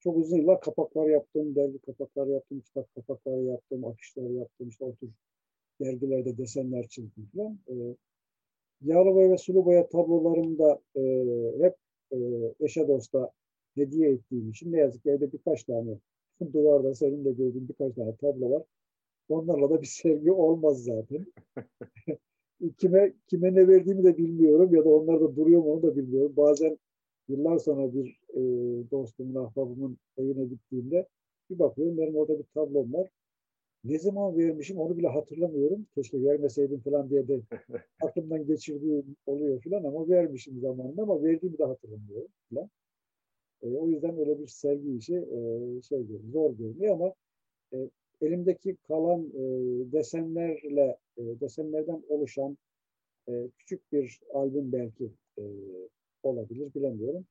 çok 0.00 0.16
uzun 0.16 0.36
yıllar 0.36 0.60
kapaklar 0.60 1.06
yaptım, 1.06 1.54
dergi 1.54 1.78
kapaklar 1.78 2.26
yaptım, 2.26 2.60
kitap 2.60 2.94
kapakları 2.94 3.42
yaptım, 3.42 3.84
afişler 3.84 4.30
yaptım, 4.30 4.68
işte 4.68 4.84
otur 4.84 5.08
dergilerde 5.80 6.38
desenler 6.38 6.88
çizdim 6.88 7.28
falan. 7.36 7.58
E, 7.68 7.74
yağlı 8.82 9.14
boya 9.14 9.30
ve 9.30 9.38
sulu 9.38 9.64
boya 9.64 9.88
tablolarımda 9.88 10.80
e, 10.96 11.02
hep 11.64 11.76
e, 12.12 12.18
eşe 12.60 12.88
dosta 12.88 13.30
hediye 13.74 14.10
ettiğim 14.10 14.50
için 14.50 14.72
ne 14.72 14.78
yazık 14.78 15.02
ki 15.02 15.10
evde 15.10 15.32
birkaç 15.32 15.64
tane 15.64 15.98
duvarda 16.52 16.94
senin 16.94 17.24
de 17.24 17.32
gördüğün 17.32 17.68
birkaç 17.68 17.94
tane 17.94 18.16
tablo 18.16 18.50
var. 18.50 18.62
Onlarla 19.28 19.70
da 19.70 19.82
bir 19.82 19.86
sevgi 19.86 20.32
olmaz 20.32 20.84
zaten. 20.84 21.26
kime 22.78 23.12
kime 23.26 23.54
ne 23.54 23.68
verdiğimi 23.68 24.04
de 24.04 24.18
bilmiyorum 24.18 24.74
ya 24.74 24.84
da 24.84 24.88
onlar 24.88 25.20
da 25.20 25.36
duruyor 25.36 25.60
mu 25.60 25.72
onu 25.72 25.82
da 25.82 25.96
bilmiyorum. 25.96 26.32
Bazen 26.36 26.78
yıllar 27.30 27.58
sonra 27.58 27.94
bir 27.94 28.20
e, 28.34 28.40
dostumun, 28.90 29.44
ahbabımın 29.44 29.98
evine 30.18 30.44
gittiğimde 30.44 31.06
bir 31.50 31.58
bakıyorum 31.58 31.98
benim 31.98 32.16
orada 32.16 32.38
bir 32.38 32.44
tablom 32.54 32.92
var. 32.92 33.10
Ne 33.84 33.98
zaman 33.98 34.38
vermişim 34.38 34.78
onu 34.78 34.98
bile 34.98 35.08
hatırlamıyorum. 35.08 35.86
Keşke 35.94 36.24
vermeseydim 36.24 36.80
falan 36.80 37.10
diye 37.10 37.28
de 37.28 37.40
aklımdan 38.02 38.46
geçirdiği 38.46 39.04
oluyor 39.26 39.62
falan 39.62 39.84
ama 39.84 40.08
vermişim 40.08 40.60
zamanında 40.60 41.02
ama 41.02 41.22
verdiğimi 41.22 41.58
de 41.58 41.64
hatırlamıyorum 41.64 42.28
falan. 42.50 42.70
E, 43.62 43.66
o 43.76 43.88
yüzden 43.88 44.18
öyle 44.18 44.38
bir 44.38 44.46
sergi 44.46 44.96
işi 44.96 45.16
e, 45.16 45.82
şey 45.82 46.06
zor 46.32 46.52
görünüyor 46.52 46.94
ama 46.94 47.14
e, 47.72 47.90
elimdeki 48.20 48.76
kalan 48.76 49.26
e, 49.34 49.42
desenlerle 49.92 50.98
e, 51.16 51.22
desenlerden 51.40 52.02
oluşan 52.08 52.58
e, 53.28 53.48
küçük 53.58 53.92
bir 53.92 54.20
albüm 54.34 54.72
belki 54.72 55.10
e, 55.38 55.42
olabilir 56.22 56.74
bilemiyorum. 56.74 57.26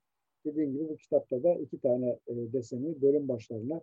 Dediğim 0.46 0.74
gibi 0.74 0.90
bu 0.90 0.98
kitapta 0.98 1.44
da 1.44 1.56
iki 1.56 1.80
tane 1.80 2.10
e, 2.28 2.54
deseni 2.54 3.02
bölüm 3.02 3.28
başlarına 3.28 3.82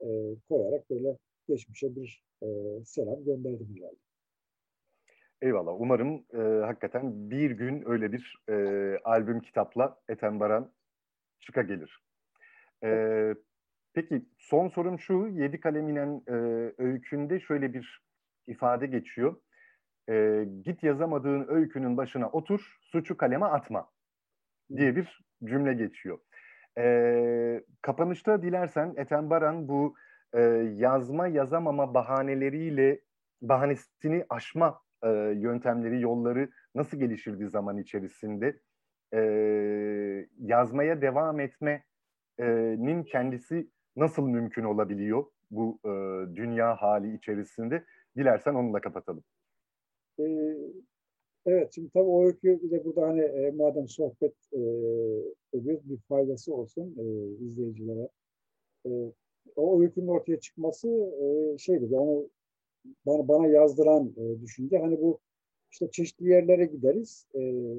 e, 0.00 0.06
koyarak 0.48 0.90
böyle 0.90 1.18
geçmişe 1.48 1.96
bir 1.96 2.22
e, 2.42 2.46
selam 2.84 3.24
gönderdim 3.24 3.74
herhalde. 3.76 3.96
Eyvallah. 5.42 5.80
Umarım 5.80 6.24
e, 6.34 6.64
hakikaten 6.64 7.30
bir 7.30 7.50
gün 7.50 7.90
öyle 7.90 8.12
bir 8.12 8.36
e, 8.48 8.54
albüm 9.04 9.40
kitapla 9.40 10.00
Ethem 10.08 10.40
Baran 10.40 10.72
çıka 11.40 11.62
gelir. 11.62 12.02
E, 12.84 12.90
peki 13.94 14.22
son 14.38 14.68
sorum 14.68 14.98
şu. 14.98 15.28
Yedi 15.28 15.60
Kaleminen 15.60 16.22
e, 16.28 16.32
öykünde 16.78 17.40
şöyle 17.40 17.74
bir 17.74 18.02
ifade 18.46 18.86
geçiyor. 18.86 19.36
E, 20.08 20.44
git 20.64 20.82
yazamadığın 20.82 21.46
öykünün 21.48 21.96
başına 21.96 22.28
otur, 22.28 22.76
suçu 22.80 23.16
kaleme 23.16 23.46
atma 23.46 23.88
diye 24.76 24.96
bir 24.96 25.20
cümle 25.44 25.74
geçiyor. 25.74 26.18
E, 26.78 27.64
kapanışta 27.82 28.42
dilersen 28.42 28.94
Ethem 28.96 29.30
Baran 29.30 29.68
bu 29.68 29.94
e, 30.34 30.40
yazma 30.74 31.26
yazamama 31.26 31.94
bahaneleriyle 31.94 33.00
bahanesini 33.42 34.24
aşma 34.28 34.80
e, 35.02 35.08
yöntemleri, 35.36 36.00
yolları 36.00 36.50
nasıl 36.74 36.98
gelişirdi 36.98 37.48
zaman 37.48 37.78
içerisinde? 37.78 38.60
E, 39.14 39.20
yazmaya 40.38 41.02
devam 41.02 41.40
etmenin 41.40 43.02
kendisi 43.04 43.70
nasıl 43.96 44.28
mümkün 44.28 44.64
olabiliyor 44.64 45.24
bu 45.50 45.78
e, 45.84 45.88
dünya 46.36 46.76
hali 46.76 47.14
içerisinde? 47.14 47.84
Dilersen 48.16 48.54
onunla 48.54 48.80
kapatalım. 48.80 49.24
Ee, 50.20 50.24
evet, 51.50 51.72
şimdi 51.74 51.90
tabii 51.90 52.08
o 52.08 52.24
öykü 52.24 52.70
de 52.70 52.84
burada 52.84 53.02
hani 53.02 53.20
e, 53.20 53.50
madem 53.50 53.88
sohbet 53.88 54.34
e, 54.52 54.60
ediyoruz 55.52 55.90
bir 55.90 55.98
faydası 56.08 56.54
olsun 56.54 56.96
e, 56.98 57.04
izleyicilere. 57.44 58.08
E, 58.86 58.90
o 59.56 59.80
öykünün 59.82 60.08
ortaya 60.08 60.40
çıkması 60.40 60.88
e, 60.88 61.58
şeydir. 61.58 61.90
Onu 61.90 62.28
bana, 63.06 63.28
bana 63.28 63.46
yazdıran 63.46 64.14
e, 64.16 64.40
düşünce 64.40 64.78
hani 64.78 65.00
bu 65.00 65.18
işte 65.70 65.90
çeşitli 65.90 66.28
yerlere 66.28 66.64
gideriz. 66.64 67.26
E, 67.34 67.74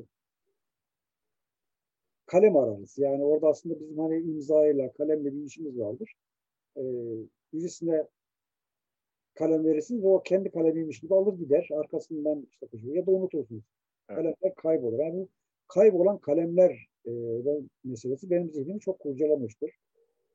kalem 2.25 2.57
ararız. 2.57 2.97
Yani 2.97 3.23
orada 3.23 3.47
aslında 3.47 3.79
bizim 3.79 3.99
hani 3.99 4.15
imzayla, 4.21 4.91
kalemle 4.93 5.33
bir 5.33 5.43
işimiz 5.43 5.79
vardır. 5.79 6.13
E, 6.77 6.83
birisine 7.53 8.07
kalem 9.39 9.65
verirsiniz 9.65 10.03
ve 10.03 10.07
o 10.07 10.23
kendi 10.23 10.51
kalemiymiş 10.51 10.99
gibi 10.99 11.15
alır 11.15 11.33
gider. 11.33 11.69
Arkasından 11.71 12.47
işte 12.51 12.67
koşuyor 12.67 12.95
ya 12.95 13.05
da 13.05 13.11
unutursunuz. 13.11 13.63
Evet. 14.09 14.17
Kalemler 14.17 14.55
kaybolur. 14.55 14.99
Yani 14.99 15.27
kaybolan 15.67 16.17
kalemler 16.17 16.87
e, 17.05 17.11
meselesi 17.83 18.29
benim 18.29 18.51
zihnimi 18.51 18.79
çok 18.79 18.99
kurcalamıştır. 18.99 19.71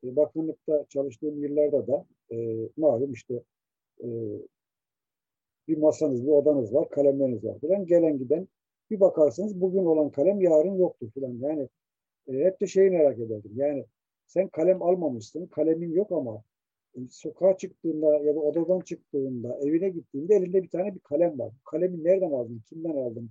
E, 0.03 0.15
bakanlıkta 0.15 0.85
çalıştığım 0.89 1.43
yıllarda 1.43 1.87
da 1.87 2.05
e, 2.31 2.35
malum 2.77 3.13
işte 3.13 3.43
e, 4.03 4.07
bir 5.67 5.77
masanız, 5.77 6.23
bir 6.23 6.31
odanız 6.31 6.73
var, 6.73 6.89
kalemleriniz 6.89 7.43
var 7.43 7.59
falan. 7.59 7.85
Gelen 7.85 8.17
giden 8.17 8.47
bir 8.89 8.99
bakarsınız 8.99 9.61
bugün 9.61 9.85
olan 9.85 10.09
kalem 10.09 10.41
yarın 10.41 10.77
yoktur 10.77 11.11
falan. 11.11 11.33
Yani 11.41 11.69
e, 12.27 12.33
hep 12.33 12.61
de 12.61 12.67
şeyi 12.67 12.89
merak 12.91 13.19
ederdim. 13.19 13.51
Yani 13.55 13.85
sen 14.27 14.47
kalem 14.47 14.81
almamışsın, 14.81 15.45
kalemin 15.45 15.91
yok 15.91 16.11
ama 16.11 16.43
sokağa 17.09 17.57
çıktığında 17.57 18.17
ya 18.23 18.35
da 18.35 18.39
odadan 18.39 18.79
çıktığında, 18.79 19.59
evine 19.61 19.89
gittiğinde 19.89 20.35
elinde 20.35 20.63
bir 20.63 20.69
tane 20.69 20.95
bir 20.95 20.99
kalem 20.99 21.39
var. 21.39 21.51
Bu 21.59 21.63
kalemi 21.63 22.03
nereden 22.03 22.31
aldın, 22.31 22.61
kimden 22.69 22.95
aldın? 22.95 23.29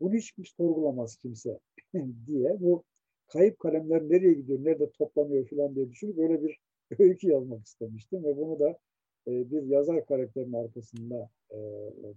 Bunu 0.00 0.14
hiç 0.14 0.34
sorgulamaz 0.56 1.16
kimse 1.16 1.58
diye. 2.26 2.60
Bu 2.60 2.84
kayıp 3.28 3.58
kalemler 3.58 4.02
nereye 4.02 4.32
gidiyor, 4.32 4.64
nerede 4.64 4.90
toplanıyor 4.90 5.48
falan 5.48 5.74
diye 5.74 5.90
düşünüp 5.90 6.16
böyle 6.16 6.42
bir 6.42 6.58
öykü 6.98 7.28
yazmak 7.28 7.66
istemiştim 7.66 8.24
ve 8.24 8.36
bunu 8.36 8.58
da 8.58 8.78
e, 9.26 9.50
bir 9.50 9.62
yazar 9.62 10.06
karakterinin 10.06 10.52
arkasında 10.52 11.30
e, 11.50 11.58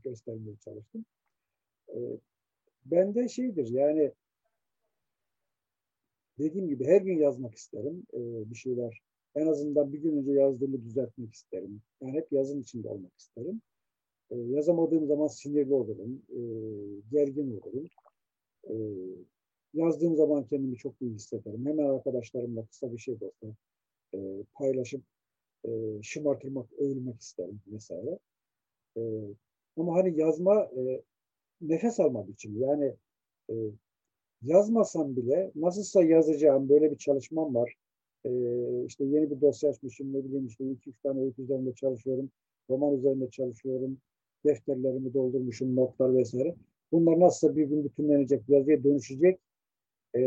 göstermeye 0.03 0.55
çalıştım. 0.57 1.05
E, 1.89 1.97
ben 2.85 3.15
de 3.15 3.29
şeydir 3.29 3.67
yani 3.67 4.11
dediğim 6.39 6.67
gibi 6.67 6.85
her 6.85 7.01
gün 7.01 7.17
yazmak 7.17 7.55
isterim 7.55 8.03
e, 8.13 8.49
bir 8.51 8.55
şeyler. 8.55 9.08
En 9.35 9.47
azından 9.47 9.93
bir 9.93 9.99
gün 9.99 10.17
önce 10.17 10.31
yazdığımı 10.31 10.83
düzeltmek 10.83 11.33
isterim. 11.33 11.81
Yani 12.01 12.13
hep 12.13 12.31
yazın 12.31 12.61
içinde 12.61 12.87
olmak 12.87 13.19
isterim. 13.19 13.61
E, 14.31 14.35
yazamadığım 14.37 15.07
zaman 15.07 15.27
sinirli 15.27 15.73
olurum, 15.73 16.21
e, 16.29 16.39
gergin 17.11 17.59
olurum. 17.59 17.87
E, 18.69 18.73
yazdığım 19.73 20.15
zaman 20.15 20.45
kendimi 20.45 20.77
çok 20.77 21.01
iyi 21.01 21.13
hissederim. 21.13 21.65
Hemen 21.65 21.85
arkadaşlarımla 21.85 22.65
kısa 22.65 22.93
bir 22.93 22.97
şey 22.97 23.13
olsa 23.13 23.55
e, 24.13 24.17
paylaşıp 24.53 25.01
e, 25.65 25.69
şımartılmak, 26.01 26.73
övülmek 26.73 27.21
isterim 27.21 27.61
vesaire. 27.67 28.19
E, 28.97 29.01
ama 29.77 29.95
hani 29.95 30.19
yazma 30.19 30.63
e, 30.63 31.01
nefes 31.61 31.99
almak 31.99 32.29
için 32.29 32.59
yani 32.59 32.95
e, 33.49 33.53
yazmasam 34.41 35.15
bile 35.15 35.51
nasılsa 35.55 36.03
yazacağım 36.03 36.69
böyle 36.69 36.91
bir 36.91 36.97
çalışmam 36.97 37.55
var. 37.55 37.75
E, 38.25 38.31
işte 38.85 39.05
yeni 39.05 39.31
bir 39.31 39.41
dosya 39.41 39.69
açmışım 39.69 40.13
ne 40.13 40.23
bileyim 40.23 40.47
işte 40.47 40.71
iki 40.71 40.89
üç 40.89 40.95
tane 41.03 41.21
öykü 41.21 41.41
üzerinde 41.41 41.73
çalışıyorum. 41.73 42.31
Roman 42.69 42.97
üzerinde 42.97 43.29
çalışıyorum. 43.29 43.97
Defterlerimi 44.45 45.13
doldurmuşum, 45.13 45.75
notlar 45.75 46.15
vesaire. 46.15 46.55
Bunlar 46.91 47.19
nasılsa 47.19 47.55
bir 47.55 47.63
gün 47.63 47.83
bütünlenecek, 47.83 48.49
yazıya 48.49 48.83
dönüşecek 48.83 49.39
e, 50.15 50.21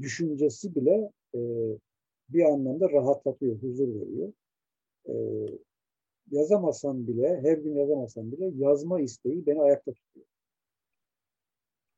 düşüncesi 0.00 0.74
bile 0.74 1.10
e, 1.34 1.40
bir 2.28 2.44
anlamda 2.44 2.90
rahatlatıyor, 2.90 3.62
huzur 3.62 3.88
veriyor. 3.88 4.32
E, 5.08 5.14
yazamasam 6.30 7.06
bile, 7.06 7.40
her 7.42 7.58
gün 7.58 7.74
yazamasam 7.74 8.32
bile 8.32 8.50
yazma 8.56 9.00
isteği 9.00 9.46
beni 9.46 9.62
ayakta 9.62 9.92
tutuyor. 9.92 10.26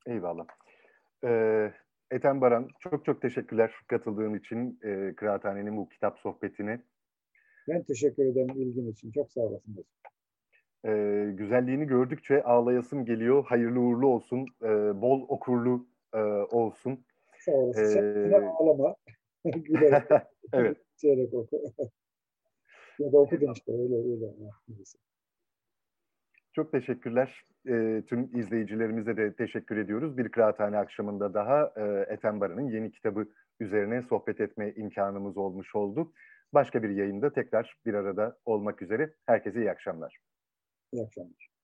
Eyvallah. 0.07 0.47
Ee, 1.25 1.73
Ethem 2.11 2.41
Baran 2.41 2.69
çok 2.81 3.05
çok 3.05 3.23
teşekkürler 3.23 3.75
katıldığın 3.89 4.35
için 4.35 4.79
e, 4.83 5.15
Kıraathane'nin 5.15 5.77
bu 5.77 5.89
kitap 5.89 6.19
sohbetine. 6.19 6.83
Ben 7.69 7.83
teşekkür 7.83 8.25
ederim 8.25 8.61
ilgin 8.61 8.91
için. 8.93 9.13
Çok 9.13 9.33
sağ 9.33 9.41
olasın. 9.41 9.85
E, 10.85 10.91
güzelliğini 11.33 11.87
gördükçe 11.87 12.43
ağlayasım 12.43 13.05
geliyor. 13.05 13.45
Hayırlı 13.45 13.81
uğurlu 13.81 14.09
olsun. 14.09 14.47
E, 14.63 14.69
bol 15.01 15.25
okurlu 15.29 15.87
e, 16.15 16.19
olsun. 16.51 17.05
Sağ 17.39 17.53
olasın. 17.53 18.33
Ee, 18.33 18.37
ağlama. 18.37 18.97
Gülerek. 19.45 20.03
evet. 20.53 20.77
Çeyrek 20.97 21.35
oku. 21.35 21.61
ya 22.99 23.13
da 23.13 23.19
okudun 23.19 23.53
işte 23.53 23.73
öyle 23.73 23.95
öyle. 23.95 24.33
Çok 26.57 26.73
teşekkürler. 26.73 27.45
E, 27.69 28.03
tüm 28.09 28.39
izleyicilerimize 28.39 29.17
de 29.17 29.35
teşekkür 29.35 29.77
ediyoruz. 29.77 30.19
Bir 30.19 30.29
kıraathane 30.29 30.79
akşamında 30.79 31.35
daha 31.35 31.73
e, 31.77 32.13
Ethem 32.15 32.41
Baran'ın 32.41 32.71
yeni 32.71 32.93
kitabı 32.93 33.27
üzerine 33.61 34.03
sohbet 34.03 34.41
etme 34.41 34.73
imkanımız 34.73 35.37
olmuş 35.37 35.75
oldu. 35.75 36.13
Başka 36.55 36.83
bir 36.83 36.91
yayında 36.91 37.33
tekrar 37.33 37.77
bir 37.87 37.95
arada 37.95 38.39
olmak 38.45 38.83
üzere. 38.83 39.15
Herkese 39.27 39.61
iyi 39.61 39.71
akşamlar. 39.71 40.19
İyi 40.93 41.05
akşamlar. 41.05 41.56